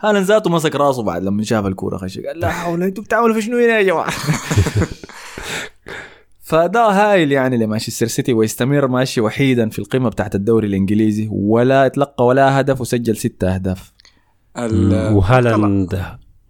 هالاند 0.00 0.26
ذاته 0.26 0.50
مسك 0.50 0.74
راسه 0.76 1.02
بعد 1.02 1.22
لما 1.22 1.42
شاف 1.42 1.66
الكورة 1.66 1.96
خش 1.96 2.18
قال 2.18 2.38
لا 2.40 2.50
حول 2.50 2.82
أنتوا 2.82 3.04
بتعملوا 3.04 3.34
في 3.34 3.42
شنو 3.42 3.56
هنا 3.56 3.78
يا 3.78 3.82
جماعة؟ 3.82 4.10
ف 4.10 4.18
فده 6.50 6.80
هايل 6.80 7.32
يعني 7.32 7.56
لمانشستر 7.56 8.06
سيتي 8.06 8.32
ويستمر 8.32 8.86
ماشي 8.88 9.20
وحيدا 9.20 9.68
في 9.68 9.78
القمة 9.78 10.08
بتاعت 10.08 10.34
الدوري 10.34 10.66
الإنجليزي 10.66 11.28
ولا 11.32 11.88
تلقى 11.88 12.26
ولا 12.26 12.60
هدف 12.60 12.80
وسجل 12.80 13.16
ستة 13.16 13.54
أهداف. 13.54 13.92
ال- 14.58 15.12
وهالاند 15.14 16.02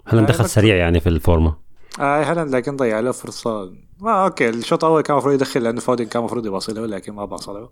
هالاند 0.09 0.29
دخل 0.29 0.49
سريع 0.49 0.77
يعني 0.77 1.01
في 1.01 1.09
الفورمة. 1.09 1.64
آه 2.01 2.23
هالاند 2.23 2.55
لكن 2.55 2.77
ضيع 2.77 3.01
له 3.01 3.13
فرصة. 3.13 3.73
ما 4.01 4.25
okay 4.25 4.49
الشوط 4.49 4.85
الأول 4.85 5.03
كان 5.03 5.15
المفروض 5.15 5.35
يدخل 5.35 5.63
لأنه 5.63 5.81
فودن 5.81 6.05
كان 6.05 6.21
المفروض 6.21 6.47
يباصله 6.47 6.87
لكن 6.87 7.13
ما 7.13 7.25
باصله 7.25 7.71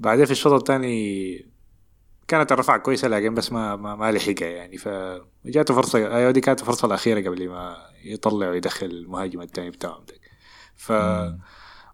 بعدين 0.00 0.24
في 0.24 0.30
الشوط 0.30 0.52
الثاني 0.52 1.46
كانت 2.28 2.52
الرفعة 2.52 2.78
كويسة 2.78 3.08
لكن 3.08 3.34
بس 3.34 3.52
ما 3.52 3.76
ما, 3.76 3.96
ما 3.96 4.12
لحقها 4.12 4.48
يعني. 4.48 4.76
فجاته 4.78 5.74
فرصة 5.74 5.98
أيوه 5.98 6.30
دي 6.30 6.40
كانت 6.40 6.60
الفرصة 6.60 6.86
الأخيرة 6.86 7.28
قبل 7.28 7.48
ما 7.48 7.76
يطلع 8.04 8.48
ويدخل 8.48 8.86
المهاجم 8.86 9.40
الثاني 9.40 9.70
بتاعهم 9.70 10.04
ده 10.08 10.14
ف 10.76 10.92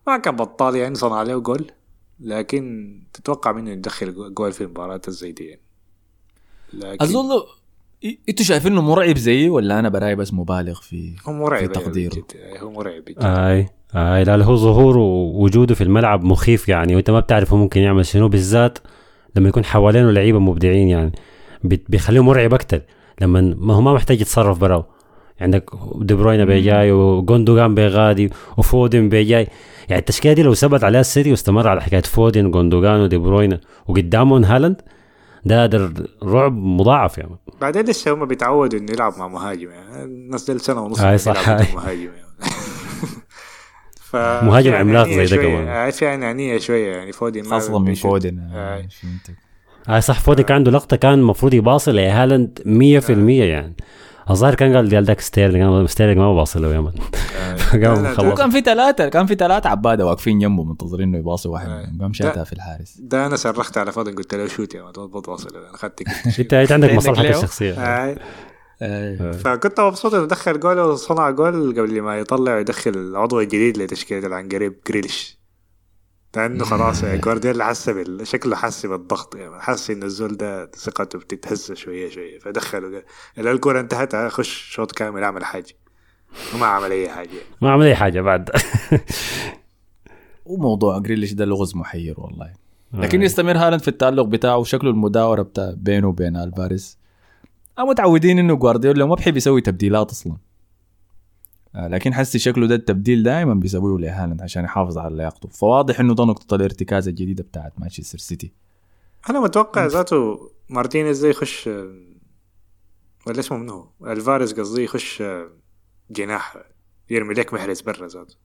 ما 0.06 0.16
كان 0.22 0.36
بطال 0.36 0.76
يعني 0.76 0.94
صنع 0.94 1.22
له 1.22 1.38
جول 1.38 1.70
لكن 2.20 2.92
تتوقع 3.12 3.52
منه 3.52 3.70
يدخل 3.70 4.34
جول 4.34 4.52
في 4.52 4.66
مباراة 4.66 5.00
زي 5.08 5.32
دي 5.32 5.44
يعني. 5.44 5.62
لكن 6.72 7.04
أظن 7.04 7.40
إ- 7.40 7.61
إنتوا 8.28 8.44
شايفينه 8.44 8.82
مرعب 8.82 9.16
زيي 9.18 9.48
ولا 9.48 9.78
أنا 9.78 9.88
براي 9.88 10.14
بس 10.14 10.34
مبالغ 10.34 10.80
في 10.80 11.12
هو 11.28 11.32
مرعب 11.32 11.60
في 11.60 11.68
تقديره. 11.68 12.22
هو 12.62 12.70
مرعب 12.70 13.02
بجد. 13.06 13.16
آي 13.20 13.66
آي 13.94 14.24
لا 14.24 14.44
هو 14.44 14.56
ظهوره 14.56 14.98
ووجوده 14.98 15.74
في 15.74 15.84
الملعب 15.84 16.24
مخيف 16.24 16.68
يعني 16.68 16.94
وإنت 16.96 17.10
ما 17.10 17.20
بتعرف 17.20 17.52
هو 17.52 17.58
ممكن 17.58 17.80
يعمل 17.80 18.06
شنو 18.06 18.28
بالذات 18.28 18.78
لما 19.36 19.48
يكون 19.48 19.64
حوالينه 19.64 20.10
لعيبة 20.10 20.38
مبدعين 20.38 20.88
يعني 20.88 21.12
بت- 21.64 21.90
بيخليه 21.90 22.22
مرعب 22.22 22.54
أكتر 22.54 22.80
لما 23.20 23.54
ما 23.58 23.74
هو 23.74 23.80
ما 23.80 23.94
محتاج 23.94 24.20
يتصرف 24.20 24.58
براه 24.58 24.86
عندك 25.40 25.70
دي 25.96 26.14
بروين 26.14 26.44
بيجاي 26.44 26.92
وجوندوجان 26.92 27.74
بيغادي 27.74 28.30
وفودن 28.56 29.08
بيجاي 29.08 29.46
يعني 29.88 30.00
التشكيلة 30.00 30.34
دي 30.34 30.42
لو 30.42 30.54
ثبت 30.54 30.84
عليها 30.84 31.00
السيتي 31.00 31.30
واستمر 31.30 31.68
على 31.68 31.82
حكاية 31.82 32.02
فودن 32.02 32.50
جوندوجان 32.50 33.00
ودي 33.00 33.18
بروين 33.18 33.58
وقدامهم 33.88 34.44
هالاند 34.44 34.76
ده 35.44 35.66
ده 35.66 35.92
رعب 36.22 36.52
مضاعف 36.56 37.18
يعني 37.18 37.36
بعدين 37.60 37.82
لسه 37.84 38.12
هم 38.14 38.24
بيتعودوا 38.24 38.78
إنه 38.78 38.92
يلعب 38.92 39.18
مع 39.18 39.28
مهاجم 39.28 39.70
يعني 39.70 40.02
الناس 40.04 40.50
دي 40.50 40.58
سنة 40.58 40.80
ونص 40.80 41.00
هاي 41.00 41.18
صح، 41.18 41.48
هاي. 41.48 41.66
مع 41.74 41.74
مهاجم 41.82 42.10
يعني 42.16 42.50
ف 44.10 44.16
مهاجم 44.16 44.70
في 44.70 44.76
عملاق 44.76 45.08
زي 45.08 45.36
ده. 45.36 45.42
كمان. 45.42 45.68
هاي 45.68 45.92
في 45.92 46.14
انانيه 46.14 46.58
شوية 46.58 46.96
يعني 46.96 47.12
فودن 47.12 47.42
ما 47.42 47.50
خاصة 47.50 47.78
من. 47.78 47.94
فودن 47.94 48.38
آه. 48.38 48.76
فهمتك. 48.76 49.34
آه 49.88 50.00
صح 50.00 50.20
فودن 50.20 50.42
كان 50.42 50.54
عنده 50.56 50.70
لقطة 50.70 50.96
كان 50.96 51.14
المفروض 51.14 51.54
يباصي 51.54 51.92
لهالاند 51.92 52.58
100% 53.06 53.10
يعني 53.28 53.74
الظاهر 54.32 54.54
كان 54.54 54.76
قال 54.76 54.94
قال 54.94 55.04
ذاك 55.04 55.20
ستيرلينج 55.20 55.88
ستيرلينج 55.88 56.18
ما 56.18 56.32
بباصي 56.32 56.58
له 56.58 56.74
يا 56.74 56.80
man 56.80 56.92
لا، 57.74 57.88
قام 57.88 58.02
لا، 58.02 58.10
هو 58.10 58.14
خلص 58.14 58.38
كان 58.38 58.50
في 58.50 58.60
ثلاثة 58.60 59.08
كان 59.08 59.26
في 59.26 59.34
ثلاثة 59.34 59.70
عبادة 59.70 60.06
واقفين 60.06 60.38
جنبه 60.38 60.64
منتظرين 60.64 61.08
إنه 61.08 61.18
يباصي 61.18 61.48
واحد 61.48 61.68
آه. 61.68 61.92
قام 62.00 62.12
شاتها 62.12 62.44
في 62.44 62.52
الحارس. 62.52 62.96
ده 63.00 63.26
أنا 63.26 63.36
صرخت 63.36 63.78
على 63.78 63.92
فودن 63.92 64.14
قلت 64.14 64.34
له 64.34 64.46
شوت 64.46 64.74
يا 64.74 64.82
man 64.82 64.92
تضبط 64.92 65.28
واصل 65.28 65.56
أنا 65.56 65.74
اخذت 65.74 66.02
انت 66.54 66.72
عندك 66.72 66.94
مصلحتك؟ 66.94 67.30
الشخصية. 67.30 67.74
هاي 67.74 68.16
آه. 68.82 69.32
فكنت 69.32 69.80
مبسوط 69.80 70.14
إنه 70.14 70.26
دخل 70.26 70.60
جول 70.60 70.80
وصنع 70.80 71.30
جول 71.30 71.72
قبل 71.72 72.00
ما 72.00 72.18
يطلع 72.18 72.54
ويدخل 72.54 72.90
العضو 72.90 73.40
الجديد 73.40 73.78
لتشكيلة 73.78 74.26
العنقريب 74.26 74.76
جريليش. 74.88 75.41
لأنه 76.36 76.64
خلاص 76.64 77.02
يعني 77.02 77.18
جوارديولا 77.24 77.64
حس. 77.64 77.90
شكله 78.22 78.56
حس 78.56 78.86
بالضغط 78.86 79.34
يعني 79.34 79.60
حس 79.60 79.90
إن 79.90 80.02
الزول 80.02 80.36
ده 80.36 80.66
ثقته 80.66 81.18
بتتهز 81.18 81.72
شوية 81.72 82.10
شوية 82.10 82.38
فدخله 82.38 83.02
قال 83.36 83.48
الكوره 83.48 83.80
انتهت 83.80 84.16
خش 84.16 84.70
شوط 84.70 84.92
كامل 84.92 85.22
اعمل 85.22 85.44
حاجة. 85.44 85.74
وما 86.54 86.66
عمل 86.66 86.90
أي 86.92 87.08
حاجة. 87.08 87.28
يعني. 87.28 87.48
ما 87.60 87.70
عمل 87.70 87.86
أي 87.86 87.94
حاجة 87.94 88.20
بعد. 88.20 88.50
وموضوع 90.46 90.98
جريليش 90.98 91.32
ده 91.32 91.44
لغز 91.44 91.76
محير 91.76 92.20
والله. 92.20 92.52
لكن 92.92 93.22
يستمر 93.22 93.56
هالاند 93.56 93.82
في 93.82 93.88
التألق 93.88 94.24
بتاعه 94.24 94.56
وشكله 94.56 94.90
المداورة 94.90 95.42
بتاع 95.42 95.74
بينه 95.76 96.08
وبين 96.08 96.36
ألفاريز. 96.36 96.98
آه، 97.78 97.84
متعودين 97.84 98.38
إنه 98.38 98.54
جوارديولا 98.54 99.04
ما 99.06 99.14
بحب 99.14 99.36
يسوي 99.36 99.60
تبديلات 99.60 100.10
أصلا. 100.10 100.32
آه، 100.32 100.36
لكن 101.74 102.14
حسي 102.14 102.38
شكله 102.38 102.66
ده 102.66 102.74
التبديل 102.74 103.22
دائما 103.22 103.54
بيسويه 103.54 103.98
لهالاند 103.98 104.42
عشان 104.42 104.64
يحافظ 104.64 104.98
على 104.98 105.16
لياقته. 105.16 105.48
فواضح 105.48 106.00
إنه 106.00 106.14
ده 106.14 106.24
نقطة 106.24 106.54
الارتكاز 106.54 107.08
الجديدة 107.08 107.42
بتاعت 107.42 107.72
مانشستر 107.78 108.18
سيتي. 108.18 108.52
أنا 109.30 109.40
متوقع 109.40 109.86
ذاته 109.86 110.50
مارتينيز 110.68 111.24
ده 111.24 111.28
يخش 111.28 111.66
ولا 113.26 113.40
اسمه 113.40 113.58
منو؟ 113.58 113.90
ألفاريز 114.02 114.52
قصدي 114.52 114.84
يخش 114.84 115.22
جناح 116.10 116.56
يرمي 117.10 117.34
لك 117.34 117.54
محرز 117.54 117.80
برا 117.80 118.06
ذاته. 118.06 118.36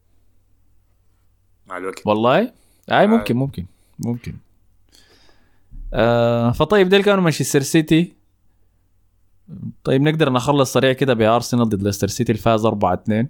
مع 1.68 1.78
الوقت. 1.78 2.08
والله؟ 2.08 2.54
أي 2.92 3.08
ممكن 3.08 3.36
ممكن 3.36 3.66
ممكن. 4.00 4.34
آه 5.94 6.52
فطيب 6.52 6.90
ديل 6.90 7.04
كانوا 7.04 7.24
مانشستر 7.24 7.62
سيتي. 7.62 8.17
طيب 9.84 10.02
نقدر 10.02 10.32
نخلص 10.32 10.74
سريع 10.74 10.94
كده 10.94 11.14
بارسنال 11.14 11.70
ضد 11.70 11.84
ليستر 11.84 12.08
سيتي 12.08 12.32
الفاز 12.32 12.66
4 12.66 12.94
2 12.94 13.28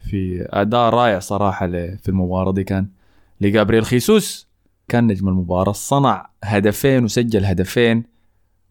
في 0.00 0.46
أداء 0.50 0.90
رائع 0.90 1.18
صراحة 1.18 1.66
في 1.70 2.08
المباراة 2.08 2.52
دي 2.52 2.64
كان 2.64 2.88
لجابريل 3.40 3.84
خيسوس. 3.84 4.48
كان 4.88 5.06
نجم 5.06 5.28
المباراة 5.28 5.72
صنع 5.72 6.30
هدفين 6.44 7.04
وسجل 7.04 7.44
هدفين 7.44 8.04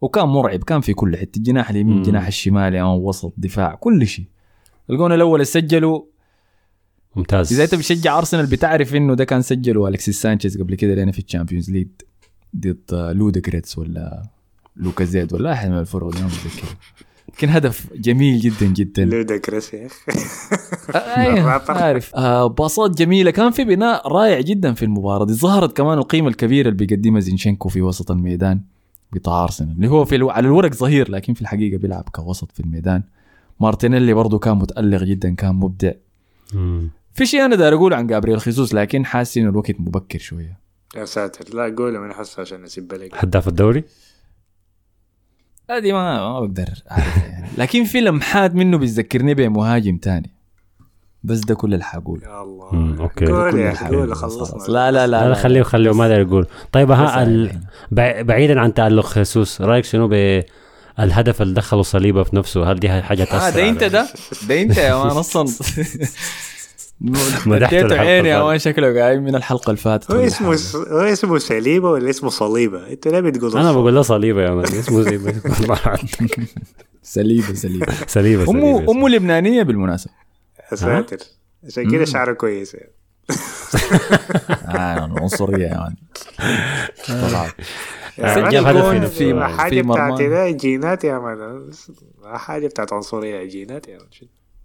وكان 0.01 0.25
مرعب 0.27 0.63
كان 0.63 0.81
في 0.81 0.93
كل 0.93 1.17
حتة 1.17 1.37
الجناح 1.37 1.69
اليمين. 1.69 1.97
الجناح 1.97 2.27
الشمال 2.27 2.73
يعني 2.73 2.87
وسط 2.87 3.33
دفاع 3.37 3.75
كل 3.75 4.07
شيء. 4.07 4.25
الجون 4.89 5.11
الأول 5.11 5.33
اللي 5.33 5.45
سجله 5.45 6.07
ممتاز. 7.15 7.53
إذا 7.53 7.63
انت 7.63 7.75
بتشجع 7.75 8.17
ارسنال 8.17 8.45
بتعرف 8.45 8.95
إنه 8.95 9.13
ده 9.13 9.23
كان 9.23 9.41
سجله 9.41 9.87
الكسيس 9.87 10.21
سانشيز 10.21 10.57
قبل 10.57 10.75
كده 10.75 10.95
لنا 10.95 11.11
في 11.11 11.19
ال 11.19 11.24
Champions 11.24 11.71
League 11.71 11.87
ضد 12.57 12.83
لودوجوريتس 12.91 13.77
ولا 13.77 14.23
لوكا 14.79 15.05
زيد 15.05 15.33
ولا 15.33 15.53
أحد 15.53 15.69
من 15.69 15.77
الفرق 15.77 16.03
ما 16.03 16.25
متذكر 16.25 16.75
كان 17.37 17.49
هدف 17.49 17.93
جميل 17.93 18.39
جدا 18.39 18.65
جدا. 18.65 19.05
لوداكريس 19.05 19.73
يا 19.73 19.85
أخي. 19.85 20.19
الرابر. 21.39 21.71
عارف 21.71 22.15
آه 22.15 22.47
باصات 22.47 22.97
جميلة. 22.97 23.31
كان 23.31 23.51
في 23.51 23.63
بناء 23.63 24.07
رائع 24.07 24.41
جدا 24.41 24.73
في 24.73 24.85
المباراة 24.85 25.25
دي. 25.25 25.33
ظهرت 25.33 25.77
كمان 25.77 25.97
القيمة 25.97 26.27
الكبيرة 26.27 26.69
اللي 26.69 26.85
بيقدمها 26.85 27.19
زينشينكو 27.19 27.69
في 27.69 27.81
وسط 27.81 28.11
الميدان 28.11 28.61
بتاع 29.11 29.43
أرسنال 29.43 29.71
اللي 29.71 29.87
هو 29.87 30.05
في 30.05 30.15
ألو... 30.15 30.29
على 30.29 30.47
الورق 30.47 30.73
ظهير 30.73 31.11
لكن 31.11 31.33
في 31.33 31.41
الحقيقة 31.41 31.77
بيلعب 31.77 32.09
كوسط 32.11 32.51
في 32.51 32.59
الميدان. 32.59 33.03
مارتينيلي 33.59 34.13
برضه 34.13 34.39
كان 34.39 34.57
متألق 34.57 35.03
جدا 35.03 35.35
كان 35.35 35.55
مبدع. 35.55 35.91
مم. 36.53 36.89
في 37.13 37.25
شيء 37.25 37.45
أنا 37.45 37.55
داير 37.55 37.73
أقوله 37.75 37.95
عن 37.97 38.07
جابرييل 38.07 38.41
خيسوس 38.41 38.73
لكن 38.73 39.05
حاسس 39.05 39.37
إنه 39.37 39.49
الوقت 39.49 39.79
مبكر 39.79 40.19
شوية. 40.19 40.59
يا 40.95 41.05
ساتر. 41.05 41.55
لا 41.55 41.75
قوله 41.77 41.99
من 41.99 42.13
حس 42.13 42.39
عشان 42.39 42.63
أسيب 42.63 42.93
لك 42.93 43.09
هداف 43.13 43.47
الدوري؟ 43.47 43.83
هذه 45.69 45.91
ما 45.93 46.17
ما 46.29 46.39
بقدر 46.39 46.69
أعرفها 46.91 47.25
يعني. 47.25 47.47
لكن 47.57 47.83
في 47.83 48.01
لمحات 48.01 48.55
منه 48.55 48.77
بتذكرني 48.77 49.33
بمهاجم 49.33 49.97
تاني. 49.97 50.31
بس 51.23 51.39
ده 51.39 51.55
كل 51.55 51.73
اللي 51.73 51.83
حقوله. 51.85 52.23
يا 52.27 52.41
الله. 52.41 52.69
مم، 52.75 53.01
okay. 53.01 53.25
قول 53.25 53.51
كل 53.51 53.59
يا 53.59 53.87
قول 53.87 54.15
خلصنا. 54.15 54.73
لا 54.73 54.91
لا 54.91 55.07
لا, 55.07 55.29
لا 55.29 55.33
خليه 55.35 55.63
خليه 55.63 55.93
ما 55.93 56.07
داير 56.07 56.21
يقول. 56.21 56.47
طيب 56.71 56.91
ها 56.91 57.23
ال... 57.23 57.45
يعني. 57.45 57.61
بع- 57.85 58.21
بعيدا 58.25 58.59
عن 58.59 58.73
تألق 58.73 59.05
خيسوس 59.05 59.61
رأيك 59.61 59.85
شنو 59.85 60.07
بالهدف 60.07 61.41
اللي 61.41 61.53
دخله 61.53 61.81
صليبة 61.81 62.23
في 62.23 62.35
نفسه؟ 62.35 62.71
هل 62.71 62.79
دي 62.79 62.89
حاجة 63.01 63.21
آه 63.23 63.25
تاثر 63.25 63.55
ده 63.57 63.69
أنت 63.69 63.83
ده؟ 63.83 64.07
ده 64.47 64.61
أنت 64.61 64.77
يا 64.77 64.95
man 65.03 65.07
أصلا. 65.17 65.45
اديته 67.47 67.99
عيني 67.99 68.41
man 68.43 68.59
شكله 68.59 69.01
قايم 69.03 69.23
من 69.23 69.35
الحلقة 69.35 69.69
اللي 69.69 69.81
فاتت 69.81 70.11
هو 70.11 70.19
اسمه. 70.25 70.47
هو 70.91 70.99
اسمه 70.99 71.37
سليبة 71.37 71.89
ولا 71.91 72.09
اسمه 72.09 72.29
صليبة؟ 72.29 72.87
أنت 72.91 73.07
ليه 73.07 73.19
بتقول 73.19 73.57
أنا 73.57 73.71
بقول 73.71 73.95
له 73.95 74.01
صليبة 74.01 74.41
يا 74.41 74.49
man 74.51 74.65
اسمه 74.65 75.03
ما- 75.67 75.97
سليبة 77.03 77.53
سليبة. 77.53 77.87
سليبة 78.07 78.49
امه. 78.51 78.91
أمه 78.91 79.09
لبنانية 79.09 79.63
بالمناسبة. 79.63 80.11
يا 80.71 80.75
ساتر. 80.75 81.17
عشان 81.67 81.91
كده 81.91 82.05
شعره 82.05 82.33
كويس. 82.33 82.73
يعني. 82.73 82.91
آه 84.67 85.19
عنصرية 85.21 85.67
يا 85.67 85.77
man 85.77 85.95
طلعت. 87.07 87.51
يا 88.17 88.35
سجل 88.35 88.41
man، 88.61 88.65
هدف 88.77 88.81
جون 88.83 89.05
في- 89.07 89.33
في 89.33 89.45
حاجة. 89.57 89.81
بتاعت 89.81 90.21
جينات 90.55 91.03
يا 91.03 91.19
man 91.19 91.69
ما 92.21 92.37
حاجة 92.37 92.67
بتاعت 92.67 92.93
عنصرية 92.93 93.43
جينات 93.45 93.87
يا 93.87 93.97
man 93.97 94.07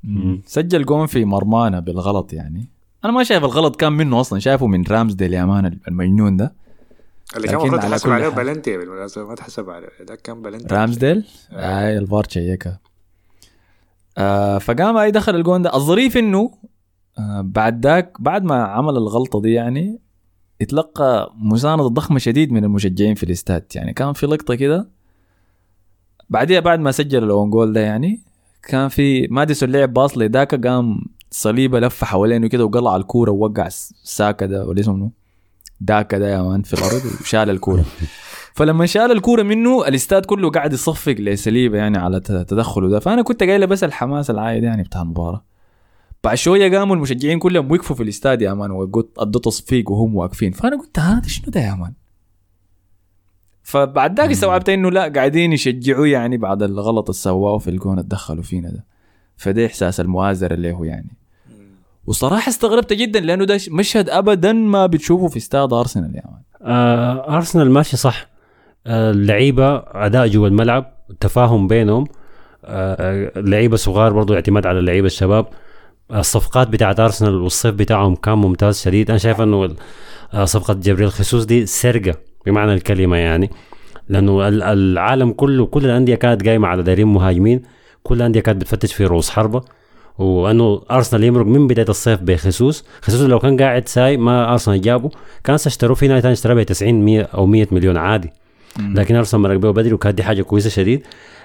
مم. 0.04 0.42
سجل 0.46 0.84
جون 0.84 1.06
في 1.06 1.24
مرمانا 1.24 1.80
بالغلط 1.80 2.32
يعني. 2.32 2.68
أنا 3.04 3.12
ما 3.12 3.24
شايف 3.24 3.44
الغلط 3.44 3.76
كان 3.76 3.92
منه 3.92 4.20
أصلا. 4.20 4.38
شايفه 4.38 4.66
من 4.66 4.84
رامسديل 4.84 5.32
يا 5.32 5.44
man 5.44 5.78
المجنون 5.88 6.36
ده. 6.36 6.54
اللي 7.36 7.48
كان 7.48 7.60
المفروض 7.60 7.80
تحسب 7.80 8.10
عليه. 8.10 8.28
بلنتي 8.28 8.76
بالمناسبة 8.78 9.24
ما 9.24 9.34
تحسب 9.34 9.70
عليه. 9.70 9.88
ده 10.00 10.14
كان 10.14 10.42
بلنتي. 10.42 10.74
رامز 10.74 10.96
ديل؟ 10.96 11.24
اي 11.52 11.98
الفار 11.98 12.26
شيكها 12.28 12.80
آه 14.18 14.58
فقام 14.58 14.96
أي 14.96 15.10
دخل 15.10 15.34
الجون 15.36 15.62
ده. 15.62 15.74
الظريف 15.74 16.16
إنه 16.16 16.50
آه 17.18 17.40
بعد 17.40 17.86
ذاك 17.86 18.20
بعد 18.20 18.44
ما 18.44 18.64
عمل 18.64 18.96
الغلطة 18.96 19.40
دي 19.40 19.52
يعني 19.52 19.98
اتلقى 20.62 21.32
مساندة 21.36 21.84
ضخمة 21.84 22.18
شديد 22.18 22.52
من 22.52 22.64
المشجعين 22.64 23.14
في 23.14 23.22
الاستاد. 23.22 23.64
يعني 23.74 23.92
كان 23.92 24.12
في 24.12 24.26
لقطة 24.26 24.54
كده 24.54 24.88
بعديها 26.30 26.60
بعد 26.60 26.80
ما 26.80 26.92
سجل 26.92 27.24
ال 27.24 27.31
own 27.31 27.50
goal 27.50 27.72
ده 27.72 27.80
يعني 27.80 28.20
كان 28.68 28.88
في 28.88 29.26
ماديسون 29.30 29.70
لعب 29.70 29.92
باص 29.92 30.18
لداكا 30.18 30.56
قام 30.56 31.00
صليبة 31.30 31.80
لف 31.80 32.04
حوالينه 32.04 32.46
كده 32.46 32.64
وقلع 32.64 32.96
الكورة 32.96 33.30
ووقع 33.30 33.68
ساكا 34.02 34.46
ده 34.46 34.66
ولا 34.66 34.80
اسمه؟ 34.80 35.10
داكا 35.80 36.18
ده 36.18 36.28
يا 36.28 36.42
man 36.42 36.62
في 36.62 36.74
الأرض 36.74 37.02
وشال 37.20 37.50
الكورة. 37.50 37.84
فلما 38.56 38.86
شال 38.86 39.12
الكورة 39.12 39.42
منه 39.42 39.88
الإستاد 39.88 40.26
كله 40.26 40.50
قاعد 40.50 40.72
يصفق 40.72 41.12
لسليبه 41.12 41.78
يعني 41.78 41.98
على 41.98 42.20
تدخله 42.20 42.88
ده. 42.88 43.00
فأنا 43.00 43.22
كنت 43.22 43.42
قايل 43.42 43.66
بس 43.66 43.84
الحماس 43.84 44.30
العادي 44.30 44.64
يعني 44.64 44.82
بتاع 44.82 45.02
المباراة. 45.02 45.44
بعد 46.24 46.34
شوية 46.36 46.78
قاموا 46.78 46.96
المشجعين 46.96 47.38
كلهم 47.38 47.72
وقفوا 47.72 47.96
في 47.96 48.02
الإستاد 48.02 48.42
يا 48.42 48.54
man 48.54 48.70
وقلت 48.70 49.08
أدوا 49.18 49.40
تصفيق 49.40 49.90
وهم 49.90 50.16
واقفين. 50.16 50.52
فأنا 50.52 50.76
قلت 50.76 50.98
هذا 50.98 51.28
شنو 51.28 51.50
ده 51.50 51.60
يا 51.60 51.74
man؟ 51.74 51.92
فبعد 53.64 54.20
ذاك 54.20 54.30
استوعبت 54.30 54.68
إنه 54.68 54.90
لا 54.90 55.08
قاعدين 55.08 55.52
يشجعوا 55.52 56.06
يعني 56.06 56.36
بعد 56.36 56.62
الغلط 56.62 57.10
اللي 57.10 57.18
سواه 57.20 57.58
في 57.58 57.70
الجون 57.70 57.98
اللي 57.98 58.08
دخلوا 58.08 58.42
فينا 58.42 58.68
ده. 58.70 58.84
فده 59.36 59.66
إحساس 59.66 60.00
المؤازره 60.00 60.54
اللي 60.54 60.72
هو 60.72 60.84
يعني. 60.84 61.16
وصراحة 62.06 62.48
استغربت 62.48 62.92
جدا 62.92 63.20
لأنه 63.20 63.44
ده 63.44 63.58
مشهد 63.70 64.10
ابدا 64.10 64.52
ما 64.52 64.86
بتشوفه 64.86 65.28
في 65.28 65.36
استاد 65.36 65.72
أرسنال 65.72 66.16
يا 66.16 66.22
مان. 66.24 66.42
آه 66.62 67.36
أرسنال 67.36 67.70
ماشي 67.70 67.96
صح. 67.96 68.26
آه 68.86 69.10
اللعيبة 69.10 69.76
أداء 69.76 70.26
جوا 70.26 70.48
الملعب 70.48 70.92
تفاهم 71.20 71.68
بينهم. 71.68 72.06
آه 72.64 73.32
اللعيبة 73.36 73.76
صغار 73.76 74.12
برضو 74.12 74.34
اعتماد 74.34 74.66
على 74.66 74.78
اللعيبة 74.78 75.06
الشباب. 75.06 75.46
الصفقات 76.14 76.68
بتاعت 76.68 77.00
أرسنال 77.00 77.34
والصيف 77.34 77.74
بتاعهم 77.74 78.14
كان 78.14 78.38
ممتاز 78.38 78.80
شديد. 78.80 79.10
أنا 79.10 79.18
شايف 79.18 79.40
إنه 79.40 79.76
آه، 80.34 80.44
صفقة 80.44 80.74
جبريل 80.74 81.10
خصوص 81.10 81.44
دي 81.44 81.66
سرقة. 81.66 82.14
بمعنى 82.46 82.74
الكلمة 82.74 83.16
يعني 83.16 83.50
لأنه 84.08 84.48
ال- 84.48 84.62
العالم 84.62 85.32
كله 85.32 85.66
كل 85.66 85.84
الأندية 85.84 86.14
كانت 86.14 86.46
قايمة 86.48 86.68
على 86.68 86.82
دايرين 86.82 87.06
مهاجمين 87.06 87.62
كل 88.02 88.14
الأندية 88.16 88.40
كانت 88.40 88.60
بتفتش 88.60 88.94
في 88.94 89.04
رؤوس 89.06 89.30
حربة 89.30 89.62
وأنه 90.18 90.82
أرسنال 90.90 91.24
يمرق 91.24 91.46
من 91.46 91.66
بداية 91.66 91.86
الصيف 91.88 92.20
بخصوص 92.22 92.84
خصوص 93.02 93.20
لو 93.20 93.38
كان 93.38 93.56
قاعد 93.60 93.88
ساي 93.88 94.16
ما 94.16 94.52
أرسنال 94.52 94.80
جابه 94.80 95.10
كان 95.44 95.56
سيشتروه 95.56 95.94
في 95.94 96.08
نادي 96.08 96.20
ثاني 96.20 96.32
اشتراه 96.32 96.54
ب 96.54 96.62
90 96.62 97.04
100 97.04 97.22
أو 97.22 97.46
100 97.46 97.66
مليون 97.72 97.96
عادي. 97.96 98.30
لكن 98.94 99.16
أرسنال 99.16 99.42
مرق 99.42 99.56
به 99.56 99.70
بدري 99.70 99.92
وكانت 99.92 100.16
دي 100.16 100.22
حاجة 100.22 100.42
كويسة 100.42 100.70
شديد. 100.70 101.02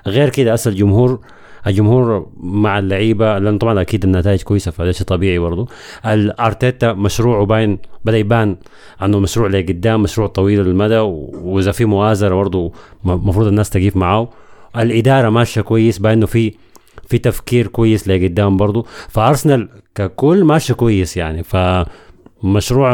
غير 0.07 0.29
كده 0.29 0.53
أصل 0.53 0.69
الجمهور 0.69 1.19
الجمهور 1.67 2.29
مع 2.37 2.79
اللعيبة 2.79 3.37
لأن 3.39 3.57
طبعا 3.57 3.81
أكيد 3.81 4.03
النتائج 4.05 4.41
كويسة 4.41 4.71
فده 4.71 4.91
شيء 4.91 5.07
طبيعي 5.07 5.39
برضه 5.39 5.67
الأرتيتا 6.05 6.93
مشروعه 6.93 7.45
باين 7.45 7.77
بدأ 8.05 8.17
يبان 8.17 8.57
أنه 9.01 9.19
مشروع 9.19 9.47
لقدام 9.47 10.03
مشروع 10.03 10.27
طويل 10.27 10.59
المدى 10.59 10.97
وإذا 10.97 11.71
في 11.71 11.85
مؤازره 11.85 12.35
برضه 12.35 12.71
المفروض 13.05 13.47
الناس 13.47 13.69
تقيف 13.69 13.97
معاه. 13.97 14.29
الإدارة 14.77 15.29
ماشية 15.29 15.61
كويس 15.61 15.99
باين 15.99 16.17
إنه 16.17 16.25
في 16.25 16.53
في 17.07 17.17
تفكير 17.17 17.67
كويس 17.67 18.07
لقدام 18.07 18.57
برضه 18.57 18.85
فأرسنال 19.09 19.69
ككل 19.95 20.43
ماشي 20.43 20.73
كويس 20.73 21.17
يعني 21.17 21.43
فمشروع 21.43 22.93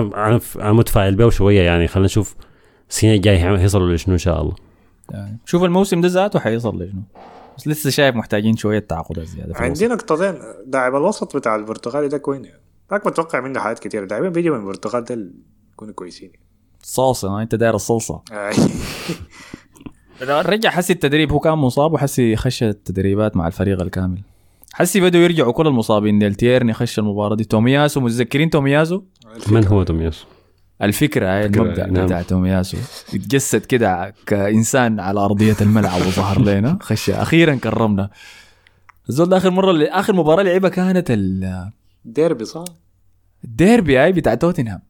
أنا 0.56 0.74
متفائل 0.74 1.16
به 1.16 1.30
شوية 1.30 1.62
يعني. 1.62 1.88
خلينا 1.88 2.06
نشوف 2.06 2.36
السنة 2.90 3.14
الجايه 3.14 3.56
هيصلوا 3.56 3.94
لشنو 3.96 4.14
إن 4.14 4.20
شاء 4.20 4.42
الله. 4.42 4.54
يعني 5.12 5.38
شوف 5.46 5.64
الموسم 5.64 6.02
ده 6.02 6.08
ذاته 6.08 6.40
حيصل 6.40 6.76
لشنو. 6.84 7.02
بس 7.58 7.68
لسه 7.68 7.90
شايف 7.90 8.16
محتاجين 8.16 8.58
شوية 8.58 8.80
تعاقدات 8.80 9.28
زيادة. 9.28 9.54
عندي 9.56 9.88
نقطتين. 9.88 10.36
لاعب 10.74 10.96
الوسط 10.96 11.38
بتاع 11.38 11.56
البرتغالي 11.56 12.08
ده 12.08 12.18
كوين. 12.18 12.46
يعني 12.46 12.62
ذاك 12.92 13.08
متوقع 13.08 13.40
منه 13.40 13.60
حاجات 13.60 13.80
كتير. 13.80 14.04
اللاعبين 14.04 14.30
بيجوا 14.30 14.56
من 14.56 14.62
البرتغال 14.62 15.04
ده 15.04 15.30
يكونوا 15.74 15.94
كويسين. 15.94 16.32
صلصة 16.84 17.30
ما 17.30 17.42
أنت 17.42 17.56
داير 17.56 17.76
الصلصة. 17.76 18.22
آه. 18.32 18.52
رجع 20.22 20.70
حسي 20.70 20.94
التدريب 20.94 21.32
هو 21.32 21.40
كان 21.40 21.54
مصاب 21.54 21.94
وحسي 21.94 22.36
خش 22.36 22.64
التدريبات 22.64 23.38
مع 23.38 23.48
الفريق 23.48 23.82
الكامل. 23.82 24.22
حسي 24.74 25.02
بدوا 25.02 25.22
يرجعوا 25.22 25.52
كل 25.52 25.68
المصابين. 25.68 26.20
ديل 26.20 26.36
تيرني 26.36 26.74
خش 26.74 27.00
المباراة 27.00 27.36
دي. 27.36 27.44
تومياسو 27.44 28.00
متذكرين 28.00 28.50
تومياسو؟ 28.50 29.02
من 29.52 29.68
هو 29.68 29.84
تومياس؟ 29.84 30.26
الفكرة 30.82 31.28
هاي 31.28 31.46
المبدأ 31.46 31.86
نعم. 31.88 32.06
بتاع 32.06 32.22
تومياسو 32.22 32.78
يتجسد 33.14 33.66
كده 33.66 34.14
كإنسان 34.26 35.00
على 35.00 35.20
أرضية 35.20 35.56
الملعب 35.62 36.02
وظهر 36.02 36.42
لنا. 36.42 36.78
خش 36.88 37.10
أخيرا 37.10 37.56
كرمنا. 37.56 38.10
الزول 39.10 39.30
ده 39.30 39.38
اخر 39.38 39.50
مره 39.52 39.84
آخر 39.84 40.14
مباراة 40.16 40.44
لعبها 40.44 40.70
كانت 40.70 41.12
ال- 41.12 41.70
ديربي 42.06 42.46
صح؟ 42.46 42.64
الديربي 43.44 43.98
هاي 43.98 44.12
بتاع 44.12 44.36
توتنهام. 44.36 44.82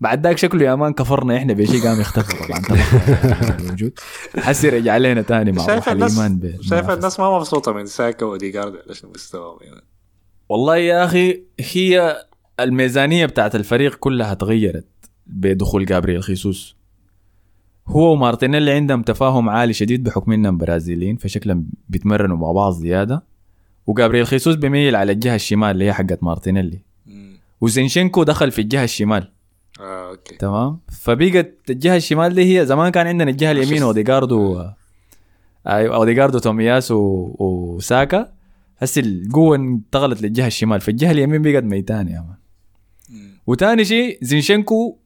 بعد 0.00 0.26
ذاك 0.26 0.38
شكله 0.38 0.64
يا 0.64 0.74
مان 0.74 0.92
كفرنا 0.92 1.36
إحنا 1.36 1.52
بشيء 1.52 1.82
قام 1.82 2.00
يختفي 2.00 2.36
طبعا 2.46 2.60
طبعاً 2.60 3.56
موجود. 3.70 3.92
حسي 4.38 4.68
رجع 4.68 4.96
لنا 4.96 5.22
تاني 5.22 5.52
مع 5.52 5.66
شايف 5.66 5.88
الناس 5.88 6.20
شايف 6.60 6.90
الناس 6.90 7.20
ما 7.20 7.38
مبسوطة 7.38 7.72
من 7.72 7.86
ساكا 7.86 8.26
وديجارد 8.26 8.72
على 8.74 8.94
مستواهم 9.14 9.58
والله 10.48 10.76
يا 10.76 11.04
أخي 11.04 11.42
هي 11.60 12.24
الميزانية 12.64 13.26
بتاعت 13.26 13.54
الفريق 13.54 13.94
كلها 13.94 14.34
تغيرت 14.34 14.86
بدخول 15.26 15.86
جابرييل 15.86 16.22
خيسوس. 16.22 16.76
هو 17.86 18.12
ومارتينيلي 18.12 18.72
عندهم 18.72 19.02
تفاهم 19.02 19.48
عالي 19.48 19.72
شديد 19.72 20.04
بحكم 20.04 20.32
إنهم 20.32 20.56
برازيليين 20.58 21.16
فشكلهم 21.16 21.66
بيتمرنوا 21.88 22.36
مع 22.36 22.52
بعض 22.52 22.72
زيادة. 22.72 23.22
وجابرييل 23.86 24.26
خيسوس 24.26 24.54
بيميل 24.54 24.96
على 24.96 25.12
الجهة 25.12 25.34
الشمال 25.34 25.70
اللي 25.70 25.84
هي 25.84 25.92
حقت 25.92 26.22
مارتينيلي. 26.22 26.78
وزينشينكو 27.60 28.22
دخل 28.22 28.50
في 28.50 28.60
الجهة 28.60 28.84
الشمال. 28.84 29.30
آه 29.80 30.10
okay. 30.10 30.36
تمام؟ 30.36 30.78
فبقت 30.88 31.54
الجهة 31.70 31.96
الشمال 31.96 32.34
دي 32.34 32.58
هي 32.58 32.66
زمان 32.66 32.92
كان 32.92 33.06
عندنا 33.06 33.30
الجهة 33.30 33.50
اليمين 33.50 33.82
أوديجاردو 33.82 34.64
أيوه 35.66 35.96
أوديجاردو 35.96 36.38
تومياس 36.38 36.90
و... 36.90 37.34
وساكا. 37.38 38.32
هسه 38.78 39.00
القوة 39.00 39.56
انتقلت 39.56 40.22
للجهة 40.22 40.46
الشمال. 40.46 40.80
فالجهة 40.80 41.10
اليمين 41.10 41.42
بقت 41.42 41.64
ميتة 41.64 42.08
يا 42.08 42.20
man. 42.20 42.39
وتاني 43.50 43.84
شيء 43.84 44.18
زينشينكو. 44.22 44.98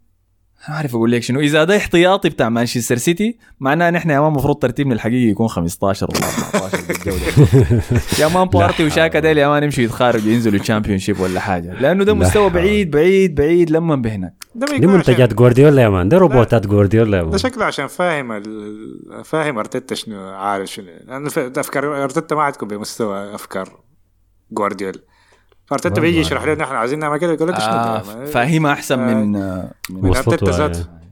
ما 0.69 0.75
أعرف 0.75 0.95
أقول 0.95 1.13
لك 1.13 1.23
شنو. 1.23 1.41
إذا 1.41 1.65
ده 1.65 1.77
احتياطي 1.77 2.29
بتاع 2.29 2.49
مانشستر 2.49 2.97
سيتي 2.97 3.39
معناه 3.61 3.91
نحن 3.91 4.11
يا 4.11 4.21
man 4.21 4.29
المفروض 4.29 4.57
ترتيبنا 4.57 4.95
الحقيقي 4.95 5.31
يكون 5.31 5.49
15 5.49 6.09
ولا 6.11 6.27
14 6.55 6.79
بالجوله 6.89 7.49
يا 8.21 8.29
man 8.29 8.49
بارتي 8.49 8.85
وشاكا 8.85 9.19
ديل 9.19 9.39
يا 9.39 9.49
مان 9.49 9.63
يمشوا 9.63 9.85
يتخارجوا 9.85 10.33
ينزلوا 10.33 10.59
Championship 10.59 11.21
ولا 11.21 11.41
حاجة. 11.41 11.81
لأنه 11.81 12.05
ده 12.05 12.13
لا 12.13 12.19
مستوى. 12.19 12.51
بعيد 12.51 12.91
بعيد 12.91 13.35
بعيد 13.35 13.71
لما 13.71 13.97
بهناك. 13.97 14.45
ده 14.55 14.79
دي 14.79 14.87
منتجات 14.87 15.35
جوارديولا 15.35 15.83
يا 15.83 15.89
man 15.89 16.09
ده 16.09 16.19
روبوتات 16.19 16.67
جوارديولا 16.67 17.19
يا 17.19 17.23
man. 17.23 17.31
ده 17.31 17.39
شكله 17.39 17.65
عشان 17.65 17.87
فاهم 17.87 18.33
ال... 18.33 18.45
فاهم 19.25 19.59
أرتيتا 19.59 19.95
شنو 19.95 20.21
عارف 20.21 20.71
شنو. 20.71 20.87
لأنه 21.07 21.31
افكار 21.37 22.05
أرتيتا 22.05 22.35
ما 22.35 22.47
حتكون 22.47 22.69
بمستوى 22.69 23.35
أفكار 23.35 23.81
جوارديولا 24.51 25.01
فارتيتا 25.67 26.01
بيجي 26.01 26.21
يشرح 26.21 26.45
لنا 26.45 26.65
إحنا 26.65 26.79
عايزين 26.79 26.99
نعمل 26.99 27.19
كده 27.19 27.33
يقول 27.33 27.49
لك 27.49 27.55
آه 27.55 27.99
فاهمها 28.25 28.73
أحسن 28.73 28.99
من 28.99 29.37
آه، 29.37 29.71
من 29.91 30.03
من 30.03 30.11
وصلته 30.11 30.33
أرتيتا 30.33 30.51
ذاته. 30.51 30.81
آه. 30.81 31.05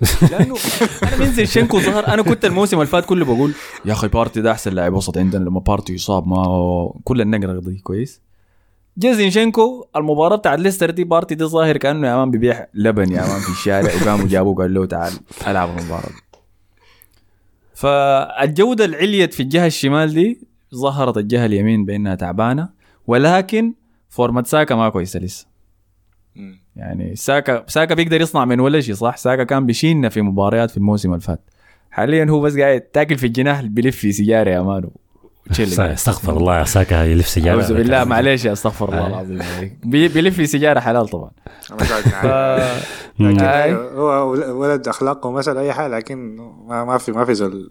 لأنه 0.30 0.56
أنا 1.02 1.16
من 1.16 1.32
زينشينكو 1.32 1.80
ظهر 1.80 2.08
أنا 2.08 2.22
كنت 2.22 2.44
الموسم 2.44 2.76
اللي 2.76 2.86
فات 2.86 3.04
كله 3.04 3.24
بقول 3.24 3.52
يا 3.84 3.92
أخي 3.92 4.08
بارتي 4.08 4.40
ده 4.40 4.52
أحسن 4.52 4.72
لاعب 4.72 4.92
وسط 4.92 5.18
عندنا 5.18 5.44
لما 5.44 5.60
بارتي 5.60 5.94
يصاب 5.94 6.28
ما 6.28 6.92
كل 7.04 7.20
النقرة 7.20 7.60
دي 7.60 7.78
كويس. 7.78 8.20
جا 8.98 9.12
زينشينكو 9.12 9.86
المباراة 9.96 10.36
بتاعت 10.36 10.58
ليستر 10.58 10.90
دي 10.90 11.04
بارتي 11.04 11.34
دي 11.34 11.44
ظاهر 11.44 11.76
كأنه 11.76 12.08
يا 12.08 12.16
man 12.16 12.30
بيبيع 12.30 12.66
لبن 12.74 13.12
يا 13.12 13.20
مان 13.20 13.40
في 13.40 13.48
الشارع 13.50 13.94
وقاموا 14.02 14.26
جابوه 14.28 14.54
قال 14.54 14.74
له 14.74 14.86
تعال 14.86 15.12
ألعب 15.46 15.78
المباراة. 15.78 16.06
دي 16.08 16.38
فالجودة 17.74 18.84
اللي 18.84 18.96
عليت 18.96 19.34
في 19.34 19.42
الجهة 19.42 19.66
الشمال 19.66 20.14
دي 20.14 20.40
ظهرت 20.74 21.16
الجهة 21.16 21.46
اليمين 21.46 21.84
بأنها 21.84 22.14
تعبانة 22.14 22.68
ولكن 23.06 23.74
فورمة 24.10 24.46
ساكا 24.46 24.74
ما 24.74 24.88
كويسه 24.88 25.20
لسه. 25.20 25.46
يعني 26.76 27.16
ساكا 27.16 27.64
ساكا 27.68 27.94
بيقدر 27.94 28.20
يصنع 28.20 28.44
من 28.44 28.60
ولا 28.60 28.80
شيء 28.80 28.94
صح؟ 28.94 29.16
ساكا 29.16 29.44
كان 29.44 29.66
بيشيلنا 29.66 30.08
في 30.08 30.22
مباريات 30.22 30.70
في 30.70 30.76
الموسم 30.76 31.08
اللي 31.10 31.20
فات 31.20 31.40
حاليا 31.90 32.26
هو 32.30 32.40
بس 32.40 32.56
قاعد 32.58 32.80
تاكل 32.80 33.18
في 33.18 33.26
الجناح 33.26 33.60
بيلف 33.62 33.96
في 33.96 34.12
سيجارة 34.12 34.50
يا 34.50 34.60
man 34.62 34.90
استغفر 35.78 36.36
الله 36.36 36.58
يا 36.58 36.64
ساكا 36.64 37.04
يلف 37.04 37.28
سيجارة. 37.28 37.62
أعوذ 37.62 37.74
بالله 37.74 38.04
معلش 38.14 38.44
يا 38.44 38.52
استغفر 38.52 38.88
الله 38.88 39.04
آه. 39.04 39.06
العظيم. 39.06 39.38
بي- 39.84 40.08
بيلف 40.08 40.36
في 40.36 40.46
سيجارة 40.46 40.80
حلال 40.80 41.08
طبعا. 41.08 41.30
لكن 43.20 43.40
آي. 43.44 43.74
هو 43.74 44.30
ولد 44.60 44.88
أخلاقه 44.88 45.30
مثلا 45.30 45.60
أي 45.60 45.72
حاجة 45.72 45.88
لكن 45.88 46.36
ما, 46.66 46.84
ما 46.84 46.98
في 46.98 47.12
ما 47.12 47.24
في 47.24 47.34
زول 47.34 47.70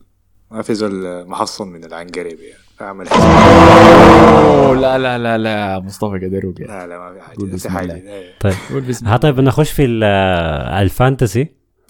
ما 0.51 0.61
في 0.61 0.73
زول 0.73 1.25
محصن 1.27 1.67
من 1.67 1.83
العنقريب 1.83 2.39
يعني. 2.39 2.63
أوه، 2.81 4.75
لا 4.75 4.97
لا 4.97 5.17
لا 5.17 5.37
لا 5.37 5.79
مصطفى 5.79 6.25
قدروك 6.25 6.61
لا 6.61 6.87
لا 6.87 6.99
ما 6.99 7.13
في 7.13 7.21
حاجة. 7.21 7.35
قول 7.37 7.49
بسم 7.49 7.77
الله. 7.77 7.93
إيه. 7.95 8.23
طيب. 8.39 8.53
قول 8.71 8.81
بسم 8.81 9.07
ها 9.07 9.17
طيب 9.17 9.39
نخش 9.39 9.71
في 9.71 9.85
ال- 9.85 10.03
الفانتسي 10.83 11.47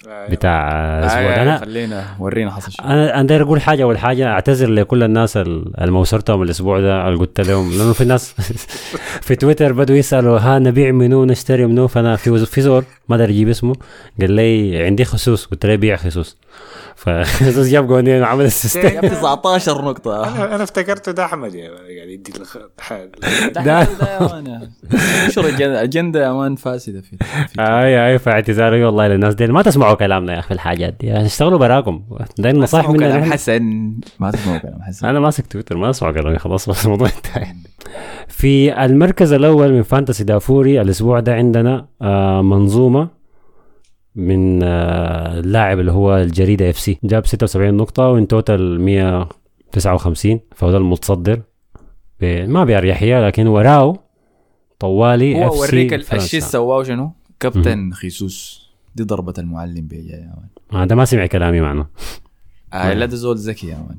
أيوة. 0.07 0.29
بتاع 0.29 0.69
الأسبوع 0.99 1.21
آه، 1.21 1.35
ده. 1.35 1.41
أنا 1.41 1.57
خلينا 1.57 2.05
ورينا 2.19 2.51
حصل 2.51 2.71
شو 2.71 2.83
أنا 2.83 3.13
أنا 3.19 3.27
داير 3.27 3.43
أقول 3.43 3.61
حاجة. 3.61 3.83
أول 3.83 3.97
حاجة 3.97 4.27
أعتذر 4.27 4.69
لكل 4.69 5.03
الناس 5.03 5.37
ال- 5.37 5.79
اللي 5.81 5.91
موسرتهم 5.91 6.41
الأسبوع 6.41 6.79
ده 6.79 7.07
اللي 7.07 7.19
قلت 7.19 7.41
لهم. 7.41 7.71
لأنه 7.77 7.93
في 7.93 8.05
ناس 8.05 8.33
في 9.27 9.35
تويتر 9.35 9.73
بدوا 9.73 9.95
يسألوا 9.95 10.39
ها 10.39 10.59
نبيع 10.59 10.91
منو 10.91 11.25
نشتري 11.25 11.65
منو؟ 11.65 11.87
فأنا 11.87 12.15
في 12.15 12.29
وز- 12.29 12.43
في 12.43 12.61
زول 12.61 12.83
ما 13.09 13.15
ادري 13.15 13.31
أجيب 13.33 13.49
اسمه. 13.49 13.75
قال 14.21 14.31
لي 14.31 14.83
عندي 14.83 15.05
خيسوس. 15.05 15.45
قلت 15.45 15.65
له 15.65 15.75
بيع 15.75 15.95
خيسوس. 15.95 16.37
فخيسوس 16.99 17.67
جاب 17.67 17.87
جونين 17.87 18.21
وعمل 18.21 18.45
assist 18.45 18.81
ين 18.81 18.93
جاب 18.93 19.05
19 19.07 19.81
نقطة. 19.85 20.27
أنا 20.27 20.55
أنا 20.55 20.63
افتكرته 20.63 21.11
ده 21.11 21.25
أحمد 21.25 21.55
يعني 21.55 21.69
قاعد 21.97 22.09
يدي 22.09 22.31
الخ- 22.37 22.57
حال. 22.79 23.11
ده 23.55 23.61
ده- 23.63 23.83
ده 23.83 24.13
يا 24.13 24.19
man. 24.33 24.69
انشر 25.25 25.45
الأجندة 25.45 25.81
الأجندة 25.81 26.23
يا 26.25 26.33
man 26.33 26.55
فاسدة 26.55 27.01
في 27.01 27.17
اي 27.59 28.07
اي 28.11 28.19
فاعتذاري 28.19 28.83
والله 28.83 29.07
للناس 29.07 29.35
دي. 29.35 29.47
ما 29.47 29.61
تسمعوا 29.61 29.93
كلامنا 29.95 30.33
يا 30.33 30.39
أخي 30.39 30.47
في 30.47 30.53
الحاجات 30.53 30.95
دي. 30.99 31.07
يعني 31.07 31.25
اشتغلوا 31.25 31.59
براكم. 31.59 32.03
ده 32.37 32.51
نصائح 32.51 32.83
تسمعوا 32.85 32.97
مننا 33.01 33.17
كلام. 33.19 33.33
حسن. 33.33 33.93
ما 34.19 34.31
تسمعوا 34.31 34.57
كلام 34.57 34.81
حسن. 34.81 35.07
أنا 35.07 35.19
ماسك 35.19 35.47
تويتر 35.47 35.77
ما 35.77 35.89
أسمع 35.89 36.11
كلامي. 36.11 36.37
خلاص 36.39 36.69
بس 36.69 36.85
الموضوع 36.85 37.07
انتهى. 37.17 37.47
في 38.27 38.85
المركز 38.85 39.33
الأول 39.33 39.71
من 39.73 39.83
fantasy 39.83 40.23
دافوري 40.23 40.81
الأسبوع 40.81 41.19
ده 41.19 41.33
عندنا 41.35 41.85
آه 42.01 42.41
منظومة 42.41 43.18
من 44.15 44.63
آه 44.63 45.39
اللاعب 45.39 45.79
اللي 45.79 45.91
هو 45.91 46.17
الجريدة 46.17 46.69
FC 46.69 46.99
جاب 47.03 47.25
76 47.25 47.73
نقطة 47.73 48.07
و 48.07 48.14
in 48.14 48.27
total 48.27 48.81
159 48.81 50.39
فهو 50.55 50.71
ده 50.71 50.77
المتصدر 50.77 51.41
ما 52.21 52.63
باريحيه 52.65 53.27
لكن 53.27 53.47
وراه 53.47 53.97
طوالي 54.79 55.35
هو 55.35 55.47
اف 55.47 55.53
اوريك 55.53 55.93
الشيء 55.93 56.39
سواه 56.39 56.83
شنو؟ 56.83 57.11
كابتن 57.39 57.91
خيسوس. 57.93 58.69
دي 58.95 59.03
ضربة 59.03 59.33
المعلم 59.37 59.87
بيجا 59.87 60.15
يا 60.15 60.33
man. 60.71 60.87
ده 60.87 60.95
ما 60.95 61.05
سمع 61.05 61.25
كلامي 61.25 61.61
معنا. 61.61 61.87
آه 62.73 62.93
لا 62.93 63.05
ده 63.05 63.15
زول 63.15 63.37
ذكي 63.37 63.67
يا 63.67 63.75
man. 63.75 63.97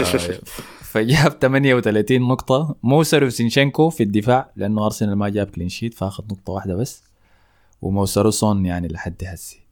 آه، 0.00 0.38
فجاب 0.80 1.30
38 1.40 2.22
نقطة. 2.22 2.76
موسر 2.82 3.24
وزينشينكو 3.24 3.90
في 3.90 4.02
الدفاع 4.02 4.52
لأنه 4.56 4.84
أرسنال 4.84 5.16
ما 5.16 5.28
جاب 5.28 5.46
clean 5.46 5.68
sheet 5.68 5.94
فأخذ 5.94 6.24
نقطة 6.24 6.52
واحدة 6.52 6.74
بس. 6.76 7.04
وموسرو 7.84 8.30
سون 8.30 8.66
يعني 8.66 8.88
لحد 8.88 9.24
هسي 9.26 9.64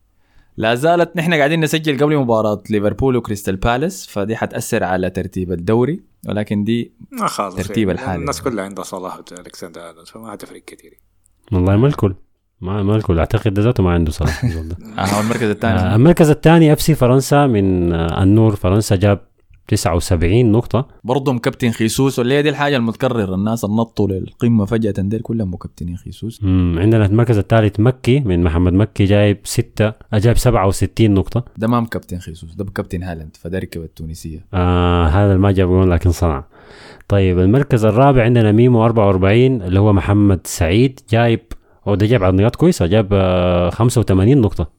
لا 0.57 0.75
زالت 0.75 1.17
نحن 1.17 1.35
قاعدين 1.35 1.61
نسجل 1.61 1.99
قبل 2.05 2.17
مباراة 2.17 2.63
ليفربول 2.71 3.17
وكريستال 3.17 3.57
بالاس 3.57 4.07
فدي 4.07 4.37
حتأثر 4.37 4.85
على 4.85 5.11
ترتيب 5.11 5.53
الدوري 5.53 6.03
ولكن 6.29 6.65
دي 6.65 6.93
ما 7.11 7.27
خالص 7.27 7.57
ترتيب 7.57 7.89
يعني. 7.89 8.01
الحالي. 8.01 8.21
الناس 8.21 8.43
كلها 8.43 8.65
عندها 8.65 8.85
صلاح 8.85 9.19
وألكسندر 9.19 9.91
ادمز 9.91 10.09
فما 10.11 10.35
هتفرق 10.35 10.63
كثير 10.65 10.99
والله 11.53 11.77
ما 11.77 11.87
الكل 11.87 12.15
ما 12.61 12.83
ما 12.83 12.97
الكل 12.97 13.19
أعتقد 13.19 13.59
ذاته 13.59 13.83
ما 13.83 13.93
عنده 13.93 14.13
صلاح. 14.13 14.45
آه 14.45 15.07
هو 15.07 15.21
المركز 15.21 15.43
آه، 15.43 15.53
الثاني 15.53 15.95
المركز 15.95 16.31
الثاني 16.31 16.73
FC 16.73 16.95
فرنسا 16.95 17.47
من 17.47 17.93
آه، 17.93 18.23
النور 18.23 18.57
فرنسا 18.57 18.97
جاب 18.97 19.21
79 19.69 20.53
نقطة. 20.53 20.89
برضه 21.05 21.33
مكابتن 21.33 21.71
خيسوس 21.71 22.19
واللي 22.19 22.35
هي 22.35 22.43
دي 22.43 22.49
الحاجة 22.49 22.77
المتكررة 22.77 23.35
الناس 23.35 23.65
اللي 23.65 23.77
نطوا 23.77 24.09
للقمة 24.09 24.65
فجأة 24.65 24.95
ديل 24.99 25.21
كلهم 25.21 25.55
مكابتنين 25.55 25.97
خيسوس. 25.97 26.43
مم، 26.43 26.77
عندنا 26.79 27.07
المركز 27.07 27.39
الثالث 27.39 27.81
مكي 27.81 28.21
من 28.21 28.43
محمد 28.43 28.73
مكي 28.73 29.05
جايب 29.05 29.39
6 29.45 29.93
جايب 30.15 30.37
67 30.39 31.11
نقطة. 31.15 31.45
ده 31.57 31.69
ما 31.69 31.81
مكابتن 31.81 32.19
خيسوس 32.19 32.55
ده 32.55 32.65
مكابتن 32.65 33.03
هالاند 33.03 33.37
فده 33.37 33.59
ركب 33.59 33.83
التونسية 33.83 34.45
آه 34.55 35.07
هذا 35.07 35.27
اللي 35.33 35.43
ما 35.43 35.53
جاب 35.53 35.73
لكن 35.89 36.11
صنع. 36.11 36.45
طيب 37.09 37.39
المركز 37.39 37.85
الرابع 37.85 38.23
عندنا 38.25 38.53
ميمو 38.53 38.85
44 38.85 39.63
اللي 39.63 39.81
هو 39.81 39.93
محمد 39.93 40.41
سعيد 40.47 41.01
جايب 41.11 41.41
هو 41.89 41.95
ده 41.95 42.07
جايب 42.07 42.25
عدد 42.25 42.57
كويسة 42.57 42.87
جاب 42.87 43.09
آه 43.13 43.71
85 43.71 44.39
نقطة. 44.41 44.71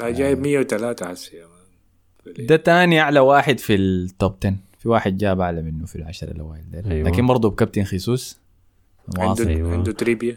جايب 0.00 0.38
103 0.40 1.06
هسه 1.06 1.36
يا 1.36 1.42
man. 1.46 1.49
ده 2.38 2.56
تاني 2.56 3.00
أعلى 3.00 3.20
واحد 3.20 3.58
في 3.58 3.74
ال 3.74 3.89
top 3.89 4.34
10 4.44 4.54
في 4.78 4.88
واحد 4.88 5.16
جاب 5.16 5.40
أعلى 5.40 5.62
منه 5.62 5.86
في 5.86 5.96
العشرة 5.96 6.30
الأوائل. 6.30 6.64
أيوة. 6.90 7.08
لكن 7.10 7.26
برضه 7.26 7.50
بكابتن 7.50 7.84
خيسوس 7.84 8.38
عنده 9.18 9.48
أيوة. 9.48 9.72
عنده 9.72 9.92
تريبير. 9.92 10.36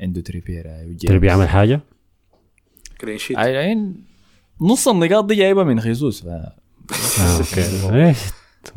عنده 0.00 0.20
تريبير 0.20 0.66
أيوة، 0.66 0.82
جيمس. 0.86 1.00
تربي 1.02 1.26
يعمل 1.26 1.48
حاجة؟ 1.48 1.80
clean 3.00 3.18
sheet 3.18 3.36
أي- 3.36 3.40
أي- 3.40 4.00
نص 4.60 4.88
النقاط 4.88 5.24
دي 5.24 5.34
جايبة 5.34 5.64
من 5.64 5.80
خيسوس 5.80 6.22
ف... 6.22 6.26
آه 6.26 6.52
okay. 7.38 8.06
إيش؟ 8.06 8.18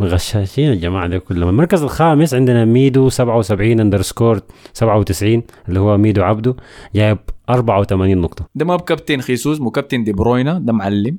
غشاشين 0.02 0.72
الجماعة 0.72 1.08
دي 1.08 1.20
كلهم. 1.20 1.50
المركز 1.50 1.82
الخامس 1.84 2.34
عندنا 2.34 2.66
ميدو 2.66 3.10
77 3.10 3.80
underscore 3.80 4.41
97 4.74 5.44
اللي 5.70 5.80
هو 5.80 5.98
ميدو 5.98 6.24
عبده 6.24 6.56
جايب 6.96 7.18
84 7.50 8.18
نقطة. 8.18 8.46
ده 8.56 8.66
ما 8.66 8.76
بكابتن 8.76 9.22
خيسوس 9.22 9.62
مو 9.62 9.72
كابتن 9.72 10.04
دي 10.04 10.12
بروينا 10.14 10.60
ده 10.60 10.74
معلم. 10.74 11.18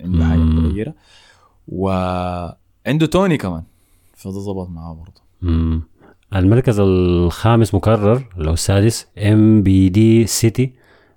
عنده 0.00 0.24
حاجة. 0.24 0.38
متغيره 0.38 0.94
وعنده 1.68 3.06
توني 3.06 3.36
كمان 3.36 3.62
فده 4.16 4.32
ظبط 4.32 4.68
معاه 4.70 4.94
برضه. 4.94 5.20
المركز 6.36 6.80
الخامس 6.80 7.74
مكرر 7.74 8.22
اللي 8.38 8.48
هو 8.50 8.54
السادس 8.54 9.06
MBD 9.18 10.26
City 10.26 10.72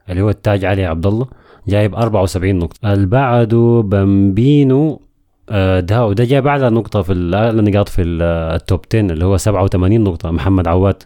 اللي 0.09 0.21
هو 0.21 0.29
التاج 0.29 0.65
علي 0.65 0.85
عبد 0.85 1.05
الله 1.05 1.27
جايب 1.67 1.95
74 1.95 2.55
نقطة. 2.59 2.93
اللي 2.93 3.05
بعده 3.05 3.83
بامبينو 3.85 5.01
آه، 5.49 5.79
ده 5.79 6.05
وده 6.05 6.23
جايب 6.23 6.47
أعلى 6.47 6.69
نقطة 6.69 7.01
في 7.01 7.13
ال- 7.13 7.35
أعلى 7.35 7.61
نقاط 7.61 7.89
في 7.89 8.01
ال- 8.01 8.21
ال 8.55 8.61
top 8.61 8.79
10 8.93 8.99
اللي 8.99 9.25
هو 9.25 9.37
87 9.37 10.03
نقطة. 10.03 10.31
محمد 10.31 10.67
عواد. 10.67 11.03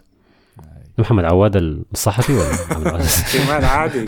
محمد 0.98 1.24
عواد 1.24 1.56
الصحفي 1.92 2.32
ولا؟ 2.32 2.52
محمد 3.44 3.64
عادي. 3.64 4.06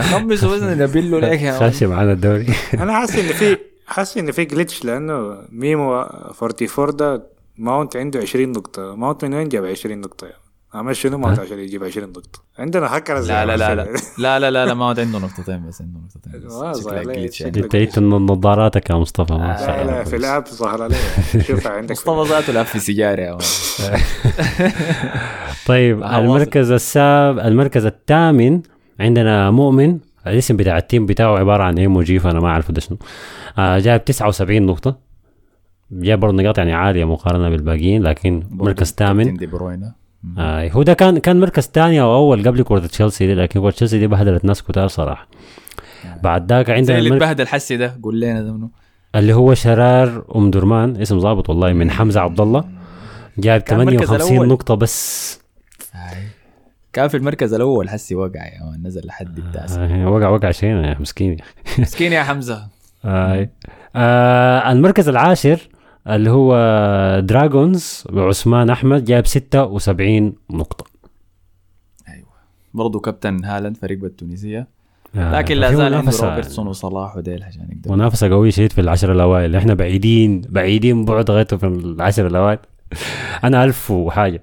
خمس 0.00 0.44
وزن 0.44 0.78
نبله 0.78 1.20
لك 1.20 1.42
يا 1.42 1.50
man. 1.50 1.60
خاشي 1.60 1.86
معانا 1.86 2.12
الدوري. 2.12 2.46
أنا 2.74 2.92
حاسس 2.92 3.16
إن 3.18 3.32
في 3.32 3.56
حاسس 3.86 4.16
إن 4.18 4.32
في 4.32 4.46
glitch 4.46 4.84
لأنه 4.84 5.38
ميمو 5.52 5.94
44 6.00 6.96
ده 6.96 7.22
ماونت 7.58 7.96
عنده 7.96 8.20
20 8.20 8.52
نقطة. 8.52 8.94
ماونت 8.94 9.24
من 9.24 9.34
وين 9.34 9.48
جاب 9.48 9.64
20 9.64 10.00
نقطة 10.00 10.24
يعني 10.26 10.40
عمل 10.74 10.96
شنو 10.96 11.18
ماونت 11.18 11.38
عشان 11.38 11.58
يجيب 11.58 11.84
20 11.84 12.08
نقطة. 12.08 12.40
عندنا 12.58 12.96
هكر 12.96 13.20
لا 13.20 13.44
لا 13.46 13.56
لا 13.56 13.74
لا. 13.74 13.86
لا 14.18 14.38
لا 14.38 14.50
لا 14.50 14.66
لا 14.66 14.74
ما 14.74 14.84
هو 14.84 14.88
عنده 14.88 15.18
نقطتين 15.18 15.66
بس 15.68 15.82
عنده 15.82 16.00
نقطتين 16.00 16.80
شكله. 17.30 17.50
يعني. 17.50 17.64
انت 17.64 17.74
انت 17.74 17.98
نظاراتك 17.98 18.90
يا 18.90 18.94
مصطفى 18.94 19.32
ما 19.32 19.56
شاء 19.56 19.82
الله. 19.82 19.92
لا 19.98 20.04
في 20.04 20.16
الأب 20.16 20.46
ظهر 20.48 20.82
عليه. 20.82 20.96
شوفها 21.42 21.72
عندك. 21.72 21.90
مصطفى 21.90 22.30
ذاته 22.32 22.52
لف 22.52 22.70
في 22.70 22.78
سيجارة 22.78 23.20
يا 23.20 23.30
man. 23.30 24.00
طيب 25.66 26.02
آه، 26.02 26.18
المركز 26.18 26.70
الساب 26.70 27.38
المركز 27.38 27.86
الثامن 27.86 28.60
عندنا 29.00 29.50
مؤمن 29.50 29.98
الاسم 30.26 30.56
بتاع 30.56 30.78
ال 30.78 30.84
team 30.84 31.06
بتاعه 31.06 31.38
عبارة 31.38 31.62
عن 31.62 31.78
ايموجي 31.78 32.18
فانا 32.18 32.40
ما 32.40 32.48
أعرف 32.48 32.70
ده 32.70 32.80
شنو. 32.80 32.98
آه 33.58 33.78
جايب 33.78 34.04
79 34.04 34.62
نقطة. 34.62 34.96
جايب 35.90 36.20
برضه 36.20 36.36
نقاط 36.36 36.58
يعني 36.58 36.72
عالية 36.72 37.04
مقارنة 37.04 37.48
بالباقيين 37.48 38.02
لكن 38.02 38.42
مركز 38.50 38.92
ثامن. 38.92 39.36
دي 39.36 39.46
بروينا 39.46 39.92
آه 40.38 40.68
هو 40.68 40.82
ده 40.82 40.92
كان 40.94 41.18
كان 41.18 41.40
مركز 41.40 41.70
ثاني 41.74 42.00
أو 42.00 42.14
أول 42.14 42.48
قبل 42.48 42.62
كرة 42.62 42.78
تشيلسي 42.78 43.26
دي 43.26 43.34
لكن 43.34 43.60
كرة 43.60 43.70
تشيلسي 43.70 43.98
دي 43.98 44.06
بهدلت 44.06 44.44
ناس 44.44 44.62
كتار 44.62 44.88
صراحة. 44.88 45.28
بعد 46.22 46.52
ذاك 46.52 46.70
عندنا 46.70 46.98
اللي 46.98 47.14
اتبهدل 47.14 47.46
حسي 47.46 47.76
ده 47.76 47.98
قول 48.02 48.20
لنا 48.20 48.42
ده 48.42 48.52
منو. 48.52 48.70
اللي 49.14 49.32
هو 49.32 49.54
شرار 49.54 50.24
أم 50.36 50.50
درمان 50.50 50.96
اسم 50.96 51.20
ظابط 51.20 51.48
والله 51.48 51.72
من 51.72 51.90
حمزة 51.90 52.20
عبد 52.20 52.40
الله. 52.40 52.64
المركز 53.38 53.68
58 53.70 54.32
الأول. 54.32 54.48
نقطة 54.48 54.74
بس. 54.74 55.40
كان 56.96 57.08
في 57.08 57.16
المركز 57.16 57.54
الأول 57.54 57.88
حسي 57.88 58.14
وقع 58.14 58.46
يا 58.46 58.64
مان 58.70 58.86
نزل 58.86 59.06
لحد 59.06 59.38
التاسع. 59.38 59.84
آه 59.84 60.10
وقع 60.10 60.28
وقع 60.28 60.50
شيء 60.50 60.68
يا 60.70 60.96
مسكين. 61.00 61.36
مسكين 61.78 62.12
يا 62.12 62.22
حمزة. 62.22 62.68
آه. 63.04 63.48
آه 63.96 64.72
المركز 64.72 65.08
العاشر 65.08 65.68
اللي 66.08 66.30
هو 66.30 66.54
دراجونز 67.20 68.04
وعثمان 68.12 68.70
أحمد 68.70 69.04
جايب 69.04 69.26
76 69.26 70.34
نقطة. 70.50 70.84
برضه 72.74 73.00
كابتن 73.00 73.44
هالاند 73.44 73.76
فريق 73.76 73.98
بالتونسية. 73.98 74.66
آه. 75.16 75.38
لكن 75.38 75.54
لا 75.56 75.74
زال 75.74 75.94
عنده 75.94 76.10
منافسة- 76.10 76.24
روبرتسون 76.24 76.66
وصلاح 76.66 77.16
وديل 77.16 77.42
عشان 77.42 77.68
يقدروا 77.70 77.96
منافسة 77.96 78.28
قوية 78.28 78.50
شديد 78.50 78.72
في 78.72 78.80
العشر 78.80 79.12
الأوائل. 79.12 79.56
إحنا 79.56 79.74
بعيدين 79.74 80.40
بعيدين 80.40 81.04
بعد 81.04 81.30
غايته 81.30 81.56
في 81.56 81.66
العشر 81.66 82.26
الأوائل. 82.26 82.58
أنا 83.44 83.64
ألف 83.64 83.90
وحاجة. 83.90 84.42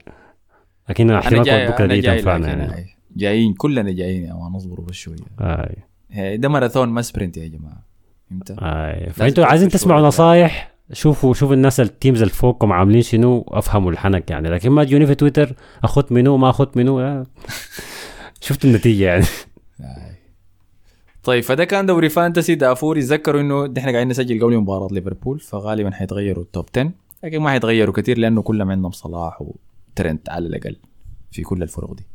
لكن 0.89 1.11
احتمال 1.11 1.49
أنا 1.49 1.88
دي 1.95 2.01
تنفعنا 2.01 2.47
يعني. 2.47 2.95
جايين 3.15 3.53
كلنا 3.53 3.91
جايين 3.91 4.23
يا 4.23 4.34
man 4.34 4.86
بس 4.88 4.95
شوية 4.95 5.15
آه. 5.39 5.75
هي 6.11 6.38
ده 6.38 6.49
ماراثون 6.49 6.89
ما 6.89 7.01
sprint 7.01 7.38
يا 7.38 7.47
جماعة 7.47 7.86
فهمت؟ 8.29 8.55
آه. 8.59 9.09
فأنتوا 9.09 9.45
عايزين 9.45 9.69
تسمعوا. 9.69 10.07
نصايح 10.07 10.73
شوفوا 10.93 11.34
شوفوا 11.34 11.55
الناس 11.55 11.79
ال 11.80 11.86
teams 11.86 12.21
اللي 12.21 12.34
فوقكم 12.34 12.71
عاملين 12.71 13.01
شنو 13.01 13.45
أفهموا 13.47 13.91
الحنك 13.91 14.32
يعني 14.32 14.49
لكن 14.49 14.70
ما 14.70 14.83
تجوني 14.83 15.05
في 15.05 15.16
تويتر 15.16 15.55
اخذت 15.83 16.12
منو 16.12 16.37
ما 16.37 16.49
اخذت 16.49 16.78
منو 16.78 16.99
آه. 16.99 17.25
شفت 18.45 18.66
النتيجة 18.66 19.03
يعني. 19.03 19.25
طيب 21.24 21.43
فده 21.43 21.66
كان 21.66 21.86
دوري 21.86 22.09
fantasy 22.09 22.55
دافوري 22.55 23.01
تذكروا 23.01 23.41
إنه 23.41 23.74
إحنا 23.78 23.91
قاعدين 23.91 24.08
نسجل 24.08 24.43
قبل 24.43 24.58
مباراة 24.58 24.87
ليفربول 24.91 25.39
فغالبا 25.39 25.91
حيتغيروا 25.91 26.43
ال 26.43 26.49
top 26.49 26.66
10 26.75 26.91
لكن 27.24 27.39
ما 27.39 27.49
حيتغيروا 27.49 27.93
كثير 27.93 28.17
لأنه 28.17 28.41
كلهم 28.41 28.71
عندهم 28.71 28.91
صلاح 28.91 29.43
وترنت 29.93 30.29
على 30.29 30.47
الأقل 30.47 30.75
في 31.32 31.41
كل 31.41 31.63
الفرق 31.63 31.93
دي. 31.93 32.07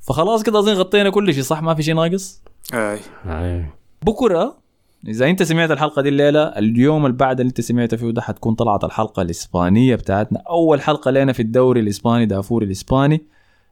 فخلاص 0.00 0.42
كده 0.42 0.58
أظن 0.58 0.72
غطينا 0.72 1.10
كل 1.10 1.34
شيء 1.34 1.42
صح؟ 1.42 1.62
ما 1.62 1.74
في 1.74 1.82
شيء 1.82 1.94
ناقص؟ 1.94 2.42
أي. 2.74 2.98
آه. 3.26 3.64
بكرة 4.02 4.62
إذا 5.08 5.30
أنت 5.30 5.42
سمعت 5.42 5.70
الحلقة 5.70 6.02
دي 6.02 6.08
الليلة 6.08 6.42
اليوم 6.42 7.06
اللي 7.06 7.16
بعد 7.16 7.40
اللي 7.40 7.48
أنت 7.48 7.60
سمعت 7.60 7.94
فيه 7.94 8.10
ده 8.10 8.22
حتكون 8.22 8.54
طلعت 8.54 8.84
الحلقة 8.84 9.22
الإسبانية 9.22 9.94
بتاعتنا. 9.94 10.42
أول 10.48 10.80
حلقة 10.80 11.10
لنا 11.10 11.32
في 11.32 11.42
الدوري 11.42 11.80
الإسباني 11.80 12.26
دافوري 12.26 12.66
الإسباني. 12.66 13.22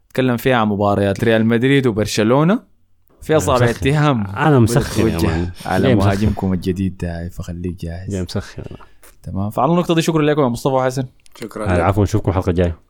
نتكلم 0.07 0.37
فيها 0.37 0.57
عن 0.57 0.69
مباريات 0.69 1.25
ريال 1.25 1.47
مدريد 1.47 1.87
وبرشلونة. 1.87 2.63
في 3.23 3.37
اصابع 3.37 3.67
مسخن. 3.67 3.89
اتهام. 3.89 4.27
أنا 4.27 4.59
مسخن 4.59 5.09
يا 5.09 5.19
man. 5.19 5.51
على 5.67 5.95
مسخن؟ 5.95 6.07
مهاجمكم 6.07 6.53
الجديد 6.53 6.97
ده 6.97 7.29
فخليك 7.29 7.81
جاهز. 7.81 8.17
مسخن. 8.17 8.63
أنا. 8.71 8.79
تمام. 9.23 9.51
فعلى 9.51 9.73
النقطة 9.73 9.95
دي 9.95 10.03
شكرا 10.03 10.23
لكم 10.23 10.43
يا 10.43 10.49
مصطفى 10.49 10.75
وحسن. 10.75 11.05
شكرا. 11.41 11.77
العفو 11.77 12.03
نشوفكم 12.03 12.31
الحلقة 12.31 12.51
الجاية. 12.51 12.90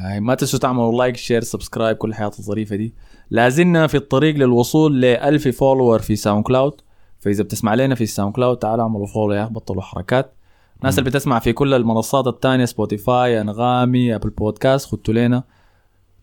هاي 0.00 0.20
ما 0.20 0.34
تنسوا 0.34 0.58
تعملوا 0.58 0.98
like 0.98 1.16
share 1.16 1.42
subscribe 1.42 1.96
كل 1.96 2.08
الحياة 2.08 2.30
الظريفة 2.38 2.76
دي. 2.76 2.94
لازلنا 3.30 3.86
في 3.86 3.96
الطريق 3.96 4.36
للوصول 4.36 5.00
ل 5.00 5.04
1000 5.04 5.48
follower 5.48 5.98
في 5.98 6.16
ساوند 6.16 6.44
كلاود. 6.44 6.80
فإذا 7.18 7.42
بتسمع 7.42 7.74
لنا 7.74 7.94
في 7.94 8.04
الساوند 8.04 8.34
كلاود 8.34 8.56
تعالوا 8.56 8.84
اعملوا 8.84 9.06
follow 9.06 9.32
يا 9.34 9.44
بطلوا 9.44 9.82
حركات. 9.82 10.34
الناس 10.80 10.98
اللي 10.98 11.10
بتسمع 11.10 11.38
في 11.38 11.52
كل 11.52 11.74
المنصات 11.74 12.26
التانية 12.26 12.64
سبوتيفاي 12.64 13.40
أنغامي 13.40 14.14
ابل 14.14 14.30
بودكاست 14.30 14.88
خدتوا 14.88 15.14
لنا. 15.14 15.42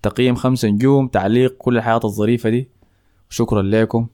تقييم 0.02 0.36
خمسة 0.36 0.68
نجوم 0.68 1.08
تعليق 1.08 1.56
كل 1.58 1.78
الحياة 1.78 2.00
الظريفة 2.04 2.50
دي. 2.50 2.70
شكرا 3.30 3.62
لكم. 3.62 4.08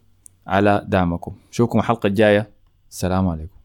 على 0.47 0.85
دعمكم. 0.87 1.35
نشوفكم 1.51 1.79
الحلقة 1.79 2.07
الجاية. 2.07 2.49
السلام 2.91 3.27
عليكم. 3.27 3.62